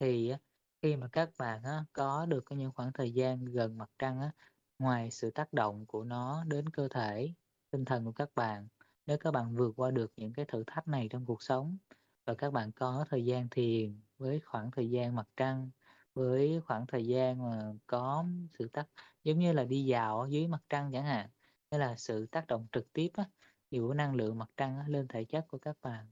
Thì 0.00 0.34
khi 0.82 0.96
mà 0.96 1.08
các 1.12 1.30
bạn 1.38 1.62
á, 1.62 1.84
có 1.92 2.26
được 2.26 2.44
những 2.50 2.72
khoảng 2.72 2.92
thời 2.92 3.12
gian 3.12 3.44
gần 3.44 3.78
mặt 3.78 3.90
trăng 3.98 4.20
á, 4.20 4.32
ngoài 4.78 5.10
sự 5.10 5.30
tác 5.30 5.52
động 5.52 5.86
của 5.86 6.04
nó 6.04 6.44
đến 6.44 6.68
cơ 6.68 6.88
thể 6.88 7.34
tinh 7.70 7.84
thần 7.84 8.04
của 8.04 8.12
các 8.12 8.30
bạn 8.34 8.68
nếu 9.06 9.18
các 9.18 9.30
bạn 9.30 9.56
vượt 9.56 9.72
qua 9.76 9.90
được 9.90 10.12
những 10.16 10.32
cái 10.32 10.44
thử 10.44 10.64
thách 10.66 10.88
này 10.88 11.08
trong 11.10 11.26
cuộc 11.26 11.42
sống 11.42 11.78
và 12.26 12.34
các 12.34 12.52
bạn 12.52 12.72
có 12.72 13.04
thời 13.10 13.24
gian 13.24 13.48
thiền 13.50 14.00
với 14.18 14.40
khoảng 14.40 14.70
thời 14.70 14.90
gian 14.90 15.14
mặt 15.16 15.28
trăng 15.36 15.70
với 16.14 16.60
khoảng 16.66 16.86
thời 16.86 17.06
gian 17.06 17.38
mà 17.50 17.72
có 17.86 18.24
sự 18.58 18.68
tác 18.68 18.88
giống 19.24 19.38
như 19.38 19.52
là 19.52 19.64
đi 19.64 19.84
dạo 19.84 20.26
dưới 20.30 20.46
mặt 20.48 20.62
trăng 20.68 20.90
chẳng 20.92 21.04
hạn. 21.04 21.30
Hay 21.70 21.80
là 21.80 21.96
sự 21.96 22.26
tác 22.26 22.46
động 22.46 22.66
trực 22.72 22.92
tiếp 22.92 23.08
á, 23.14 23.24
của 23.70 23.94
năng 23.94 24.14
lượng 24.14 24.38
mặt 24.38 24.50
trăng 24.56 24.78
á, 24.78 24.84
lên 24.88 25.08
thể 25.08 25.24
chất 25.24 25.44
của 25.48 25.58
các 25.58 25.76
bạn 25.82 26.06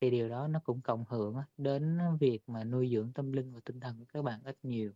thì 0.00 0.10
điều 0.10 0.28
đó 0.28 0.48
nó 0.48 0.60
cũng 0.64 0.80
cộng 0.82 1.04
hưởng 1.08 1.36
á, 1.36 1.44
đến 1.56 1.98
việc 2.20 2.40
mà 2.48 2.64
nuôi 2.64 2.90
dưỡng 2.92 3.12
tâm 3.12 3.32
linh 3.32 3.54
và 3.54 3.60
tinh 3.64 3.80
thần 3.80 3.98
của 3.98 4.04
các 4.14 4.22
bạn 4.22 4.40
ít 4.44 4.58
nhiều. 4.62 4.92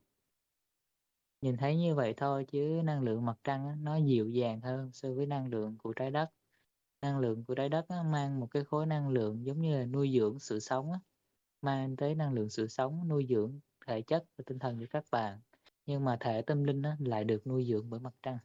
Nhìn 1.40 1.56
thấy 1.56 1.76
như 1.76 1.94
vậy 1.94 2.14
thôi 2.16 2.44
chứ 2.48 2.80
năng 2.84 3.02
lượng 3.02 3.24
mặt 3.26 3.38
trăng 3.44 3.66
á, 3.68 3.74
nó 3.80 3.96
dịu 3.96 4.28
dàng 4.30 4.60
hơn 4.60 4.90
so 4.92 5.08
với 5.12 5.26
năng 5.26 5.46
lượng 5.48 5.78
của 5.78 5.92
trái 5.92 6.10
đất 6.10 6.30
năng 7.04 7.18
lượng 7.20 7.44
của 7.44 7.54
trái 7.54 7.68
đất 7.68 7.88
á, 7.88 8.02
mang 8.02 8.40
một 8.40 8.46
cái 8.50 8.64
khối 8.64 8.86
năng 8.86 9.08
lượng 9.08 9.46
giống 9.46 9.60
như 9.60 9.78
là 9.78 9.86
nuôi 9.86 10.12
dưỡng 10.18 10.38
sự 10.40 10.60
sống 10.60 10.92
á, 10.92 11.00
mang 11.62 11.96
tới 11.96 12.14
năng 12.14 12.32
lượng 12.34 12.50
sự 12.50 12.68
sống 12.68 13.08
nuôi 13.08 13.26
dưỡng 13.30 13.60
thể 13.86 14.02
chất 14.02 14.24
và 14.38 14.44
tinh 14.46 14.58
thần 14.58 14.78
của 14.80 14.86
các 14.90 15.04
bạn. 15.10 15.40
Nhưng 15.86 16.04
mà 16.04 16.16
thể 16.20 16.42
tâm 16.42 16.64
linh 16.64 16.82
á, 16.82 16.96
lại 17.00 17.24
được 17.24 17.46
nuôi 17.46 17.66
dưỡng 17.66 17.90
bởi 17.90 18.00
mặt 18.00 18.14
trăng. 18.22 18.38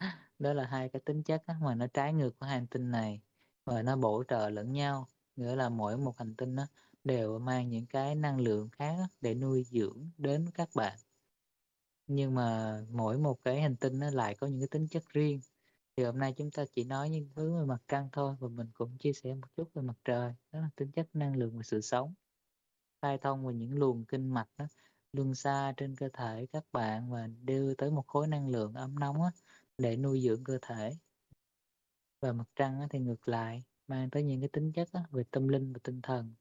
Đó 0.38 0.52
là 0.52 0.66
hai 0.66 0.88
cái 0.88 1.00
tính 1.04 1.22
chất 1.22 1.42
á, 1.46 1.54
mà 1.62 1.74
nó 1.74 1.86
trái 1.86 2.12
ngược 2.14 2.38
của 2.38 2.46
hành 2.46 2.66
tinh 2.66 2.90
này 2.90 3.20
và 3.64 3.82
nó 3.82 3.96
bổ 3.96 4.24
trợ 4.28 4.50
lẫn 4.50 4.72
nhau. 4.72 5.08
Nghĩa 5.36 5.56
là 5.56 5.68
mỗi 5.68 5.98
một 5.98 6.18
hành 6.18 6.36
tinh 6.36 6.56
á, 6.56 6.66
đều 7.04 7.38
mang 7.38 7.68
những 7.68 7.86
cái 7.86 8.14
năng 8.14 8.40
lượng 8.40 8.68
khác 8.72 8.96
á, 9.00 9.08
để 9.20 9.34
nuôi 9.34 9.64
dưỡng 9.64 10.10
đến 10.18 10.46
các 10.54 10.68
bạn. 10.74 10.98
Nhưng 12.06 12.34
mà 12.34 12.80
mỗi 12.90 13.18
một 13.18 13.38
cái 13.44 13.60
hành 13.62 13.76
tinh 13.76 13.98
nó 13.98 14.10
lại 14.10 14.34
có 14.34 14.46
những 14.46 14.60
cái 14.60 14.68
tính 14.68 14.88
chất 14.88 15.02
riêng 15.08 15.40
thì 15.96 16.04
hôm 16.04 16.18
nay 16.18 16.34
chúng 16.36 16.50
ta 16.50 16.64
chỉ 16.74 16.84
nói 16.84 17.10
những 17.10 17.28
thứ 17.36 17.58
về 17.58 17.64
mặt 17.64 17.82
trăng 17.88 18.08
thôi 18.12 18.36
và 18.40 18.48
mình 18.48 18.68
cũng 18.74 18.98
chia 18.98 19.12
sẻ 19.12 19.34
một 19.34 19.48
chút 19.56 19.70
về 19.74 19.82
mặt 19.82 19.96
trời 20.04 20.34
đó 20.52 20.60
là 20.60 20.70
tính 20.76 20.90
chất 20.92 21.08
năng 21.12 21.36
lượng 21.36 21.56
và 21.56 21.62
sự 21.62 21.80
sống. 21.80 22.14
Khai 23.02 23.18
thông 23.18 23.46
về 23.46 23.54
những 23.54 23.78
luồng 23.78 24.04
kinh 24.04 24.34
mạch 24.34 24.48
đó 24.58 24.66
luân 25.12 25.34
xa 25.34 25.72
trên 25.76 25.96
cơ 25.96 26.08
thể 26.12 26.46
các 26.52 26.64
bạn 26.72 27.10
và 27.10 27.26
đưa 27.26 27.74
tới 27.74 27.90
một 27.90 28.06
khối 28.06 28.26
năng 28.26 28.48
lượng 28.48 28.74
ấm 28.74 28.98
nóng 28.98 29.22
á, 29.22 29.30
để 29.78 29.96
nuôi 29.96 30.20
dưỡng 30.20 30.44
cơ 30.44 30.58
thể. 30.62 30.92
Và 32.20 32.32
mặt 32.32 32.48
trăng 32.56 32.80
á, 32.80 32.86
thì 32.90 32.98
ngược 32.98 33.28
lại 33.28 33.64
mang 33.86 34.10
tới 34.10 34.22
những 34.22 34.40
cái 34.40 34.48
tính 34.48 34.72
chất 34.72 34.88
á, 34.92 35.00
về 35.10 35.24
tâm 35.30 35.48
linh 35.48 35.72
và 35.72 35.78
tinh 35.82 36.02
thần. 36.02 36.34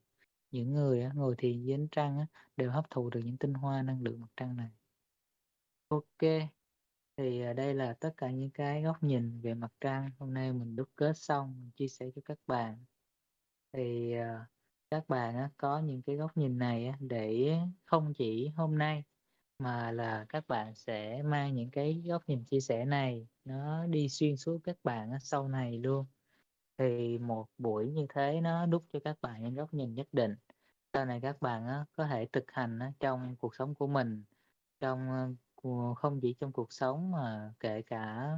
Những 0.52 0.74
người 0.74 1.02
á, 1.02 1.12
ngồi 1.16 1.36
thiền 1.38 1.64
dưới 1.64 1.76
ánh 1.76 1.88
trăng 1.92 2.20
á, 2.20 2.26
đều 2.58 2.72
hấp 2.72 2.90
thụ 2.90 3.10
được 3.10 3.22
những 3.24 3.38
tinh 3.38 3.54
hoa 3.54 3.82
năng 3.82 4.02
lượng 4.02 4.22
mặt 4.22 4.30
trăng 4.38 4.58
này. 4.58 4.70
Ok 5.88 6.50
thì 7.20 7.42
à, 7.42 7.54
đây 7.54 7.74
là 7.74 7.94
tất 7.94 8.14
cả 8.18 8.32
những 8.32 8.50
cái 8.52 8.82
góc 8.82 9.04
nhìn 9.04 9.42
về 9.42 9.54
mặt 9.54 9.72
trăng. 9.82 10.12
Hôm 10.20 10.34
nay 10.34 10.54
mình 10.54 10.76
đúc 10.76 10.90
kết 10.96 11.18
xong, 11.18 11.56
mình 11.62 11.72
chia 11.76 11.88
sẻ 11.88 12.06
cho 12.16 12.22
các 12.26 12.38
bạn. 12.48 12.86
Thì 13.74 14.14
à, 14.14 14.46
các 14.92 15.10
bạn 15.10 15.50
có 15.58 15.80
những 15.80 16.02
cái 16.02 16.16
góc 16.16 16.38
nhìn 16.38 16.58
này 16.58 16.94
để 17.00 17.58
không 17.86 18.14
chỉ 18.14 18.48
hôm 18.48 18.78
nay 18.78 19.04
mà 19.60 19.92
là 19.92 20.26
các 20.30 20.48
bạn 20.48 20.76
sẽ 20.76 21.24
mang 21.24 21.56
những 21.56 21.72
cái 21.72 22.04
góc 22.06 22.24
nhìn 22.28 22.44
chia 22.44 22.60
sẻ 22.60 22.86
này, 22.86 23.28
nó 23.46 23.88
đi 23.88 24.10
xuyên 24.10 24.38
suốt 24.38 24.60
các 24.64 24.78
bạn 24.84 25.20
sau 25.20 25.48
này 25.48 25.78
luôn. 25.78 26.06
Thì 26.78 27.18
một 27.18 27.48
buổi 27.58 27.92
như 27.92 28.06
thế 28.10 28.42
nó 28.42 28.66
đúc 28.66 28.84
cho 28.94 29.00
các 29.04 29.18
bạn 29.22 29.44
những 29.44 29.56
góc 29.56 29.74
nhìn 29.74 29.96
nhất 29.96 30.08
định. 30.12 30.36
Sau 30.94 31.06
này 31.06 31.22
các 31.22 31.42
bạn 31.42 31.86
có 31.96 32.08
thể 32.08 32.28
thực 32.32 32.52
hành 32.52 32.80
trong 33.00 33.36
cuộc 33.40 33.56
sống 33.56 33.76
của 33.76 33.88
mình, 33.88 34.24
trong 34.80 35.36
không 35.98 36.20
chỉ 36.22 36.34
trong 36.40 36.52
cuộc 36.52 36.74
sống 36.74 37.12
mà 37.12 37.54
kể 37.60 37.82
cả 37.82 38.32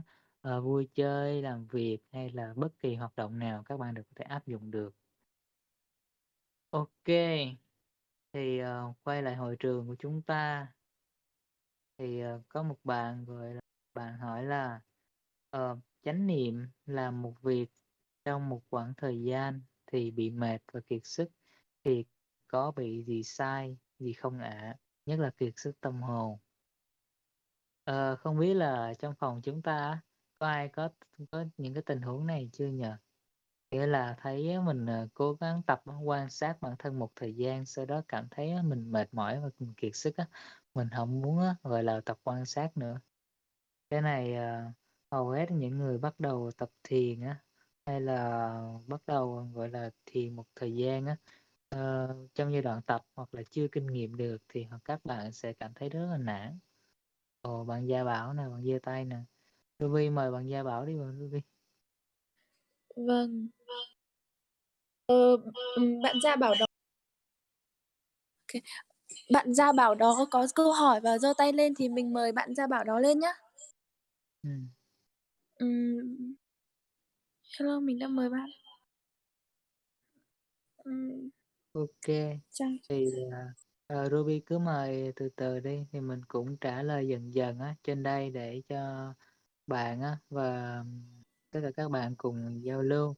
uh, 0.48 0.64
vui 0.64 0.90
chơi 0.94 1.42
làm 1.42 1.68
việc 1.68 2.00
hay 2.12 2.30
là 2.32 2.54
bất 2.56 2.80
kỳ 2.80 2.96
hoạt 2.96 3.16
động 3.16 3.40
nào 3.40 3.64
các 3.64 3.80
bạn 3.80 3.94
đều 3.94 4.04
có 4.04 4.12
thể 4.16 4.26
áp 4.26 4.48
dụng 4.48 4.72
được. 4.72 4.96
Ok 6.70 7.08
thì 8.34 8.62
uh, 8.64 8.96
quay 9.04 9.22
lại 9.24 9.36
hội 9.36 9.56
trường 9.60 9.88
của 9.88 9.96
chúng 10.00 10.22
ta. 10.22 10.68
Thì 11.98 12.24
uh, 12.26 12.42
có 12.50 12.64
một 12.64 12.78
bạn 12.84 13.26
gọi 13.26 13.54
là 13.54 13.62
bạn 13.94 14.18
hỏi 14.18 14.44
là 14.44 14.82
uh, 15.58 15.78
chánh 16.04 16.28
niệm 16.28 16.68
là 16.86 17.12
một 17.12 17.34
việc 17.42 17.68
trong 18.26 18.50
một 18.50 18.62
khoảng 18.70 18.94
thời 18.98 19.24
gian 19.24 19.62
thì 19.86 20.12
bị 20.12 20.30
mệt 20.30 20.60
và 20.72 20.80
kiệt 20.80 21.02
sức 21.04 21.32
thì 21.84 22.06
có 22.48 22.72
bị 22.72 23.04
gì 23.04 23.24
sai 23.24 23.78
gì 24.00 24.14
không 24.14 24.40
ạ? 24.40 24.50
À? 24.50 24.78
nhất 25.06 25.20
là 25.20 25.30
kiệt 25.38 25.54
sức 25.58 25.82
tâm 25.82 26.02
hồn 26.02 26.38
uh, 27.92 28.20
không 28.20 28.40
biết 28.40 28.54
là 28.54 28.94
trong 29.00 29.16
phòng 29.16 29.42
chúng 29.42 29.62
ta 29.62 30.02
có 30.40 30.48
ai 30.48 30.68
có 30.70 30.90
có 31.32 31.46
những 31.58 31.74
cái 31.74 31.84
tình 31.86 32.02
huống 32.02 32.28
này 32.28 32.50
chưa 32.54 32.68
nhờ 32.68 32.98
nghĩa 33.72 33.88
là 33.88 34.16
thấy 34.22 34.60
mình 34.60 34.86
ờ, 34.86 35.08
cố 35.14 35.34
gắng 35.34 35.62
tập 35.64 35.82
ờ, 35.86 35.94
quan 36.04 36.30
sát 36.30 36.62
bản 36.62 36.76
thân 36.80 37.00
một 37.00 37.12
thời 37.16 37.36
gian 37.36 37.66
sau 37.66 37.86
đó 37.86 38.02
cảm 38.08 38.28
thấy 38.32 38.64
mình 38.64 38.92
mệt 38.92 39.14
mỏi 39.14 39.40
và 39.40 39.50
mình 39.60 39.74
kiệt 39.74 39.96
sức 39.96 40.18
á 40.18 40.28
mình 40.74 40.90
không 40.96 41.22
muốn 41.22 41.44
gọi 41.64 41.84
là 41.84 42.02
tập 42.06 42.20
quan 42.24 42.46
sát 42.46 42.78
nữa. 42.78 43.00
Cái 43.90 44.02
này 44.02 44.36
hầu 45.12 45.30
hết 45.30 45.52
những 45.52 45.78
người 45.78 45.98
bắt 45.98 46.20
đầu 46.20 46.52
tập 46.58 46.70
thiền 46.84 47.22
á 47.22 47.44
hay 47.86 48.02
là 48.02 48.50
bắt 48.88 49.02
đầu 49.08 49.50
gọi 49.54 49.70
là 49.70 49.92
thiền 50.06 50.36
một 50.36 50.46
thời 50.56 50.76
gian 50.76 51.06
á 51.06 51.18
trong 52.34 52.54
giai 52.54 52.62
đoạn 52.62 52.82
tập 52.82 53.02
hoặc 53.16 53.34
là 53.34 53.44
chưa 53.50 53.68
kinh 53.72 53.88
nghiệm 53.88 54.16
được 54.16 54.38
thì 54.50 54.68
các 54.86 55.06
bạn 55.06 55.32
sẽ 55.32 55.54
cảm 55.54 55.74
thấy 55.74 55.90
rất 55.90 56.08
là 56.12 56.18
nản. 56.18 56.60
Ồ, 57.44 57.64
bạn 57.64 57.88
Gia 57.88 58.04
Bảo 58.04 58.34
nè, 58.34 58.44
bạn 58.52 58.64
giơ 58.66 58.80
tay 58.84 59.06
nè. 59.06 59.16
Ruby 59.80 60.10
mời 60.10 60.32
bạn 60.32 60.50
Gia 60.50 60.64
Bảo 60.64 60.86
đi 60.86 61.00
bạn 61.00 61.20
Ruby. 61.20 61.42
Vâng. 62.96 63.48
Ờ, 65.08 65.38
ừm, 65.76 66.02
bạn 66.04 66.16
Gia 66.24 66.36
Bảo 66.36 66.54
đó 66.60 66.66
OK. 68.48 68.62
Bạn 69.34 69.54
Gia 69.56 69.72
Bảo 69.72 69.96
đó 69.96 70.28
có 70.32 70.48
câu 70.56 70.72
hỏi 70.74 71.02
và 71.02 71.18
giơ 71.18 71.34
tay 71.38 71.54
lên 71.54 71.74
thì 71.76 71.90
mình 71.90 72.14
mời 72.14 72.32
bạn 72.32 72.56
Gia 72.56 72.68
Bảo 72.68 72.84
đó 72.84 73.00
lên 73.00 73.20
nhá. 73.20 73.34
Ừm. 74.44 74.72
Ừm. 75.60 76.36
Hello, 77.60 77.80
mình 77.80 78.00
đang 78.00 78.16
mời 78.16 78.30
bạn. 78.30 78.50
Ừm. 80.86 81.30
OK. 81.74 82.42
Chào. 82.54 82.70
Thì, 82.90 83.06
à, 83.32 83.54
ờ, 83.92 84.10
Ruby 84.10 84.40
cứ 84.46 84.60
mời 84.60 85.14
từ 85.16 85.30
từ 85.36 85.60
đi, 85.60 85.86
thì 85.92 86.00
mình 86.02 86.22
cũng 86.28 86.58
trả 86.58 86.84
lời 86.84 87.08
dần 87.08 87.34
dần 87.34 87.60
á, 87.60 87.76
trên 87.84 88.04
đây 88.04 88.30
để 88.32 88.62
cho 88.70 89.14
bạn 89.68 90.02
á 90.02 90.18
và 90.30 90.84
tất 91.52 91.60
cả 91.64 91.72
các 91.78 91.92
bạn 91.92 92.16
cùng 92.18 92.64
giao 92.66 92.82
lưu. 92.82 93.16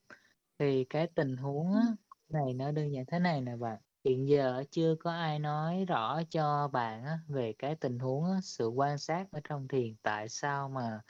Thì 0.59 0.85
cái 0.85 1.07
tình 1.15 1.37
huống 1.37 1.73
á 1.73 1.81
này 2.29 2.53
nó 2.53 2.71
đơn 2.71 2.93
giản 2.93 3.05
thế 3.07 3.19
này 3.19 3.41
nè 3.41 3.55
bạn, 3.55 3.81
hiện 4.05 4.29
giờ 4.29 4.63
chưa 4.71 4.95
có 4.99 5.11
ai 5.11 5.39
nói 5.39 5.85
rõ 5.85 6.21
cho 6.29 6.67
bạn 6.67 7.03
á 7.05 7.19
về 7.27 7.53
cái 7.59 7.75
tình 7.75 7.99
huống 7.99 8.25
á, 8.25 8.39
sự 8.43 8.67
quan 8.67 8.97
sát 8.97 9.27
ở 9.31 9.39
trong 9.43 9.67
thiền 9.67 9.95
tại 10.03 10.29
sao 10.29 10.69
mà 10.69 11.01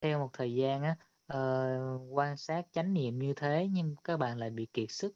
theo 0.00 0.18
một 0.18 0.30
thời 0.32 0.54
gian 0.54 0.82
á, 0.82 0.96
uh, 1.34 2.02
quan 2.10 2.36
sát 2.36 2.66
chánh 2.72 2.94
niệm 2.94 3.18
như 3.18 3.34
thế 3.36 3.68
nhưng 3.72 3.96
các 4.04 4.16
bạn 4.16 4.38
lại 4.38 4.50
bị 4.50 4.66
kiệt 4.72 4.90
sức. 4.90 5.14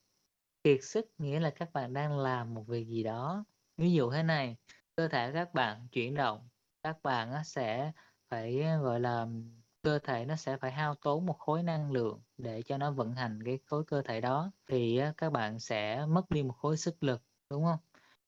Kiệt 0.64 0.78
sức 0.82 1.06
nghĩa 1.18 1.40
là 1.40 1.50
các 1.56 1.72
bạn 1.72 1.92
đang 1.92 2.18
làm 2.18 2.54
một 2.54 2.64
việc 2.68 2.88
gì 2.88 3.02
đó, 3.02 3.44
ví 3.76 3.92
dụ 3.92 4.10
thế 4.10 4.22
này, 4.22 4.56
cơ 4.96 5.08
thể 5.08 5.32
các 5.32 5.54
bạn 5.54 5.88
chuyển 5.92 6.14
động, 6.14 6.48
các 6.82 7.02
bạn 7.02 7.44
sẽ 7.44 7.92
phải, 8.30 8.62
gọi 8.82 9.00
là, 9.00 9.26
cơ 9.82 9.98
thể 9.98 10.24
nó 10.24 10.36
sẽ 10.36 10.56
phải 10.56 10.72
hao 10.72 10.94
tốn 10.94 11.26
một 11.26 11.38
khối 11.38 11.62
năng 11.62 11.92
lượng 11.92 12.22
để 12.38 12.62
cho 12.62 12.78
nó 12.78 12.90
vận 12.90 13.14
hành 13.14 13.42
cái 13.44 13.58
khối 13.66 13.84
cơ 13.84 14.02
thể 14.02 14.20
đó, 14.20 14.52
thì 14.66 15.00
các 15.16 15.30
bạn 15.32 15.58
sẽ 15.58 16.06
mất 16.06 16.30
đi 16.30 16.42
một 16.42 16.52
khối 16.52 16.76
sức 16.76 17.02
lực, 17.02 17.22
đúng 17.50 17.64
không? 17.64 17.78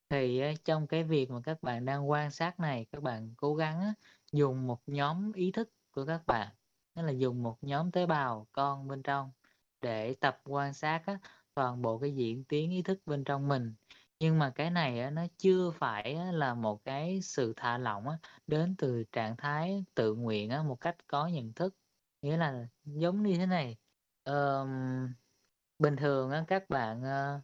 Thì 0.09 0.41
trong 0.65 0.87
cái 0.87 1.03
việc 1.03 1.31
mà 1.31 1.39
các 1.43 1.63
bạn 1.63 1.85
đang 1.85 2.09
quan 2.09 2.31
sát 2.31 2.59
này, 2.59 2.85
các 2.91 3.03
bạn 3.03 3.33
cố 3.37 3.55
gắng 3.55 3.93
dùng 4.31 4.67
một 4.67 4.81
nhóm 4.87 5.31
ý 5.33 5.51
thức 5.51 5.69
của 5.91 6.05
các 6.05 6.25
bạn, 6.27 6.47
tức 6.95 7.01
là 7.01 7.11
dùng 7.11 7.43
một 7.43 7.57
nhóm 7.61 7.91
tế 7.91 8.05
bào 8.05 8.47
con 8.51 8.87
bên 8.87 9.03
trong 9.03 9.31
để 9.81 10.15
tập 10.21 10.41
quan 10.45 10.73
sát 10.73 11.03
toàn 11.53 11.81
bộ 11.81 11.99
cái 11.99 12.15
diễn 12.15 12.43
tiến 12.45 12.71
ý 12.71 12.81
thức 12.81 12.99
bên 13.05 13.23
trong 13.23 13.47
mình. 13.47 13.75
Nhưng 14.19 14.39
mà 14.39 14.51
cái 14.55 14.69
này 14.71 14.99
á 14.99 15.09
nó 15.09 15.25
chưa 15.37 15.71
phải 15.71 16.13
á 16.15 16.31
là 16.31 16.53
một 16.53 16.83
cái 16.85 17.21
sự 17.21 17.53
thả 17.57 17.77
lỏng 17.77 18.07
á, 18.09 18.17
đến 18.47 18.75
từ 18.77 19.03
trạng 19.11 19.35
thái 19.37 19.85
tự 19.95 20.15
nguyện 20.15 20.49
á, 20.49 20.63
một 20.63 20.75
cách 20.81 20.95
có 21.07 21.27
nhận 21.27 21.53
thức. 21.53 21.75
Nghĩa 22.21 22.37
là 22.37 22.67
giống 22.85 23.23
như 23.23 23.35
thế 23.37 23.45
này, 23.45 23.77
ờm, 24.23 25.07
bình 25.79 25.95
thường 25.95 26.31
á 26.31 26.43
các 26.47 26.69
bạn, 26.69 27.03
ờ, 27.03 27.41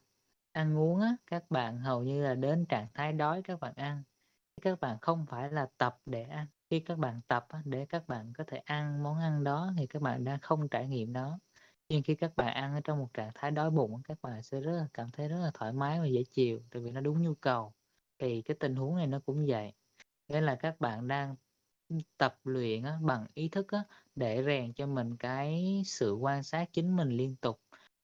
ăn 0.51 0.77
uống 0.79 1.01
á, 1.01 1.17
các 1.27 1.43
bạn 1.49 1.79
hầu 1.79 2.03
như 2.03 2.23
là 2.23 2.35
đến 2.35 2.65
trạng 2.69 2.87
thái 2.93 3.13
đói 3.13 3.41
các 3.43 3.59
bạn 3.59 3.73
ăn, 3.75 4.03
các 4.61 4.79
bạn 4.81 4.97
không 5.01 5.25
phải 5.29 5.51
là 5.51 5.67
tập 5.77 5.97
để 6.05 6.23
ăn. 6.23 6.47
Khi 6.69 6.79
các 6.81 6.97
bạn 6.99 7.21
tập 7.27 7.45
á 7.49 7.61
để 7.65 7.85
các 7.89 8.07
bạn 8.07 8.33
có 8.37 8.43
thể 8.47 8.57
ăn 8.57 9.03
món 9.03 9.19
ăn 9.19 9.43
đó 9.43 9.71
thì 9.77 9.87
các 9.87 10.01
bạn 10.01 10.23
đang 10.23 10.39
không 10.41 10.69
trải 10.69 10.87
nghiệm 10.87 11.13
nó. 11.13 11.39
Nhưng 11.89 12.03
khi 12.03 12.15
các 12.15 12.35
bạn 12.35 12.53
ăn 12.53 12.73
ở 12.75 12.81
trong 12.83 12.99
một 12.99 13.07
trạng 13.13 13.31
thái 13.35 13.51
đói 13.51 13.71
bụng 13.71 14.01
các 14.03 14.17
bạn 14.21 14.43
sẽ 14.43 14.61
rất 14.61 14.71
là 14.71 14.87
cảm 14.93 15.09
thấy 15.13 15.27
rất 15.29 15.39
là 15.39 15.51
thoải 15.53 15.73
mái 15.73 15.99
và 15.99 16.05
dễ 16.05 16.23
chịu, 16.31 16.61
tại 16.71 16.81
vì 16.81 16.91
nó 16.91 17.01
đúng 17.01 17.21
nhu 17.21 17.33
cầu. 17.35 17.73
Thì 18.19 18.41
cái 18.41 18.57
tình 18.59 18.75
huống 18.75 18.95
này 18.97 19.07
nó 19.07 19.19
cũng 19.25 19.45
vậy, 19.47 19.73
nghĩa 20.27 20.41
là 20.41 20.55
các 20.55 20.79
bạn 20.79 21.07
đang, 21.07 21.35
tập 22.17 22.39
luyện 22.43 22.83
á 22.83 22.99
bằng 23.03 23.25
ý 23.33 23.49
thức 23.49 23.67
á 23.71 23.83
để 24.15 24.43
rèn 24.45 24.73
cho 24.73 24.87
mình 24.87 25.17
cái 25.17 25.83
sự 25.85 26.13
quan 26.13 26.43
sát 26.43 26.69
chính 26.73 26.95
mình 26.95 27.09
liên 27.09 27.35
tục. 27.37 27.61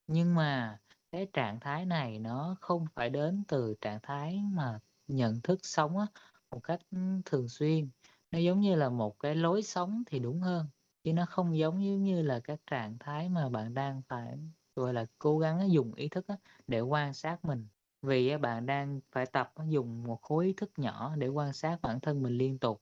Nhưng 0.07 0.35
mà 0.35 0.79
cái 1.11 1.27
trạng 1.33 1.59
thái 1.59 1.85
này 1.85 2.19
nó 2.19 2.55
không 2.61 2.85
phải 2.95 3.09
đến 3.09 3.43
từ 3.47 3.75
trạng 3.81 3.99
thái 4.03 4.41
mà 4.53 4.79
nhận 5.07 5.41
thức 5.43 5.59
sống 5.63 5.97
á 5.97 6.07
một 6.51 6.59
cách, 6.63 6.79
thường 7.25 7.49
xuyên, 7.49 7.89
nó 8.31 8.39
giống 8.39 8.59
như 8.59 8.75
là 8.75 8.89
một 8.89 9.19
cái 9.19 9.35
lối 9.35 9.63
sống 9.63 10.03
thì 10.07 10.19
đúng 10.19 10.41
hơn, 10.41 10.67
chứ 11.03 11.13
nó 11.13 11.25
không 11.25 11.57
giống 11.57 11.83
giống 11.85 12.03
như 12.03 12.21
là 12.21 12.39
các 12.43 12.59
trạng 12.67 12.97
thái 12.99 13.29
mà 13.29 13.49
bạn 13.49 13.73
đang 13.73 14.01
phải, 14.07 14.37
gọi 14.75 14.93
là, 14.93 15.05
cố 15.19 15.39
gắng 15.39 15.71
dùng 15.71 15.93
ý 15.93 16.09
thức 16.09 16.25
để 16.67 16.81
quan 16.81 17.13
sát 17.13 17.45
mình. 17.45 17.67
Vì 18.01 18.37
bạn 18.37 18.65
đang 18.65 18.99
phải 19.11 19.25
tập 19.25 19.53
dùng 19.67 20.03
một 20.03 20.21
khối 20.21 20.45
ý 20.45 20.53
thức 20.53 20.71
nhỏ 20.77 21.15
để 21.17 21.27
quan 21.27 21.53
sát 21.53 21.79
bản 21.81 21.99
thân 21.99 22.23
mình 22.23 22.33
liên 22.33 22.59
tục, 22.59 22.81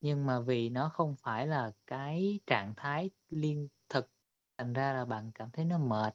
nhưng 0.00 0.26
mà 0.26 0.40
vì 0.40 0.68
nó 0.70 0.88
không 0.88 1.16
phải 1.22 1.46
là 1.46 1.72
cái 1.86 2.40
trạng 2.46 2.74
thái 2.76 3.10
liên 3.30 3.68
thực, 3.88 4.10
thành 4.58 4.72
ra 4.72 4.92
là 4.92 5.04
bạn 5.04 5.32
cảm 5.34 5.50
thấy 5.50 5.64
nó 5.64 5.78
mệt, 5.78 6.14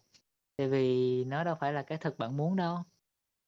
tại 0.58 0.70
vì 0.70 1.26
nó 1.26 1.44
đâu 1.44 1.56
phải 1.60 1.74
là 1.74 1.84
cái 1.84 1.98
thực 1.98 2.18
bạn 2.20 2.38
muốn 2.38 2.56
đâu. 2.56 2.78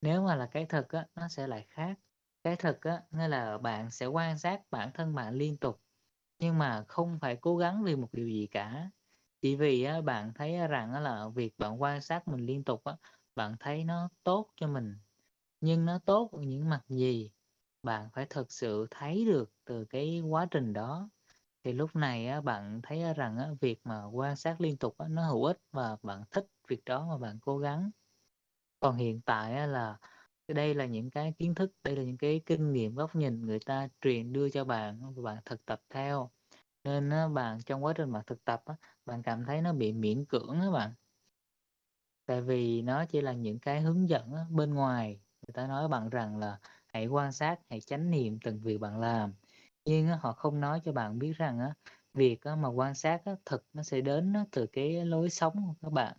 Nếu 0.02 0.24
mà 0.24 0.36
là 0.36 0.48
cái 0.52 0.66
thực 0.66 0.90
á, 0.90 1.08
nó 1.16 1.28
sẽ 1.28 1.48
lại 1.48 1.66
khác. 1.70 2.00
Cái 2.44 2.56
thực 2.56 2.82
á, 2.82 3.02
nghĩa 3.12 3.28
là 3.28 3.58
bạn 3.58 3.92
sẽ 3.92 4.06
quan 4.06 4.38
sát 4.40 4.62
bản 4.72 4.92
thân 4.94 5.16
bạn 5.16 5.34
liên 5.36 5.58
tục, 5.58 5.82
nhưng 6.40 6.58
mà 6.58 6.84
không 6.88 7.20
phải 7.22 7.36
cố 7.42 7.58
gắng 7.58 7.84
vì 7.84 7.96
một 7.96 8.10
điều 8.12 8.28
gì 8.28 8.48
cả. 8.52 8.92
Chỉ 9.42 9.56
vì 9.56 9.84
á 9.84 10.02
bạn 10.02 10.34
thấy 10.36 10.68
rằng 10.68 10.94
á 10.94 11.00
là 11.00 11.28
việc 11.36 11.54
bạn 11.58 11.82
quan 11.82 12.02
sát 12.02 12.28
mình 12.28 12.46
liên 12.46 12.64
tục 12.64 12.84
á, 12.84 12.98
bạn 13.36 13.56
thấy 13.60 13.84
nó 13.84 14.10
tốt 14.24 14.48
cho 14.56 14.68
mình. 14.68 14.98
Nhưng 15.62 15.86
nó 15.86 16.00
tốt 16.06 16.32
ở 16.34 16.42
những 16.42 16.70
mặt 16.70 16.82
gì? 16.90 17.32
Bạn 17.84 18.10
phải 18.14 18.28
thực 18.30 18.52
sự 18.52 18.88
thấy 18.92 19.26
được 19.26 19.52
từ 19.66 19.86
cái 19.86 20.22
quá 20.22 20.48
trình 20.52 20.74
đó. 20.74 21.10
Thì 21.66 21.74
lúc 21.74 21.96
này 21.96 22.28
á 22.28 22.42
bạn 22.42 22.82
thấy 22.84 23.16
rằng 23.16 23.38
á 23.38 23.50
việc 23.62 23.80
mà 23.86 24.06
quan 24.06 24.36
sát 24.36 24.62
liên 24.62 24.78
tục 24.78 24.96
á 25.00 25.08
nó 25.10 25.28
hữu 25.30 25.46
ích 25.46 25.60
và 25.74 25.98
bạn 26.04 26.24
thích 26.32 26.48
việc 26.70 26.82
đó 26.86 27.08
mà 27.10 27.18
bạn 27.18 27.40
cố 27.42 27.58
gắng. 27.60 27.92
Còn 28.80 28.96
hiện 28.98 29.22
tại 29.26 29.54
á 29.56 29.68
đây 30.54 30.74
là 30.76 30.86
những 30.86 31.10
cái 31.12 31.34
kiến 31.40 31.56
thức, 31.56 31.72
đây 31.84 31.96
là 31.96 32.04
những 32.04 32.18
cái 32.18 32.42
kinh 32.46 32.74
nghiệm, 32.74 32.96
góc 32.96 33.16
nhìn 33.16 33.42
người 33.46 33.60
ta 33.66 33.88
truyền 34.02 34.34
đưa 34.34 34.50
cho 34.50 34.66
bạn 34.66 35.14
và 35.16 35.22
bạn 35.24 35.38
thực 35.46 35.66
tập 35.66 35.82
theo. 35.90 36.32
Nên 36.84 37.10
á 37.10 37.28
bạn 37.30 37.60
trong 37.66 37.84
quá 37.86 37.94
trình 37.98 38.12
bạn 38.14 38.24
thực 38.28 38.46
tập 38.46 38.64
á, 38.66 38.76
bạn 39.06 39.24
cảm 39.24 39.46
thấy 39.46 39.62
nó 39.62 39.74
bị 39.74 39.94
miễn 39.94 40.26
cưỡng 40.26 40.62
á 40.62 40.72
bạn. 40.72 40.92
Tại 42.26 42.42
vì 42.42 42.82
nó 42.82 43.06
chỉ 43.06 43.22
là 43.22 43.34
những 43.34 43.60
cái 43.60 43.82
hướng 43.82 44.10
dẫn 44.10 44.34
á 44.34 44.46
bên 44.52 44.74
ngoài, 44.74 45.20
người 45.48 45.54
ta 45.54 45.68
nói 45.68 45.88
bạn 45.88 46.10
rằng 46.10 46.38
là 46.38 46.60
hãy 46.88 47.08
quan 47.08 47.32
sát, 47.32 47.60
hãy 47.70 47.82
chánh 47.82 48.12
niệm 48.12 48.40
từng 48.44 48.60
việc 48.60 48.78
bạn 48.78 49.00
làm. 49.00 49.34
Nhưng 49.86 50.08
á 50.08 50.16
họ 50.22 50.32
không 50.34 50.60
nói 50.60 50.82
cho 50.84 50.92
bạn 50.94 51.20
biết 51.20 51.34
rằng 51.38 51.60
á, 51.60 51.74
việc 52.14 52.42
á 52.42 52.56
mà 52.56 52.70
quan 52.70 52.96
sát 52.96 53.22
á 53.26 53.36
thực 53.46 53.66
nó 53.74 53.84
sẽ 53.84 54.02
đến 54.02 54.34
á 54.34 54.46
từ 54.52 54.68
cái 54.68 55.06
lối 55.06 55.30
sống 55.30 55.54
của 55.68 55.74
các 55.82 55.94
bạn. 55.94 56.18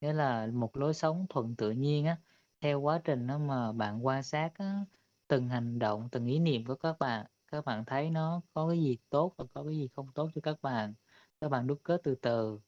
Nghĩa 0.00 0.12
là 0.12 0.46
một 0.54 0.76
lối 0.76 0.94
sống 0.94 1.26
thuận 1.30 1.56
tự 1.56 1.70
nhiên 1.70 2.06
á, 2.06 2.16
theo 2.60 2.80
quá 2.80 3.00
trình 3.04 3.26
đó 3.26 3.38
mà 3.38 3.72
bạn 3.72 4.06
quan 4.06 4.22
sát 4.22 4.50
á, 4.58 4.84
từng 5.28 5.48
hành 5.48 5.78
động, 5.78 6.08
từng 6.12 6.26
ý 6.26 6.38
niệm 6.38 6.64
của 6.66 6.74
các 6.74 6.98
bạn, 6.98 7.26
các 7.46 7.64
bạn 7.64 7.84
thấy 7.84 8.10
nó 8.10 8.40
có 8.54 8.68
cái 8.68 8.78
gì 8.82 8.98
tốt 9.10 9.34
và 9.38 9.44
có 9.54 9.64
cái 9.64 9.76
gì 9.76 9.88
không 9.96 10.08
tốt 10.14 10.30
cho 10.34 10.40
các 10.44 10.62
bạn. 10.62 10.94
Các 11.40 11.48
bạn 11.48 11.66
đúc 11.66 11.80
kết 11.84 12.00
từ 12.04 12.14
từ, 12.14 12.60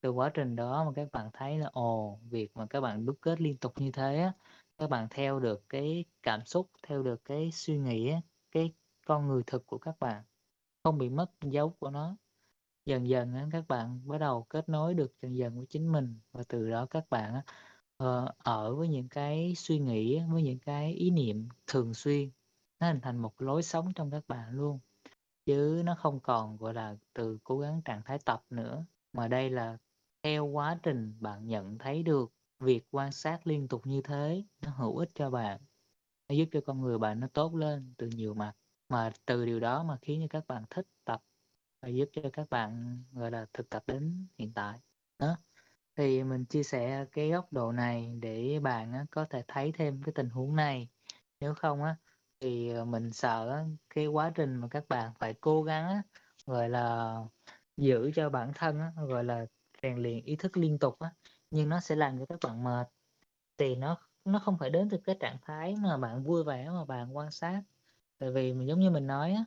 từ 0.00 0.10
quá 0.10 0.30
trình 0.34 0.56
đó 0.56 0.84
mà 0.84 0.92
các 0.96 1.08
bạn 1.12 1.30
thấy 1.32 1.58
là, 1.58 1.70
ồ, 1.72 2.20
việc 2.30 2.50
mà 2.56 2.66
các 2.70 2.80
bạn 2.80 3.06
đúc 3.06 3.18
kết 3.20 3.40
liên 3.40 3.56
tục 3.58 3.72
như 3.80 3.90
thế 3.92 4.16
á, 4.18 4.32
các 4.78 4.90
bạn 4.90 5.08
theo 5.10 5.40
được 5.40 5.64
cái 5.68 6.04
cảm 6.22 6.46
xúc, 6.46 6.70
theo 6.82 7.02
được 7.02 7.24
cái 7.24 7.50
suy 7.52 7.78
nghĩ 7.78 8.10
á, 8.10 8.20
cái 8.52 8.74
con 9.06 9.28
người 9.28 9.42
thực 9.46 9.66
của 9.66 9.78
các 9.78 9.96
bạn, 10.00 10.24
không 10.84 10.98
bị 10.98 11.10
mất 11.10 11.30
dấu 11.42 11.70
của 11.80 11.90
nó. 11.90 12.16
Dần 12.86 13.08
dần 13.08 13.34
á 13.34 13.46
các 13.52 13.64
bạn 13.68 14.08
bắt 14.08 14.18
đầu 14.18 14.42
kết 14.48 14.68
nối 14.68 14.94
được 14.94 15.12
dần 15.22 15.36
dần 15.36 15.56
với 15.56 15.66
chính 15.70 15.92
mình 15.92 16.20
và 16.32 16.42
từ 16.48 16.70
đó 16.70 16.86
các 16.90 17.10
bạn 17.10 17.34
á, 17.34 17.42
ờ, 17.96 18.34
ở 18.38 18.74
với 18.74 18.88
những 18.88 19.08
cái 19.08 19.54
suy 19.56 19.78
nghĩ 19.78 20.20
với 20.32 20.42
những 20.42 20.58
cái 20.58 20.92
ý 20.94 21.10
niệm 21.10 21.48
thường 21.66 21.94
xuyên, 21.94 22.30
nó 22.80 22.86
hình 22.86 23.00
thành 23.00 23.18
một 23.18 23.42
lối 23.42 23.62
sống 23.62 23.92
trong 23.94 24.10
các 24.10 24.24
bạn 24.28 24.50
luôn. 24.52 24.80
Chứ 25.46 25.82
nó 25.84 25.94
không 25.94 26.20
còn, 26.20 26.56
gọi 26.56 26.74
là, 26.74 26.96
từ 27.14 27.38
cố 27.44 27.58
gắng 27.60 27.82
trạng 27.84 28.02
thái 28.04 28.18
tập 28.24 28.44
nữa, 28.50 28.86
mà 29.12 29.28
đây 29.28 29.50
là 29.50 29.78
theo 30.22 30.46
quá 30.46 30.78
trình 30.82 31.16
bạn 31.20 31.46
nhận 31.46 31.78
thấy 31.78 32.02
được 32.02 32.32
việc 32.60 32.84
quan 32.90 33.12
sát 33.12 33.46
liên 33.46 33.68
tục 33.68 33.86
như 33.86 34.02
thế 34.02 34.44
nó 34.62 34.70
hữu 34.70 34.96
ích 34.98 35.10
cho 35.14 35.30
bạn. 35.30 35.60
Nó 36.28 36.34
giúp 36.34 36.44
cho 36.52 36.60
con 36.66 36.80
người 36.80 36.98
bạn 36.98 37.20
nó 37.20 37.28
tốt 37.34 37.54
lên 37.54 37.94
từ 37.98 38.06
nhiều 38.08 38.34
mặt, 38.34 38.54
mà 38.88 39.12
từ 39.26 39.46
điều 39.46 39.60
đó 39.60 39.82
mà 39.84 39.98
khiến 40.02 40.20
cho 40.22 40.26
các 40.40 40.46
bạn 40.46 40.64
thích 40.70 40.86
tập 41.04 41.22
và 41.82 41.88
giúp 41.88 42.08
cho 42.12 42.22
các 42.32 42.50
bạn, 42.50 43.04
gọi 43.12 43.30
là, 43.30 43.46
thực 43.52 43.70
tập 43.70 43.84
đến 43.86 44.28
hiện 44.38 44.52
tại. 44.54 44.80
Đó, 45.18 45.36
thì 45.96 46.24
mình 46.24 46.44
chia 46.44 46.62
sẻ 46.62 47.04
cái 47.12 47.30
góc 47.30 47.52
độ 47.52 47.72
này 47.72 48.14
để 48.22 48.60
bạn 48.62 48.92
á 48.92 49.06
có 49.10 49.24
thể 49.30 49.42
thấy 49.48 49.72
thêm 49.72 50.02
cái 50.02 50.12
tình 50.14 50.28
huống 50.30 50.56
này. 50.56 50.88
Nếu 51.40 51.54
không 51.54 51.82
á 51.82 51.96
thì, 52.40 52.68
ờ, 52.70 52.84
mình 52.84 53.12
sợ 53.12 53.50
á, 53.50 53.64
cái 53.94 54.06
quá 54.06 54.32
trình 54.34 54.56
mà 54.56 54.68
các 54.70 54.84
bạn 54.88 55.12
phải 55.18 55.34
cố 55.40 55.62
gắng 55.62 55.88
á, 55.88 56.02
gọi 56.46 56.68
là, 56.68 57.14
giữ 57.76 58.10
cho 58.14 58.30
bản 58.30 58.52
thân 58.54 58.80
á, 58.80 58.92
gọi 59.08 59.24
là, 59.24 59.46
rèn 59.82 59.96
luyện 60.02 60.24
ý 60.24 60.36
thức 60.36 60.56
liên 60.56 60.78
tục 60.78 60.98
á, 61.00 61.10
nhưng 61.50 61.68
nó 61.68 61.80
sẽ 61.80 61.96
làm 61.96 62.18
cho 62.18 62.26
các 62.28 62.38
bạn 62.48 62.64
mệt. 62.64 62.88
Thì 63.58 63.76
nó 63.76 63.98
nó 64.24 64.38
không 64.38 64.58
phải 64.58 64.70
đến 64.70 64.88
từ 64.90 64.98
cái 65.04 65.16
trạng 65.20 65.38
thái 65.42 65.74
mà 65.82 65.98
bạn 65.98 66.24
vui 66.24 66.44
vẻ 66.44 66.70
mà 66.70 66.84
bạn 66.84 67.16
quan 67.16 67.30
sát. 67.30 67.62
Tại 68.18 68.32
vì 68.32 68.54
mình 68.54 68.68
giống 68.68 68.80
như 68.80 68.90
mình 68.90 69.06
nói 69.06 69.32
á 69.32 69.44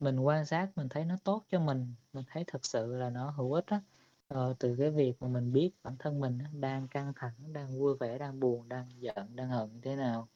mình 0.00 0.20
quan 0.20 0.46
sát 0.46 0.70
mình 0.76 0.88
thấy 0.90 1.04
nó 1.04 1.16
tốt 1.24 1.44
cho 1.48 1.60
mình, 1.60 1.94
mình 2.12 2.24
thấy 2.28 2.44
thật 2.46 2.66
sự 2.66 2.94
là 2.96 3.10
nó 3.10 3.30
hữu 3.30 3.52
ích 3.54 3.66
á. 3.66 3.82
Ờ, 4.30 4.54
từ 4.58 4.76
cái 4.78 4.90
việc 4.90 5.12
mà 5.20 5.28
mình 5.28 5.52
biết 5.52 5.70
bản 5.82 5.96
thân 5.98 6.20
mình 6.20 6.38
đang 6.60 6.88
căng 6.88 7.12
thẳng, 7.16 7.52
đang 7.52 7.78
vui 7.78 7.96
vẻ, 8.00 8.18
đang 8.18 8.40
buồn, 8.40 8.68
đang 8.68 8.88
giận, 9.02 9.36
đang 9.36 9.48
hận 9.48 9.72
như 9.72 9.80
thế 9.82 9.96
nào, 9.96 10.28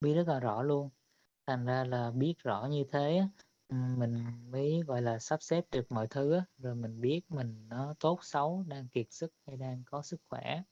biết 0.00 0.14
rất 0.14 0.28
là 0.28 0.40
rõ 0.40 0.62
luôn. 0.62 0.90
Thành 1.46 1.66
ra 1.66 1.84
là 1.84 2.10
biết 2.10 2.34
rõ 2.38 2.68
như 2.70 2.84
thế 2.92 3.22
mình 3.70 4.24
mới, 4.52 4.82
gọi 4.86 5.02
là, 5.02 5.18
sắp 5.18 5.42
xếp 5.42 5.64
được 5.72 5.92
mọi 5.92 6.06
thứ 6.10 6.40
rồi 6.58 6.74
mình 6.74 7.00
biết 7.00 7.22
mình 7.30 7.68
nó 7.68 7.94
tốt 8.00 8.18
xấu, 8.22 8.64
đang 8.68 8.88
kiệt 8.88 9.06
sức 9.10 9.32
hay 9.46 9.56
đang 9.56 9.82
có 9.86 10.02
sức 10.02 10.20
khỏe. 10.30 10.62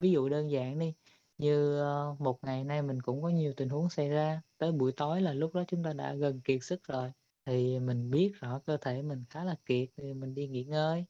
Ví 0.00 0.12
dụ 0.12 0.28
đơn 0.28 0.50
giản 0.50 0.78
đi, 0.78 0.94
như, 1.38 1.78
ờ, 1.80 2.16
một 2.18 2.38
ngày 2.44 2.64
nay 2.64 2.82
mình 2.82 3.02
cũng 3.02 3.22
có 3.22 3.28
nhiều 3.28 3.52
tình 3.56 3.68
huống 3.68 3.90
xảy 3.90 4.08
ra, 4.10 4.42
tới 4.58 4.72
buổi 4.72 4.92
tối 4.96 5.20
là 5.22 5.32
lúc 5.34 5.54
đó 5.54 5.64
chúng 5.68 5.84
ta 5.84 5.92
đã 5.92 6.14
gần 6.14 6.40
kiệt 6.44 6.64
sức 6.64 6.84
rồi, 6.84 7.12
thì 7.46 7.80
mình 7.80 8.10
biết 8.10 8.32
rõ 8.40 8.60
cơ 8.66 8.76
thể 8.76 9.02
mình 9.02 9.24
khá 9.30 9.44
là 9.44 9.56
kiệt 9.66 9.88
thì 9.96 10.14
mình 10.14 10.34
đi 10.34 10.48
nghỉ 10.48 10.64
ngơi, 10.64 11.04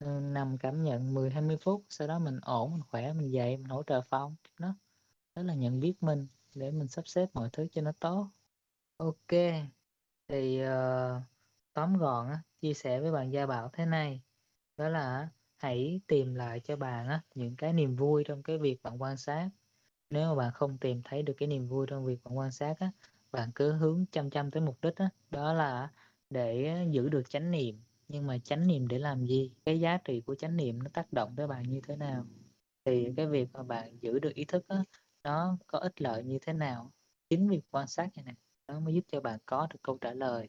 nằm 0.00 0.58
cảm 0.58 0.82
nhận 0.82 1.14
10-20 1.14 1.56
phút, 1.60 1.84
sau 1.88 2.08
đó 2.08 2.18
mình 2.18 2.40
ổn, 2.42 2.72
mình 2.72 2.82
khỏe 2.88 3.12
mình 3.12 3.32
dậy 3.32 3.56
mình 3.56 3.66
hỗ 3.68 3.82
trợ 3.82 4.00
phòng, 4.02 4.36
đó, 4.60 4.74
đó 5.36 5.42
là 5.42 5.54
nhận 5.54 5.80
biết 5.80 5.94
mình 6.02 6.28
để 6.54 6.70
mình 6.70 6.88
sắp 6.88 7.08
xếp 7.08 7.28
mọi 7.34 7.50
thứ 7.52 7.68
cho 7.72 7.82
nó 7.82 7.92
tốt. 8.00 8.30
OK, 8.96 9.32
thì, 10.28 10.62
uh, 10.64 11.22
tóm 11.74 11.94
gọn 11.98 12.28
á, 12.28 12.42
chia 12.62 12.74
sẻ 12.74 13.00
với 13.00 13.12
bạn 13.12 13.32
Gia 13.32 13.46
Bảo 13.46 13.70
thế 13.72 13.86
này, 13.86 14.22
đó 14.76 14.88
là 14.88 15.28
hãy 15.58 16.00
tìm 16.08 16.34
lại 16.34 16.60
cho 16.60 16.76
bạn 16.76 17.08
á, 17.08 17.22
những 17.34 17.56
cái 17.56 17.72
niềm 17.72 17.96
vui 17.96 18.24
trong 18.26 18.42
cái 18.42 18.58
việc 18.58 18.82
bạn 18.82 19.02
quan 19.02 19.16
sát. 19.16 19.50
Nếu 20.10 20.28
mà 20.30 20.36
bạn 20.36 20.52
không 20.54 20.78
tìm 20.78 21.02
thấy 21.04 21.22
được 21.24 21.34
cái 21.38 21.48
niềm 21.48 21.66
vui 21.68 21.86
trong 21.90 22.06
việc 22.06 22.18
bạn 22.24 22.38
quan 22.38 22.52
sát 22.52 22.74
á, 22.80 22.92
bạn 23.32 23.50
cứ 23.56 23.72
hướng 23.72 24.06
chăm 24.12 24.30
chăm 24.30 24.52
tới 24.52 24.62
mục 24.62 24.78
đích 24.82 24.96
á, 24.96 25.10
đó 25.30 25.54
là 25.54 25.92
để 26.30 26.76
giữ 26.92 27.10
được 27.10 27.30
chánh 27.30 27.52
niệm. 27.52 27.85
Nhưng 28.08 28.26
mà 28.26 28.38
chánh 28.38 28.66
niệm 28.66 28.88
để 28.88 28.98
làm 28.98 29.26
gì? 29.26 29.52
Cái 29.64 29.80
giá 29.80 29.98
trị 30.04 30.20
của 30.20 30.34
chánh 30.34 30.56
niệm 30.56 30.82
nó 30.82 30.90
tác 30.92 31.12
động 31.12 31.34
tới 31.36 31.46
bạn 31.46 31.62
như 31.62 31.80
thế 31.88 31.96
nào? 31.96 32.26
Thì 32.84 33.08
cái 33.16 33.26
việc 33.26 33.48
mà 33.52 33.62
bạn 33.62 33.98
giữ 34.00 34.18
được 34.18 34.34
ý 34.34 34.44
thức 34.44 34.68
đó 34.68 34.84
nó 35.24 35.58
có 35.66 35.78
ích 35.78 36.02
lợi 36.02 36.24
như 36.24 36.38
thế 36.42 36.52
nào? 36.52 36.92
Chính 37.30 37.48
việc 37.48 37.60
quan 37.70 37.86
sát 37.86 38.08
như 38.16 38.22
này 38.22 38.34
nó 38.68 38.80
mới 38.80 38.94
giúp 38.94 39.04
cho 39.08 39.20
bạn 39.20 39.38
có 39.46 39.66
được 39.70 39.78
câu 39.82 39.98
trả 40.00 40.12
lời, 40.12 40.48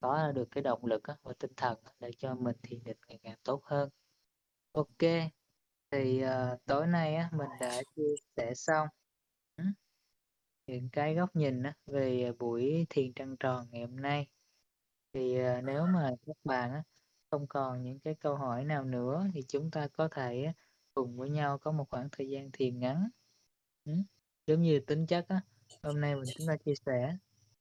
có 0.00 0.32
được 0.32 0.48
cái 0.50 0.62
động 0.62 0.84
lực 0.86 1.02
và 1.22 1.32
tinh 1.38 1.52
thần 1.56 1.78
để 2.00 2.10
cho 2.18 2.34
mình 2.34 2.56
thiền 2.62 2.84
định 2.84 2.98
ngày 3.08 3.18
càng 3.22 3.36
tốt 3.42 3.64
hơn. 3.64 3.90
OK, 4.72 5.30
thì, 5.90 6.24
uh, 6.24 6.64
tối 6.66 6.86
nay 6.86 7.14
á, 7.14 7.30
mình 7.32 7.50
đã 7.60 7.82
chia 7.96 8.14
sẻ 8.36 8.54
xong 8.54 8.88
những 10.66 10.88
cái 10.92 11.14
góc 11.14 11.36
nhìn 11.36 11.62
á, 11.62 11.74
về 11.86 12.32
buổi 12.38 12.86
thiền 12.90 13.12
trăng 13.12 13.36
tròn 13.40 13.66
ngày 13.70 13.80
hôm 13.80 13.96
nay. 13.96 14.26
Thì, 15.14 15.38
à, 15.38 15.60
nếu 15.64 15.86
mà 15.86 16.10
các 16.26 16.36
bạn 16.44 16.72
á, 16.72 16.82
không 17.30 17.46
còn 17.48 17.82
những 17.82 18.00
cái 18.00 18.14
câu 18.20 18.36
hỏi 18.36 18.64
nào 18.64 18.84
nữa 18.84 19.26
thì 19.34 19.42
chúng 19.48 19.70
ta 19.70 19.88
có 19.88 20.08
thể 20.08 20.52
cùng 20.94 21.16
với 21.18 21.30
nhau 21.30 21.58
có 21.58 21.72
một 21.72 21.90
khoảng 21.90 22.08
thời 22.12 22.28
gian 22.30 22.50
thiền 22.52 22.78
ngắn. 22.80 23.08
Ừ, 23.84 23.92
giống 24.46 24.62
như 24.62 24.80
tính 24.80 25.06
chất 25.06 25.26
á, 25.28 25.40
hôm 25.82 26.00
nay 26.00 26.16
mình 26.16 26.30
chúng 26.38 26.46
ta 26.48 26.56
chia 26.64 26.74
sẻ, 26.86 27.18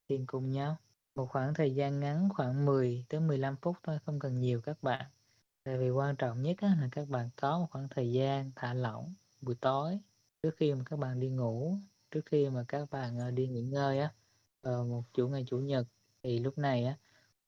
thiền 0.09 0.25
cùng 0.27 0.49
nhau, 0.49 0.77
một 1.15 1.27
khoảng 1.31 1.53
thời 1.53 1.75
gian 1.75 1.99
ngắn 1.99 2.29
khoảng 2.35 2.65
10 2.65 3.05
tới 3.09 3.19
15 3.21 3.55
phút 3.61 3.77
thôi, 3.83 3.99
không 4.05 4.19
cần 4.19 4.39
nhiều 4.39 4.61
các 4.61 4.83
bạn. 4.83 5.11
Tại 5.63 5.77
vì 5.77 5.89
quan 5.91 6.15
trọng 6.17 6.41
nhất 6.41 6.57
á, 6.61 6.77
là 6.81 6.89
các 6.91 7.09
bạn 7.09 7.29
có 7.37 7.59
một 7.59 7.67
khoảng 7.71 7.89
thời 7.89 8.11
gian 8.13 8.51
thả 8.55 8.73
lỏng 8.73 9.13
buổi 9.41 9.55
tối, 9.61 9.99
trước 10.43 10.51
khi 10.57 10.73
mà 10.75 10.83
các 10.85 10.99
bạn 10.99 11.19
đi 11.19 11.29
ngủ, 11.29 11.75
trước 12.11 12.21
khi 12.25 12.49
mà 12.49 12.65
các 12.67 12.89
bạn, 12.91 13.19
à, 13.19 13.31
đi 13.31 13.47
nghỉ 13.47 13.61
ngơi 13.63 13.99
á, 13.99 14.13
vào 14.63 14.85
một 14.85 15.03
chủ 15.13 15.29
ngày 15.29 15.43
Chủ 15.47 15.59
nhật, 15.59 15.87
thì 16.23 16.39
lúc 16.39 16.57
này 16.57 16.85
á, 16.85 16.97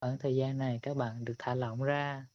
khoảng 0.05 0.17
thời 0.17 0.35
gian 0.35 0.57
này 0.57 0.79
các 0.81 0.97
bạn 0.97 1.25
được 1.25 1.33
thả 1.39 1.55
lỏng 1.55 1.83
ra 1.83 2.27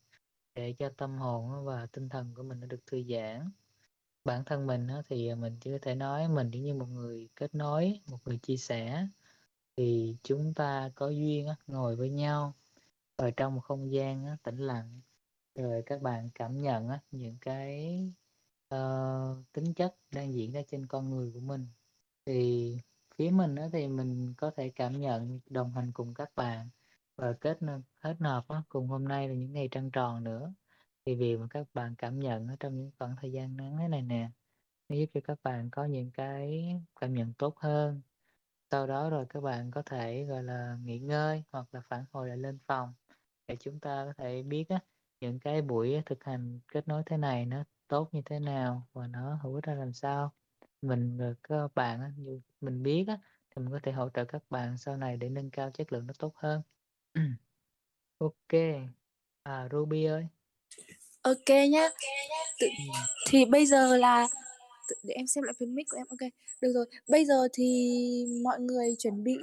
để 0.55 0.75
cho 0.79 0.89
tâm 0.97 1.19
hồn 1.19 1.65
và 1.65 1.87
tinh 1.87 2.09
thần 2.09 2.35
của 2.35 2.43
mình 2.43 2.61
nó 2.61 2.67
được 2.67 2.87
thư 2.87 3.03
giãn. 3.03 3.51
Bản 4.25 4.45
thân 4.45 4.67
mình 4.67 4.89
thì 5.09 5.35
mình 5.35 5.57
chỉ 5.61 5.71
có 5.71 5.79
thể 5.83 5.95
nói 5.95 6.29
mình 6.29 6.51
giống 6.51 6.63
như 6.63 6.75
một 6.75 6.87
người 6.87 7.29
kết 7.37 7.55
nối, 7.55 8.01
một 8.07 8.19
người 8.25 8.39
chia 8.39 8.57
sẻ, 8.57 9.07
thì 9.77 10.17
chúng 10.23 10.55
ta 10.55 10.91
có 10.95 11.09
duyên 11.09 11.49
ngồi 11.67 11.97
với 11.97 12.11
nhau 12.11 12.55
ở 13.17 13.31
trong 13.31 13.55
một 13.55 13.61
không 13.61 13.93
gian 13.93 14.37
tĩnh 14.43 14.59
lặng, 14.59 15.01
rồi 15.55 15.83
các 15.87 16.03
bạn 16.03 16.29
cảm 16.35 16.63
nhận 16.63 16.89
những 17.11 17.37
cái, 17.41 18.05
uh, 18.75 19.53
tính 19.53 19.75
chất 19.75 19.97
đang 20.13 20.35
diễn 20.35 20.53
ra 20.53 20.61
trên 20.71 20.87
con 20.87 21.11
người 21.11 21.33
của 21.35 21.41
mình. 21.41 21.67
Thì 22.27 22.77
phía 23.15 23.31
mình 23.31 23.57
thì 23.73 23.89
mình 23.89 24.35
có 24.37 24.51
thể 24.57 24.69
cảm 24.69 25.01
nhận 25.01 25.41
đồng 25.51 25.73
hành 25.73 25.93
cùng 25.93 26.15
các 26.15 26.31
bạn 26.37 26.69
và 27.21 27.33
kết 27.41 27.59
hết 27.63 27.81
kết 28.03 28.17
hợp 28.21 28.45
đó, 28.49 28.65
cùng 28.69 28.89
hôm 28.89 29.05
nay 29.09 29.29
là 29.29 29.35
những 29.35 29.53
ngày 29.53 29.69
trăng 29.71 29.91
tròn 29.91 30.25
nữa. 30.25 30.55
Thì 31.07 31.15
điều 31.15 31.39
mà 31.39 31.47
các 31.51 31.67
bạn 31.75 31.95
cảm 31.99 32.21
nhận 32.21 32.49
ở 32.49 32.57
trong 32.61 32.77
những 32.79 32.91
khoảng 32.99 33.17
thời 33.23 33.33
gian 33.33 33.57
ngắn 33.57 33.77
thế 33.79 33.89
này 33.89 34.03
nè, 34.03 34.31
nó 34.89 34.97
giúp 34.97 35.07
cho 35.15 35.21
các 35.25 35.39
bạn 35.43 35.71
có 35.73 35.85
những 35.85 36.11
cái 36.13 36.65
cảm 37.01 37.15
nhận 37.15 37.35
tốt 37.35 37.59
hơn. 37.59 38.03
Sau 38.71 38.87
đó 38.87 39.11
rồi 39.11 39.27
các 39.31 39.41
bạn 39.41 39.71
có 39.71 39.83
thể, 39.87 40.25
gọi 40.25 40.43
là, 40.45 40.79
nghỉ 40.85 40.99
ngơi 41.01 41.45
hoặc 41.53 41.67
là 41.75 41.81
phản 41.91 42.05
hồi 42.13 42.29
lại 42.29 42.39
lên 42.39 42.59
phòng 42.67 42.95
để 43.49 43.57
chúng 43.61 43.81
ta 43.81 44.05
có 44.07 44.13
thể 44.25 44.43
biết 44.43 44.67
á, 44.71 44.81
những 45.21 45.41
cái 45.41 45.63
buổi 45.63 46.03
thực 46.07 46.25
hành 46.25 46.61
kết 46.69 46.89
nối 46.89 47.03
thế 47.07 47.17
này 47.19 47.47
nó 47.47 47.65
tốt 47.89 48.09
như 48.15 48.23
thế 48.27 48.41
nào 48.41 48.89
và 48.95 49.09
nó 49.09 49.35
hữu 49.43 49.55
ích 49.55 49.65
ra 49.65 49.75
làm 49.75 49.93
sao. 49.95 50.33
Mình 50.83 51.19
và 51.19 51.35
các 51.43 51.75
bạn 51.75 52.01
á, 52.03 52.13
như 52.17 52.41
mình 52.61 52.83
biết 52.83 53.05
á, 53.09 53.19
thì 53.51 53.63
mình 53.63 53.73
có 53.73 53.81
thể 53.85 53.93
hỗ 53.93 54.11
trợ 54.11 54.27
các 54.27 54.45
bạn 54.51 54.79
sau 54.79 54.99
này 54.99 55.17
để 55.17 55.31
nâng 55.31 55.51
cao 55.51 55.71
chất 55.71 55.93
lượng 55.93 56.07
nó 56.07 56.15
tốt 56.19 56.33
hơn. 56.37 56.63
OK, 58.19 58.53
à, 59.43 59.69
Ruby 59.73 60.05
ơi. 60.05 60.27
OK 61.23 61.49
nhá. 61.71 61.89
Tự 62.61 62.67
Ừm. 62.67 63.05
thì 63.29 63.45
bây 63.45 63.67
giờ 63.67 63.97
là 63.97 64.29
để 65.03 65.15
em 65.15 65.27
xem 65.27 65.45
lại 65.45 65.55
phần 65.61 65.75
mic 65.75 65.87
của 65.91 65.97
em. 65.97 66.07
OK, 66.11 66.31
được 66.61 66.73
rồi. 66.75 66.87
Bây 67.09 67.25
giờ 67.25 67.49
thì 67.53 67.65
mọi 68.45 68.61
người 68.61 68.95
chuẩn 68.99 69.25
bị 69.25 69.37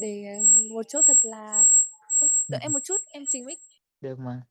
để, 0.00 0.24
ờ, 0.34 0.40
một 0.74 0.82
chỗ 0.88 1.00
thật 1.06 1.16
là 1.22 1.64
đợi 2.48 2.60
em 2.62 2.68
Ừm. 2.68 2.72
một 2.72 2.80
chút, 2.84 2.96
em 3.06 3.24
chỉnh 3.28 3.44
mic. 3.44 3.58
Được 4.00 4.18
mà. 4.18 4.42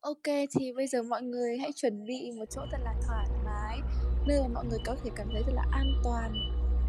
OK, 0.00 0.26
thì 0.58 0.72
bây 0.72 0.86
giờ 0.86 1.02
mọi 1.02 1.22
người 1.22 1.58
hãy 1.58 1.72
chuẩn 1.76 2.06
bị 2.06 2.30
một 2.38 2.44
chỗ 2.50 2.62
thật 2.72 2.78
là 2.84 2.94
thoải 3.06 3.26
mái, 3.44 3.78
nơi 4.26 4.40
mà 4.40 4.48
mọi 4.48 4.64
người 4.66 4.78
có 4.86 4.96
thể 5.04 5.10
cảm 5.16 5.28
thấy 5.32 5.42
thật 5.46 5.52
là 5.54 5.64
an 5.72 5.86
toàn 6.04 6.32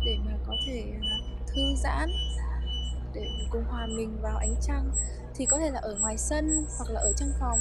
để 0.05 0.17
mà 0.26 0.32
có 0.47 0.53
thể, 0.67 0.84
à, 1.01 1.17
thư 1.47 1.61
giãn, 1.84 2.09
để 3.14 3.28
cùng 3.51 3.64
hòa 3.64 3.88
mình 3.88 4.18
vào 4.22 4.38
ánh 4.38 4.55
trăng. 4.62 4.91
Thì 5.36 5.45
có 5.45 5.57
thể 5.57 5.70
là 5.70 5.80
ở 5.80 5.95
ngoài 6.01 6.18
sân 6.18 6.66
hoặc 6.78 6.89
là 6.89 6.99
ở 6.99 7.12
trong 7.18 7.30
phòng, 7.39 7.59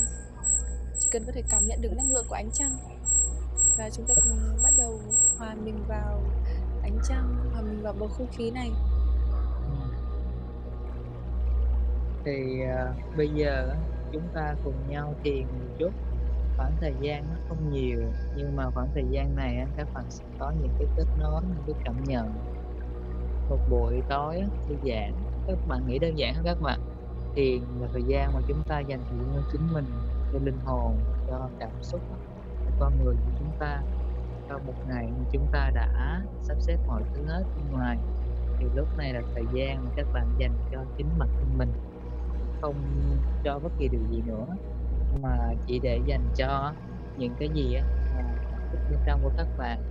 chỉ 0.99 1.09
cần 1.13 1.23
có 1.27 1.33
thể 1.35 1.43
cảm 1.51 1.67
nhận 1.67 1.81
được 1.81 1.93
năng 1.97 2.13
lượng 2.13 2.27
của 2.29 2.35
ánh 2.35 2.51
trăng. 2.53 2.77
Và 3.79 3.91
chúng 3.91 4.07
ta 4.07 4.15
cùng 4.15 4.63
bắt 4.63 4.73
đầu 4.79 5.01
hòa 5.39 5.55
mình 5.55 5.85
vào 5.89 6.21
ánh 6.83 6.99
trăng, 7.09 7.51
hòa 7.53 7.63
mình 7.63 7.83
vào 7.83 7.95
bầu 8.01 8.09
không 8.09 8.27
khí 8.33 8.51
này. 8.51 8.71
Ừ. 9.65 9.73
Thì, 12.25 12.63
uh, 12.65 13.17
bây 13.17 13.29
giờ 13.29 13.75
chúng 14.13 14.29
ta 14.35 14.55
cùng 14.65 14.75
nhau 14.89 15.15
thiền 15.25 15.43
một 15.43 15.75
chút, 15.79 15.91
khoảng 16.57 16.77
thời 16.81 16.95
gian 17.01 17.25
nó 17.31 17.37
không 17.49 17.73
nhiều, 17.73 18.01
nhưng 18.37 18.57
mà 18.57 18.71
khoảng 18.75 18.89
thời 18.95 19.05
gian 19.11 19.37
này 19.37 19.67
các 19.77 19.89
bạn 19.95 20.05
sẽ 20.09 20.25
có 20.39 20.53
những 20.61 20.75
cái 20.79 20.87
kết 20.97 21.07
nối, 21.19 21.43
những 21.43 21.63
cái 21.67 21.83
cảm 21.85 22.05
nhận. 22.05 22.35
Một 23.51 23.59
buổi 23.71 24.03
tối 24.09 24.43
thư 24.69 24.75
giãn, 24.85 25.15
các 25.47 25.59
bạn 25.69 25.87
nghĩ 25.87 25.99
đơn 25.99 26.19
giản 26.19 26.35
hơn 26.35 26.45
các 26.45 26.61
bạn, 26.61 26.81
thiền 27.35 27.63
là 27.81 27.89
thời 27.93 28.03
gian 28.03 28.33
mà 28.35 28.41
chúng 28.49 28.63
ta 28.69 28.81
dành 28.81 29.01
thời 29.09 29.19
gian 29.19 29.33
cho 29.35 29.43
chính 29.53 29.73
mình, 29.73 29.85
cho 30.33 30.39
linh 30.45 30.59
hồn, 30.65 30.97
cho 31.29 31.49
cảm 31.59 31.71
xúc 31.83 32.01
cho 32.65 32.71
con 32.81 33.05
người 33.05 33.15
của 33.15 33.33
chúng 33.39 33.51
ta. 33.59 33.83
cho 34.51 34.59
một 34.59 34.75
ngày 34.89 35.07
mà 35.07 35.25
chúng 35.33 35.47
ta 35.53 35.71
đã 35.75 36.21
sắp 36.43 36.57
xếp 36.61 36.77
mọi 36.87 37.03
thứ 37.15 37.25
hết 37.27 37.45
bên 37.57 37.73
ngoài, 37.73 37.99
thì 38.59 38.67
lúc 38.75 38.89
này 38.99 39.13
là 39.13 39.23
thời 39.35 39.45
gian 39.53 39.85
mà 39.85 39.91
các 39.97 40.07
bạn 40.13 40.27
dành 40.39 40.53
cho 40.73 40.85
chính 40.97 41.07
bản 41.19 41.29
thân 41.39 41.59
mình, 41.59 41.73
không 42.61 42.75
cho 43.45 43.59
bất 43.59 43.73
kỳ 43.79 43.89
điều 43.89 44.01
gì 44.11 44.23
nữa, 44.27 44.47
mà 45.23 45.37
chỉ 45.67 45.79
để 45.79 46.01
dành 46.07 46.25
cho 46.37 46.73
những 47.19 47.35
cái 47.39 47.49
gì 47.55 47.77
mà 48.17 48.23
bên 48.73 48.99
trong 49.07 49.21
của 49.23 49.33
các 49.37 49.47
bạn 49.59 49.83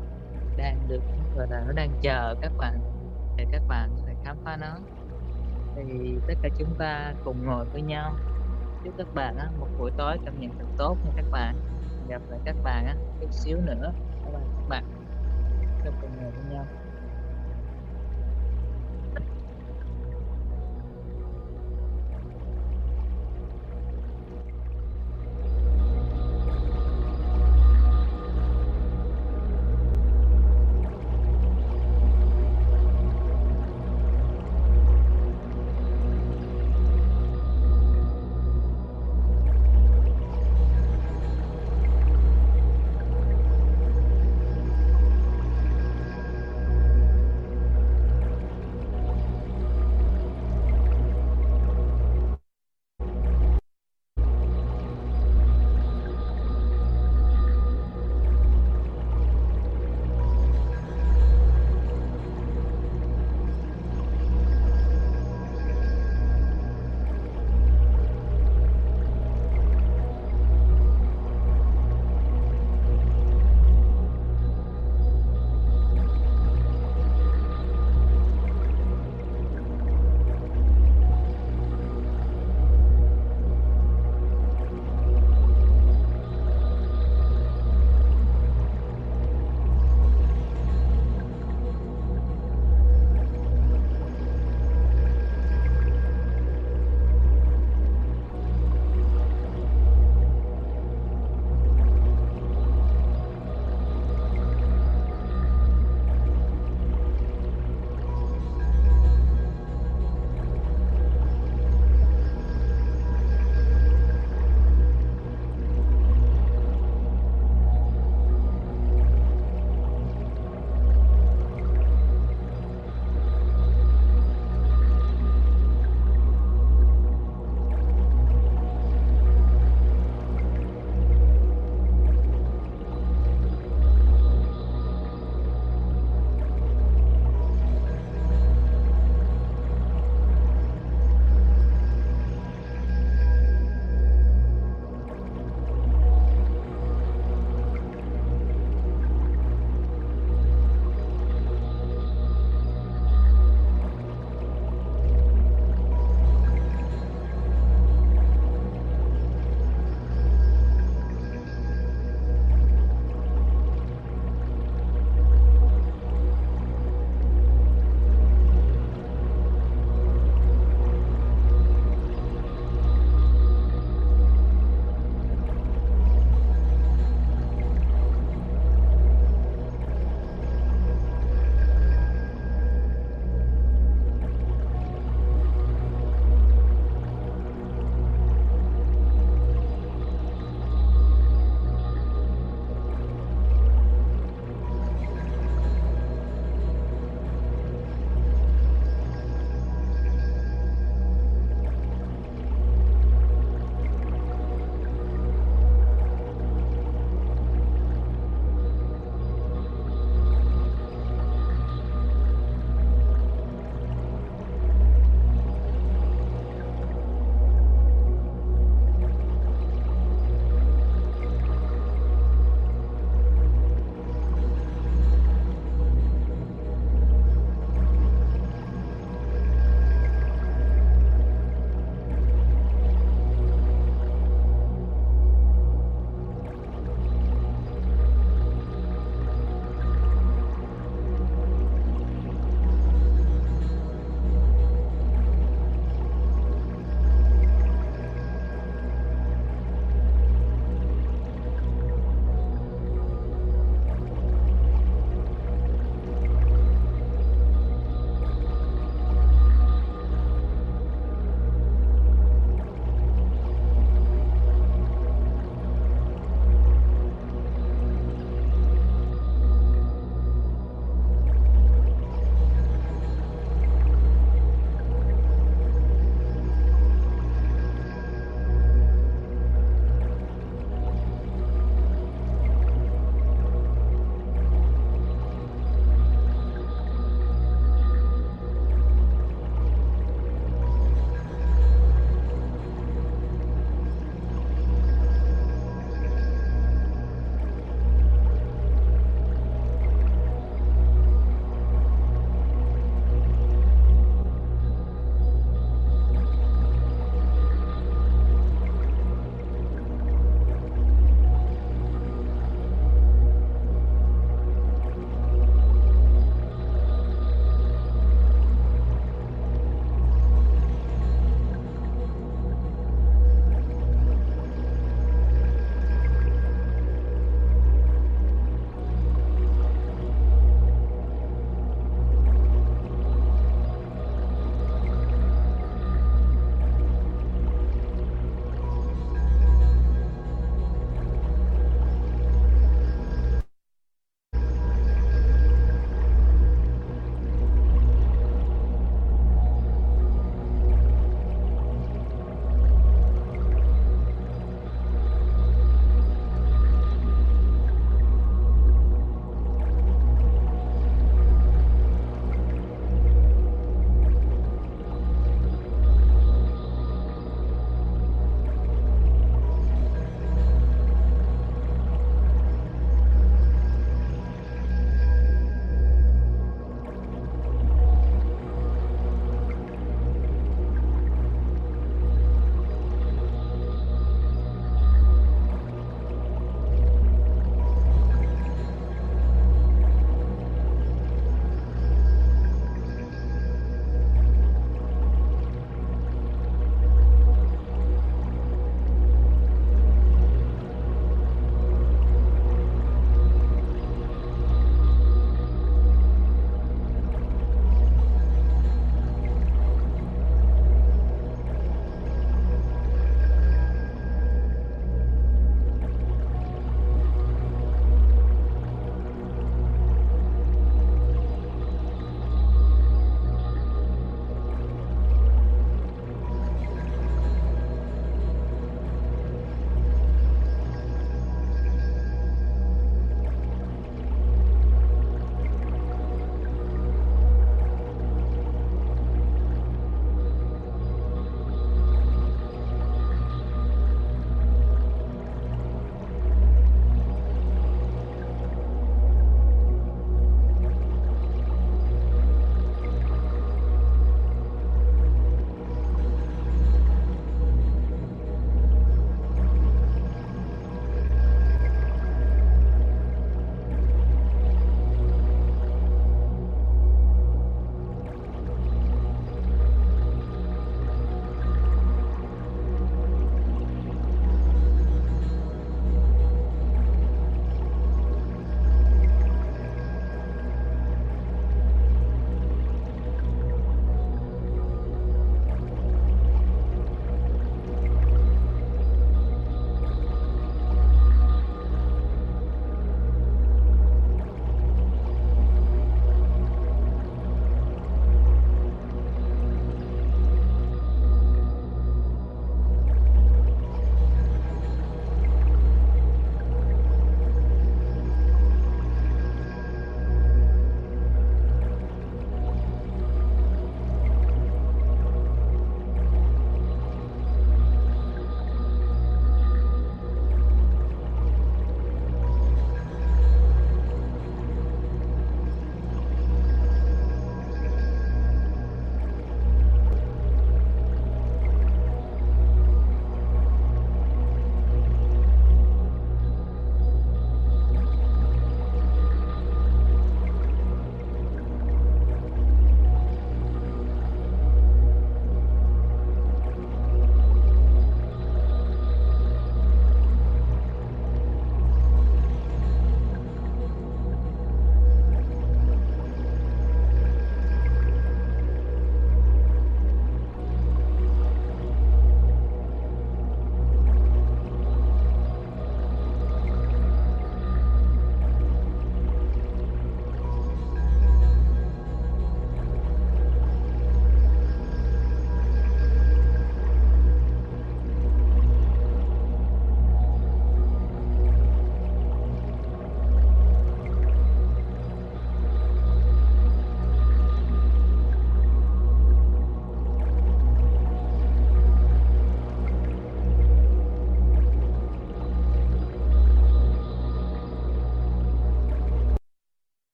đang 0.58 0.88
được, 0.88 1.02
gọi 1.36 1.48
là, 1.50 1.64
nó 1.68 1.74
đang 1.74 1.90
chờ 2.02 2.36
các 2.42 2.52
bạn 2.58 2.80
để 3.38 3.46
các 3.52 3.62
bạn 3.68 3.90
phải 4.06 4.16
khám 4.24 4.38
phá 4.44 4.58
nó. 4.62 4.78
Thì 5.76 6.18
tất 6.28 6.34
cả 6.42 6.50
chúng 6.58 6.76
ta 6.80 7.14
cùng 7.26 7.46
ngồi 7.46 7.66
với 7.66 7.82
nhau. 7.82 8.16
Chúc 8.84 8.94
các 8.98 9.08
bạn 9.14 9.38
á, 9.38 9.50
một 9.60 9.68
buổi 9.80 9.92
tối 9.98 10.18
cảm 10.26 10.40
nhận 10.40 10.52
thật 10.60 10.66
tốt 10.78 10.98
nha 11.06 11.12
các 11.16 11.26
bạn. 11.32 11.56
Gặp 12.10 12.22
lại 12.30 12.40
các 12.46 12.56
bạn 12.64 12.86
á, 12.86 12.96
chút 13.22 13.32
xíu 13.32 13.58
nữa. 13.62 13.94
các 14.26 14.32
bạn 14.34 14.44
các 14.58 14.70
bạn. 14.70 14.84
Cùng 16.02 16.12
ngồi 16.22 16.32
với 16.32 16.54
nhau. 16.54 16.66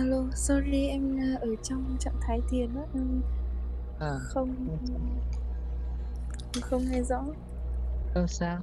Alo, 0.00 0.20
sorry 0.46 0.82
em, 0.96 1.04
a, 1.18 1.28
ở 1.40 1.48
trong 1.62 1.96
trạng 2.00 2.14
thái 2.20 2.42
thiền 2.48 2.74
á, 2.74 2.82
ừm, 2.92 3.22
À, 3.98 4.10
không 4.32 4.56
không 4.64 4.78
sao. 4.84 5.00
không 6.62 6.84
nghe 6.90 7.02
rõ. 7.02 7.24
Không 8.14 8.28
sao. 8.28 8.62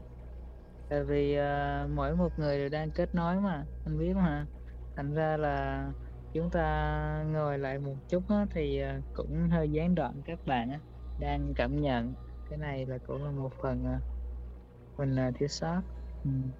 Tại 0.89 1.03
vì, 1.05 1.35
ờ, 1.35 1.88
mỗi 1.91 2.15
một 2.15 2.39
người 2.39 2.57
đều 2.57 2.69
đang 2.69 2.91
kết 2.91 3.15
nối 3.15 3.41
mà, 3.41 3.67
anh 3.83 3.99
biết 3.99 4.13
mà. 4.15 4.47
Thành 4.95 5.13
ra 5.13 5.38
là 5.38 5.93
chúng 6.33 6.51
ta 6.51 7.23
ngồi 7.27 7.59
lại 7.59 7.79
một 7.79 7.97
chút 8.09 8.23
á, 8.29 8.45
thì, 8.55 8.79
ờ, 8.79 9.01
cũng 9.13 9.49
hơi 9.51 9.71
gián 9.71 9.95
đoạn 9.95 10.21
các 10.25 10.39
bạn 10.45 10.69
á, 10.71 10.81
đang 11.17 11.53
cảm 11.55 11.81
nhận. 11.81 12.15
Cái 12.45 12.57
này 12.59 12.85
là 12.85 12.99
cũng 13.03 13.23
là 13.25 13.31
một 13.31 13.51
phần, 13.61 13.83
ờ, 13.85 14.01
mình, 14.97 15.15
ờ, 15.15 15.31
thiếu 15.35 15.47
sót. 15.47 15.81
Ừm. 16.23 16.53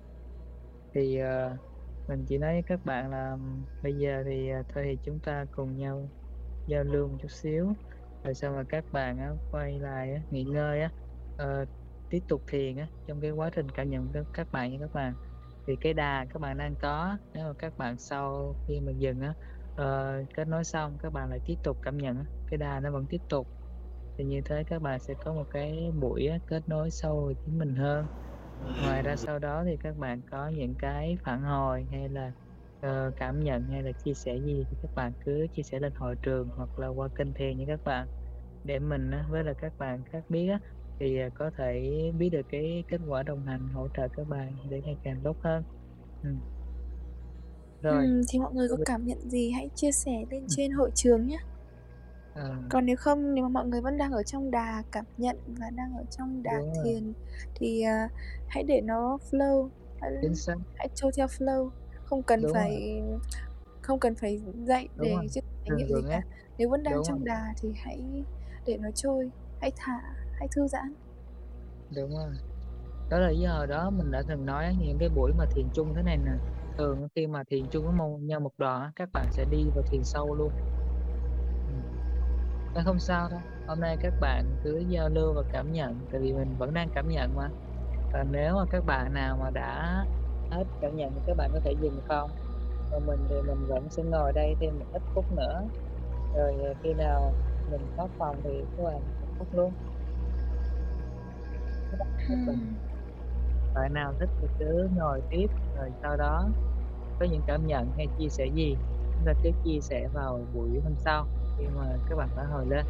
Thì, 0.94 1.18
ờ, 1.18 1.58
mình 2.08 2.26
chỉ 2.28 2.38
nói 2.38 2.54
với 2.54 2.64
các 2.66 2.80
bạn 2.86 3.10
là 3.12 3.38
bây 3.82 3.98
giờ 3.98 4.24
thì, 4.28 4.50
à, 4.50 4.64
thôi 4.68 4.84
thì 4.88 4.98
chúng 5.04 5.22
ta 5.22 5.46
cùng 5.52 5.78
nhau 5.78 6.12
giao 6.66 6.84
lưu 6.84 7.10
một 7.10 7.18
chút 7.22 7.28
xíu, 7.32 7.78
rồi 8.24 8.36
sau 8.36 8.54
mà 8.54 8.64
các 8.70 8.86
bạn 8.92 9.18
á, 9.20 9.30
quay 9.52 9.80
lại 9.80 10.14
á, 10.14 10.22
nghỉ 10.30 10.44
ngơi 10.46 10.82
á, 10.82 10.92
ờ, 11.36 11.66
tiếp 12.10 12.20
tục 12.28 12.44
thiền 12.48 12.78
á, 12.78 12.90
trong 13.08 13.22
cái 13.22 13.32
quá 13.32 13.50
trình 13.56 13.70
cảm 13.72 13.90
nhận 13.90 14.14
của 14.14 14.20
các 14.34 14.48
bạn 14.52 14.72
nha 14.72 14.78
các 14.82 14.94
bạn. 14.94 15.16
Thì 15.68 15.78
cái 15.82 15.94
đà 15.94 16.26
các 16.30 16.40
bạn 16.42 16.58
đang 16.58 16.78
có, 16.78 17.18
nếu 17.34 17.48
mà 17.48 17.54
các 17.58 17.74
bạn 17.78 17.98
sau 18.00 18.56
khi 18.68 18.82
mà 18.82 18.92
dừng 18.98 19.20
á, 19.22 19.34
ờ, 19.76 20.14
kết 20.34 20.48
nối 20.48 20.64
xong 20.64 20.98
các 21.00 21.14
bạn 21.14 21.30
lại 21.30 21.40
tiếp 21.46 21.56
tục 21.64 21.78
cảm 21.82 21.98
nhận 21.98 22.18
á, 22.18 22.26
cái 22.52 22.58
đà 22.58 22.80
nó 22.80 22.92
vẫn 22.92 23.06
tiếp 23.10 23.20
tục. 23.30 23.50
Thì 24.18 24.26
như 24.26 24.42
thế 24.46 24.64
các 24.68 24.82
bạn 24.82 25.00
sẽ 25.00 25.16
có 25.20 25.34
một 25.34 25.46
cái 25.50 25.92
buổi 26.02 26.28
á, 26.28 26.40
kết 26.48 26.64
nối 26.68 26.92
sâu 26.92 27.26
với 27.26 27.36
chính 27.46 27.58
mình 27.58 27.76
hơn. 27.76 28.08
Ngoài 28.78 29.04
ra 29.04 29.16
sau 29.18 29.40
đó 29.40 29.64
thì 29.66 29.78
các 29.80 29.98
bạn 29.98 30.22
có 30.32 30.48
những 30.50 30.76
cái 30.80 31.16
phản 31.24 31.42
hồi 31.44 31.88
hay 31.92 32.10
là, 32.10 32.32
ờ, 32.80 33.12
cảm 33.16 33.40
nhận 33.40 33.68
hay 33.68 33.84
là 33.84 33.92
chia 33.98 34.14
sẻ 34.14 34.38
gì 34.46 34.64
thì 34.70 34.78
các 34.82 34.92
bạn 34.96 35.14
cứ 35.20 35.48
chia 35.54 35.64
sẻ 35.64 35.80
lên 35.80 35.94
hội 35.96 36.16
trường 36.22 36.50
hoặc 36.56 36.80
là 36.80 36.88
qua 36.88 37.10
kênh 37.16 37.34
thiền 37.34 37.58
nha 37.58 37.66
các 37.68 37.80
bạn. 37.84 38.08
Để 38.64 38.80
mình 38.80 39.12
với 39.30 39.44
lại 39.44 39.56
các 39.58 39.74
bạn 39.78 40.04
khác 40.12 40.24
biết 40.30 40.48
á, 40.50 40.60
thì, 41.00 41.18
à, 41.20 41.30
có 41.36 41.52
thể 41.58 41.92
biết 42.18 42.30
được 42.30 42.42
cái 42.50 42.84
kết 42.88 42.98
quả 43.08 43.24
đồng 43.24 43.46
hành 43.46 43.70
hỗ 43.70 43.90
trợ 43.94 44.10
các 44.14 44.28
bạn 44.28 44.60
để 44.70 44.82
ngày 44.86 44.98
càng 45.04 45.22
tốt 45.24 45.38
hơn. 45.44 45.64
Ừm. 46.22 46.42
Rồi. 47.82 48.10
Ừm, 48.10 48.22
thì 48.30 48.40
mọi 48.40 48.54
người 48.54 48.68
có 48.70 48.78
cảm 48.86 49.06
nhận 49.06 49.30
gì 49.30 49.52
hãy 49.52 49.70
chia 49.76 49.92
sẻ 49.92 50.12
lên 50.30 50.46
Ừm. 50.46 50.58
trên 50.58 50.72
hội 50.72 50.92
trường 50.96 51.28
nhá. 51.28 51.38
Ờ. 52.38 52.56
Còn 52.70 52.86
nếu 52.86 52.96
không, 53.00 53.34
nếu 53.36 53.44
mà 53.44 53.50
mọi 53.50 53.68
người 53.68 53.82
vẫn 53.82 53.98
đang 53.98 54.12
ở 54.12 54.24
trong 54.24 54.52
đà 54.52 54.84
cảm 54.92 55.06
nhận 55.18 55.38
và 55.48 55.70
đang 55.70 55.94
ở 55.98 56.04
trong 56.10 56.44
đà 56.44 56.52
Đúng 56.52 56.74
rồi. 56.74 56.88
thiền 56.88 57.14
thì, 57.56 57.82
à, 57.82 58.10
hãy 58.48 58.64
để 58.64 58.82
nó 58.82 59.18
flow, 59.32 59.70
hãy 60.02 60.12
Chính 60.22 60.36
xác. 60.36 60.56
hãy 60.74 60.90
trôi 60.96 61.12
theo 61.18 61.28
flow, 61.28 61.70
không 62.04 62.24
cần 62.24 62.42
Đúng 62.42 62.58
rồi. 62.70 62.78
phải 62.78 63.02
không 63.82 64.00
cần 64.00 64.16
phải 64.22 64.38
dậy 64.68 64.90
Đúng 64.96 65.10
để 65.10 65.16
rồi, 65.16 65.28
chia 65.32 65.42
trải 65.64 65.72
đừng 65.72 65.78
nghiệm 65.78 65.94
gì 65.94 66.02
gượng 66.02 66.06
cả. 66.10 66.22
Nếu 66.58 66.70
vẫn 66.70 66.84
đang 66.84 66.96
Đúng 66.96 67.08
rồi. 67.08 67.20
trong 67.20 67.26
đà 67.26 67.54
thì 67.62 67.74
hãy 67.86 68.26
để 68.66 68.78
nó 68.78 68.90
trôi, 68.96 69.32
hãy 69.62 69.72
thả, 69.78 69.94
hãy 70.32 70.48
thư 70.56 70.68
giãn. 70.68 70.96
Đúng 71.90 72.10
rồi. 72.12 72.34
Đó 73.10 73.20
là 73.20 73.30
lý 73.30 73.40
do 73.40 73.54
hồi 73.58 73.68
đó 73.68 73.92
mình 73.92 74.12
đã 74.12 74.24
từng 74.28 74.46
nói 74.46 74.66
á, 74.66 74.74
những 74.80 75.00
cái 75.00 75.10
buổi 75.10 75.34
mà 75.34 75.46
thiền 75.50 75.72
chung 75.72 75.96
thế 75.96 76.04
này 76.04 76.18
nè, 76.18 76.32
thường 76.78 77.08
khi 77.16 77.28
mà 77.28 77.44
thiền 77.48 77.70
chung 77.70 77.86
với 77.86 77.94
môn 77.94 78.28
nhau 78.28 78.40
một 78.42 78.52
đoàn 78.58 78.82
á, 78.84 78.92
các 78.96 79.10
bạn 79.14 79.32
sẽ 79.32 79.46
đi 79.46 79.72
vào 79.76 79.84
thiền 79.92 80.04
sâu 80.06 80.36
luôn 80.36 80.54
nó 82.74 82.82
không 82.86 83.00
sao 83.00 83.30
đâu, 83.30 83.42
hôm 83.68 83.80
nay 83.80 83.98
các 84.00 84.14
bạn 84.20 84.56
cứ 84.64 84.78
giao 84.78 85.10
lưu 85.10 85.34
và 85.36 85.44
cảm 85.50 85.72
nhận, 85.72 86.08
tại 86.12 86.22
vì 86.22 86.34
mình 86.34 86.58
vẫn 86.58 86.74
đang 86.74 86.90
cảm 86.92 87.08
nhận 87.08 87.36
mà. 87.36 87.50
Còn 88.14 88.32
nếu 88.32 88.56
mà 88.56 88.66
các 88.70 88.86
bạn 88.86 89.14
nào 89.14 89.38
mà 89.38 89.52
đã 89.52 90.06
hết 90.52 90.64
cảm 90.82 90.96
nhận 90.96 91.16
thì 91.16 91.22
các 91.26 91.38
bạn 91.38 91.52
có 91.54 91.60
thể 91.66 91.74
dừng 91.82 92.02
không. 92.06 92.32
Còn 92.92 93.06
mình 93.06 93.28
thì 93.30 93.36
mình 93.42 93.68
vẫn 93.68 93.90
sẽ 93.92 94.04
ngồi 94.04 94.34
đây 94.34 94.56
thêm 94.60 94.80
một 94.80 94.86
ít 94.92 95.04
phút 95.16 95.32
nữa, 95.32 95.70
rồi, 96.34 96.54
ờ, 96.68 96.74
khi 96.84 96.94
nào 96.94 97.36
mình 97.68 97.90
có 97.98 98.10
phòng 98.18 98.42
thì 98.46 98.52
các 98.78 98.84
bạn 98.84 99.02
phút 99.40 99.50
luôn. 99.54 99.74
Ừm. 102.28 102.80
Bạn 103.74 103.94
nào 103.94 104.14
thích 104.20 104.30
thì 104.42 104.48
cứ 104.60 104.90
ngồi 104.94 105.22
tiếp, 105.30 105.48
rồi 105.74 105.90
sau 106.02 106.18
đó 106.18 106.54
có 107.20 107.26
những 107.32 107.44
cảm 107.48 107.66
nhận 107.66 107.92
hay 107.98 108.08
chia 108.18 108.30
sẻ 108.30 108.48
gì, 108.56 108.80
chúng 109.18 109.26
ta 109.26 109.34
cứ 109.44 109.50
chia 109.64 109.80
sẻ 109.82 110.08
vào 110.14 110.48
buổi 110.54 110.82
hôm 110.84 110.96
sau 110.98 111.28
khi 111.58 111.66
mà 111.76 111.98
các 112.10 112.16
bạn 112.16 112.30
đã 112.38 112.44
hồi 112.44 112.66
lên. 112.66 112.86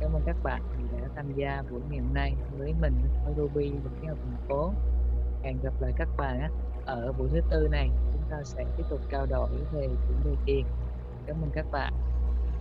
Cảm 0.00 0.12
ơn 0.12 0.22
các 0.26 0.36
bạn 0.42 0.62
đã 0.92 1.08
tham 1.16 1.32
gia 1.34 1.62
buổi 1.70 1.80
ngày 1.90 1.98
hôm 1.98 2.14
nay 2.14 2.34
với 2.58 2.74
mình 2.80 2.94
ở 3.24 3.32
với 3.32 3.34
Ruby 3.36 3.70
và 3.84 3.90
Tiếng 4.00 4.10
Anh 4.10 4.16
Thành 4.16 4.48
Phố. 4.48 4.72
Hẹn 5.42 5.58
gặp 5.62 5.72
lại 5.80 5.92
các 5.96 6.08
bạn 6.16 6.50
ở 6.86 7.12
buổi 7.18 7.28
thứ 7.32 7.40
Tư 7.50 7.68
này, 7.70 7.90
chúng 8.12 8.22
ta 8.30 8.42
sẽ 8.44 8.64
tiếp 8.76 8.84
tục 8.90 9.00
trao 9.10 9.26
đổi 9.26 9.50
về 9.72 9.88
chủ 10.08 10.14
đề 10.24 10.36
thiền. 10.46 10.64
Cảm 11.26 11.36
ơn 11.42 11.50
các 11.52 11.66
bạn. 11.72 11.92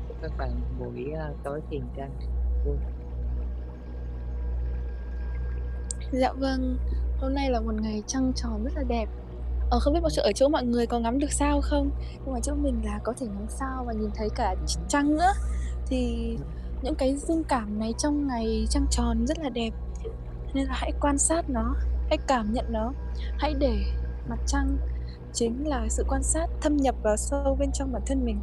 Chúc 0.07 0.17
các 0.21 0.31
bạn 0.37 0.49
buổi, 0.79 1.11
à, 1.11 1.29
tối 1.43 1.61
thiền 1.69 1.81
trang 1.97 2.11
vui. 2.65 2.77
Dạ 6.11 6.33
vâng, 6.33 6.77
hôm 7.19 7.33
nay 7.33 7.49
là 7.49 7.59
một 7.59 7.73
ngày 7.81 8.03
trăng 8.07 8.31
tròn 8.35 8.63
rất 8.63 8.71
là 8.75 8.83
đẹp. 8.87 9.09
Ờ, 9.69 9.79
không 9.79 9.93
biết 9.93 9.99
mọi 10.01 10.11
Ừm. 10.11 10.15
chỗ 10.15 10.21
ở 10.23 10.31
chỗ 10.31 10.49
mọi 10.49 10.65
người 10.65 10.85
có 10.85 10.99
ngắm 10.99 11.19
được 11.19 11.31
sao 11.31 11.61
không? 11.61 11.89
Nhưng 12.25 12.33
mà 12.33 12.39
chỗ 12.39 12.53
mình 12.55 12.81
là 12.85 12.99
có 13.03 13.13
thể 13.19 13.27
ngắm 13.27 13.45
sao 13.49 13.83
và 13.87 13.93
nhìn 13.93 14.09
thấy 14.15 14.29
cả 14.35 14.55
trăng 14.87 15.17
nữa. 15.17 15.31
Thì 15.87 16.35
những 16.81 16.95
cái 16.95 17.15
dung 17.15 17.43
cảm 17.43 17.79
này 17.79 17.93
trong 17.97 18.27
ngày 18.27 18.67
trăng 18.69 18.85
tròn 18.91 19.25
rất 19.27 19.39
là 19.39 19.49
đẹp, 19.49 19.73
nên 20.53 20.65
là 20.65 20.73
hãy 20.75 20.91
quan 21.01 21.17
sát 21.17 21.49
nó, 21.49 21.75
hãy 22.09 22.17
cảm 22.27 22.53
nhận 22.53 22.65
nó, 22.69 22.93
hãy 23.37 23.53
để 23.59 23.77
mặt 24.29 24.39
trăng 24.47 24.77
chính 25.33 25.67
là 25.67 25.85
sự 25.89 26.03
quan 26.09 26.23
sát 26.23 26.47
thâm 26.61 26.77
nhập 26.77 26.95
vào 27.03 27.17
sâu 27.17 27.55
bên 27.59 27.71
trong 27.73 27.91
bản 27.91 28.01
thân 28.05 28.25
mình. 28.25 28.39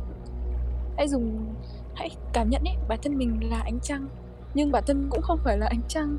Hãy 0.96 1.08
dùng 1.08 1.54
hãy 1.94 2.10
cảm 2.32 2.50
nhận 2.50 2.62
ấy, 2.64 2.76
bản 2.88 2.98
thân 3.02 3.18
mình 3.18 3.50
là 3.50 3.60
ánh 3.64 3.78
trăng, 3.82 4.08
nhưng 4.54 4.72
bản 4.72 4.84
thân 4.86 5.08
cũng 5.10 5.22
không 5.22 5.38
phải 5.44 5.58
là 5.58 5.66
ánh 5.66 5.80
trăng, 5.88 6.18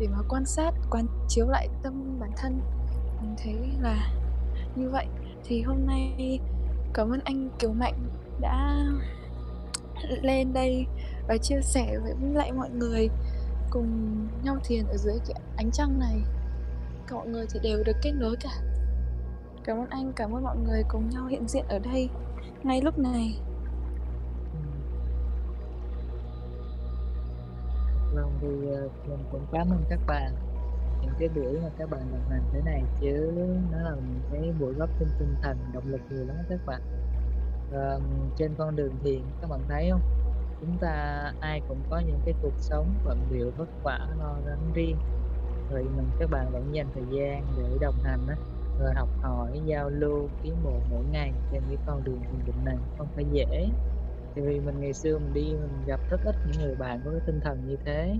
để 0.00 0.06
mà 0.06 0.18
quan 0.28 0.44
sát, 0.46 0.72
quán 0.90 1.06
chiếu 1.28 1.48
lại 1.48 1.68
tâm 1.82 2.16
bản 2.20 2.30
thân. 2.36 2.60
Mình 3.22 3.34
thấy 3.44 3.54
là 3.80 4.10
như 4.76 4.90
vậy. 4.90 5.06
Thì 5.44 5.62
hôm 5.62 5.86
nay 5.86 6.40
cảm 6.92 7.10
ơn 7.10 7.20
anh 7.24 7.48
Kiều 7.58 7.72
Mạnh 7.72 7.94
đã 8.40 8.86
lên 10.22 10.52
đây 10.52 10.86
và 11.28 11.36
chia 11.36 11.60
sẻ 11.62 11.98
với 12.02 12.14
lại 12.32 12.52
mọi 12.52 12.70
người 12.70 13.08
cùng 13.70 13.88
nhau 14.42 14.56
thiền 14.64 14.86
ở 14.86 14.96
dưới 14.96 15.18
cái 15.26 15.40
ánh 15.56 15.70
trăng 15.70 15.98
này. 15.98 16.20
Cả 17.06 17.16
mọi 17.16 17.26
người 17.26 17.46
thì 17.50 17.60
đều 17.62 17.82
được 17.84 17.96
kết 18.02 18.12
nối 18.12 18.36
cả. 18.40 18.50
Cảm 19.64 19.78
ơn 19.78 19.90
anh, 19.90 20.12
cảm 20.16 20.34
ơn 20.34 20.42
mọi 20.42 20.56
người 20.56 20.82
cùng 20.88 21.10
nhau 21.10 21.26
hiện 21.26 21.48
diện 21.48 21.64
ở 21.68 21.78
đây 21.78 22.08
ngay 22.62 22.80
lúc 22.82 22.98
này. 22.98 23.38
Ừm. 24.52 24.72
Vâng, 28.14 28.32
thì, 28.40 28.48
ờ, 28.74 28.88
mình 29.08 29.24
cũng 29.32 29.46
cảm 29.52 29.70
ơn 29.70 29.84
các 29.90 30.00
bạn, 30.06 30.32
những 31.02 31.14
cái 31.18 31.28
buổi 31.28 31.60
mà 31.62 31.68
các 31.78 31.90
bạn 31.90 32.00
đồng 32.12 32.28
hành 32.30 32.42
thế 32.52 32.60
này 32.64 32.82
chứ 33.00 33.32
nó 33.72 33.78
là 33.78 33.94
một 33.94 34.28
cái 34.32 34.52
buổi 34.60 34.74
góp 34.74 34.90
thêm 34.98 35.08
tinh 35.18 35.34
thần, 35.42 35.56
động 35.74 35.86
lực 35.86 36.00
nhiều 36.10 36.24
lắm 36.24 36.36
các 36.48 36.60
bạn. 36.66 36.80
à, 37.72 37.98
trên 38.36 38.54
con 38.58 38.76
đường 38.76 38.92
thiền 39.04 39.22
các 39.40 39.50
bạn 39.50 39.60
thấy 39.68 39.90
không 39.90 40.00
Chúng 40.60 40.78
ta 40.80 41.24
ai 41.40 41.60
cũng 41.68 41.78
có 41.90 41.98
những 42.06 42.20
cái 42.24 42.34
cuộc 42.42 42.54
sống 42.58 42.86
bận 43.04 43.18
biểu 43.30 43.50
vất 43.56 43.68
vả, 43.84 43.98
lo 44.18 44.36
lắng 44.44 44.72
riêng. 44.74 44.96
rồi 45.70 45.82
mình 45.96 46.06
các 46.18 46.30
bạn 46.30 46.52
vẫn 46.52 46.74
dành 46.74 46.86
thời 46.94 47.04
gian 47.10 47.44
để 47.58 47.78
đồng 47.80 47.94
hành 48.04 48.26
á, 48.28 48.36
rồi 48.80 48.94
học 48.94 49.08
hỏi, 49.22 49.60
giao 49.66 49.90
lưu, 49.90 50.28
tiến 50.42 50.54
bộ 50.64 50.72
mỗi 50.90 51.04
ngày 51.12 51.32
trên 51.52 51.62
cái 51.68 51.76
con 51.86 52.04
đường 52.04 52.20
thiền 52.22 52.46
định 52.46 52.64
này 52.64 52.76
không 52.98 53.06
phải 53.14 53.24
dễ. 53.32 53.68
Tại 54.34 54.44
vì 54.44 54.60
mình 54.60 54.80
ngày 54.80 54.92
xưa 54.92 55.18
mình 55.18 55.34
đi 55.34 55.42
mình 55.42 55.86
gặp 55.86 56.00
rất 56.10 56.20
ít 56.24 56.34
những 56.46 56.62
người 56.66 56.74
bạn 56.74 57.00
có 57.04 57.10
cái 57.10 57.20
tinh 57.26 57.40
thần 57.44 57.68
như 57.68 57.76
thế, 57.84 58.16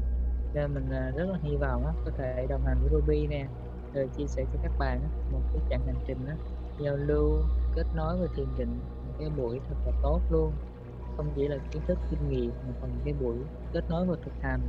nên 0.55 0.75
mình, 0.75 0.91
à, 0.91 1.13
rất 1.17 1.25
là 1.33 1.39
hy 1.43 1.57
vọng 1.57 1.87
á, 1.87 1.93
có 2.05 2.11
thể 2.19 2.47
đồng 2.49 2.65
hành 2.65 2.77
với 2.81 2.91
Ruby 2.91 3.27
nè, 3.27 3.47
rồi 3.95 4.09
chia 4.17 4.27
sẻ 4.27 4.45
cho 4.53 4.59
các 4.63 4.73
bạn 4.79 5.01
một 5.33 5.41
cái 5.53 5.63
chặng 5.71 5.87
hành 5.87 6.05
trình 6.07 6.27
đó 6.27 6.33
giao 6.79 6.97
lưu, 6.97 7.43
kết 7.75 7.87
nối 7.95 8.17
và 8.21 8.27
thiền 8.37 8.47
định, 8.59 8.81
một 9.07 9.13
cái 9.19 9.31
buổi 9.37 9.61
thật 9.69 9.75
là 9.87 9.93
tốt 10.03 10.21
luôn. 10.31 10.53
Không 11.17 11.33
chỉ 11.37 11.49
là 11.49 11.57
kiến 11.71 11.83
thức, 11.87 11.99
kinh 12.11 12.29
nghiệm 12.29 12.51
mà 12.51 12.75
còn 12.81 12.91
cái 13.05 13.15
buổi 13.21 13.37
kết 13.73 13.85
nối 13.91 14.07
và 14.07 14.17
thực 14.25 14.33
hành, 14.41 14.61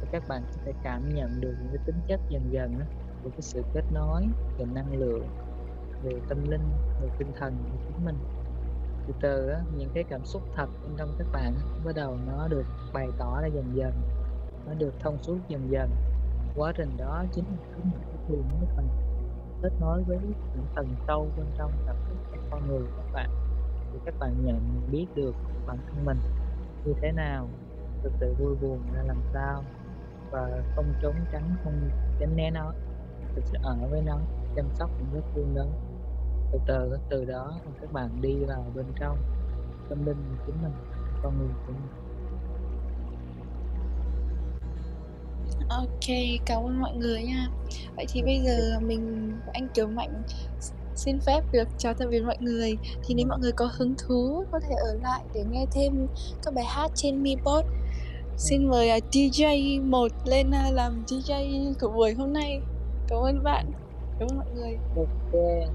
và 0.00 0.08
các 0.12 0.22
bạn 0.28 0.42
có 0.46 0.62
thể 0.64 0.72
cảm 0.84 1.14
nhận 1.14 1.40
được 1.40 1.54
những 1.60 1.68
cái 1.68 1.84
tính 1.86 1.96
chất 2.08 2.20
dần 2.28 2.52
dần 2.52 2.78
á, 2.78 2.86
của 3.24 3.30
cái 3.30 3.42
sự 3.42 3.62
kết 3.74 3.84
nối 3.92 4.26
về 4.58 4.64
năng 4.74 4.92
lượng, 4.92 5.26
về 6.04 6.12
tâm 6.28 6.50
linh, 6.50 6.68
về 7.02 7.08
tinh 7.18 7.32
thần 7.38 7.56
của 7.72 7.78
chính 7.88 8.04
mình. 8.04 8.16
Từ 9.06 9.14
từ 9.20 9.48
á, 9.48 9.60
những 9.76 9.90
cái 9.94 10.04
cảm 10.04 10.24
xúc 10.24 10.42
thật 10.56 10.66
bên 10.82 10.96
trong 10.98 11.14
các 11.18 11.26
bạn 11.32 11.54
bắt 11.84 11.92
đầu 11.94 12.16
nó 12.26 12.48
được 12.48 12.64
bày 12.92 13.08
tỏ 13.18 13.40
ra 13.42 13.46
dần 13.46 13.64
dần, 13.74 13.92
nó 14.66 14.74
được 14.74 14.94
thông 15.00 15.18
suốt 15.22 15.38
dần 15.48 15.70
dần. 15.70 15.90
Quá 16.56 16.72
trình 16.76 16.96
đó 16.98 17.24
chính 17.32 17.44
là 17.44 17.66
cái 17.70 17.84
một 17.84 17.98
cái 18.06 18.16
thường 18.28 18.44
mới 18.48 18.68
phần 18.76 18.88
kết 19.62 19.72
nối 19.80 20.02
với 20.02 20.18
những 20.22 20.66
tầng 20.74 20.88
sâu 21.06 21.26
bên 21.36 21.46
trong 21.58 21.72
tập 21.86 21.96
thức 22.08 22.16
của 22.30 22.38
con 22.50 22.68
người 22.68 22.82
các 22.96 23.12
bạn, 23.12 23.30
thì 23.92 23.98
các 24.04 24.14
bạn 24.18 24.34
nhận 24.44 24.80
biết 24.90 25.06
được 25.14 25.34
bản 25.66 25.78
thân 25.86 26.04
mình 26.04 26.18
như 26.84 26.94
thế 27.02 27.12
nào, 27.12 27.48
thực 28.02 28.12
sự 28.20 28.34
vui 28.38 28.56
buồn 28.56 28.78
ra 28.94 29.02
làm 29.02 29.22
sao 29.34 29.64
và 30.30 30.62
không 30.76 30.92
trốn 31.02 31.14
tránh, 31.32 31.56
không 31.64 31.90
tránh 32.20 32.36
né 32.36 32.50
nó, 32.50 32.72
thực 33.34 33.44
sự 33.44 33.58
ở 33.62 33.76
với 33.90 34.02
nó, 34.06 34.18
chăm 34.56 34.66
sóc 34.74 34.90
những 34.98 35.08
vết 35.12 35.22
thương 35.34 35.54
đó. 35.54 35.66
Từ 36.52 36.58
từ 36.66 36.98
từ 37.10 37.24
đó 37.24 37.52
các 37.80 37.92
bạn 37.92 38.10
đi 38.20 38.44
vào 38.44 38.64
bên 38.74 38.86
trong 38.94 39.18
tâm 39.88 40.06
linh 40.06 40.16
của 40.16 40.44
chính 40.46 40.62
mình, 40.62 40.72
con 41.22 41.38
người 41.38 41.48
của 41.66 41.72
mình. 41.72 41.99
Ô 45.68 45.86
kê, 46.00 46.38
cảm 46.46 46.62
ơn 46.64 46.80
mọi 46.80 46.96
người 46.96 47.22
nha. 47.22 47.48
Vậy 47.96 48.06
thì 48.12 48.22
bây 48.22 48.40
giờ 48.40 48.80
mình 48.80 49.32
anh 49.52 49.68
Kiều 49.74 49.86
Mạnh 49.86 50.22
xin 50.96 51.20
phép 51.20 51.40
được 51.52 51.68
chào 51.78 51.94
tạm 51.94 52.10
biệt 52.10 52.20
mọi 52.20 52.36
người. 52.40 52.76
Thì 53.04 53.14
nếu 53.14 53.26
mọi 53.26 53.38
người 53.38 53.52
có 53.52 53.68
hứng 53.72 53.94
thú 53.98 54.44
có 54.50 54.60
thể 54.60 54.74
ở 54.74 54.94
lại 55.02 55.20
để 55.34 55.44
nghe 55.50 55.66
thêm 55.72 56.06
các 56.42 56.54
bài 56.54 56.64
hát 56.64 56.90
trên 56.94 57.22
Mi-bot. 57.22 57.64
Xin 58.36 58.68
mời, 58.68 58.88
à, 58.88 58.98
DJ 59.12 59.80
một 59.90 60.12
lên, 60.24 60.50
à, 60.50 60.70
làm 60.72 61.04
DJ 61.06 61.72
của 61.80 61.88
buổi 61.88 62.14
hôm 62.14 62.32
nay. 62.32 62.60
Cảm 63.08 63.18
ơn 63.18 63.42
bạn, 63.42 63.72
cảm 64.18 64.28
ơn 64.28 64.36
mọi 64.36 64.46
người. 64.54 64.78
OK, 64.96 65.32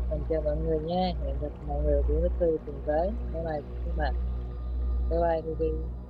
mình 0.09 0.21
chào 0.29 0.41
mọi 0.41 0.55
người 0.57 0.79
nha, 0.79 1.13
hẹn 1.25 1.36
gặp 1.41 1.49
mọi 1.67 1.81
người 1.83 1.93
ở 1.93 2.01
buổi 2.09 2.21
thứ 2.21 2.29
Tư 2.39 2.57
tuần 2.65 2.81
tới. 2.86 3.09
Bye 3.33 3.43
bye 3.43 3.61
các 3.86 3.97
bạn. 3.97 4.13
Bye 5.09 5.19
bye 5.19 5.41
Ruby. 5.41 6.04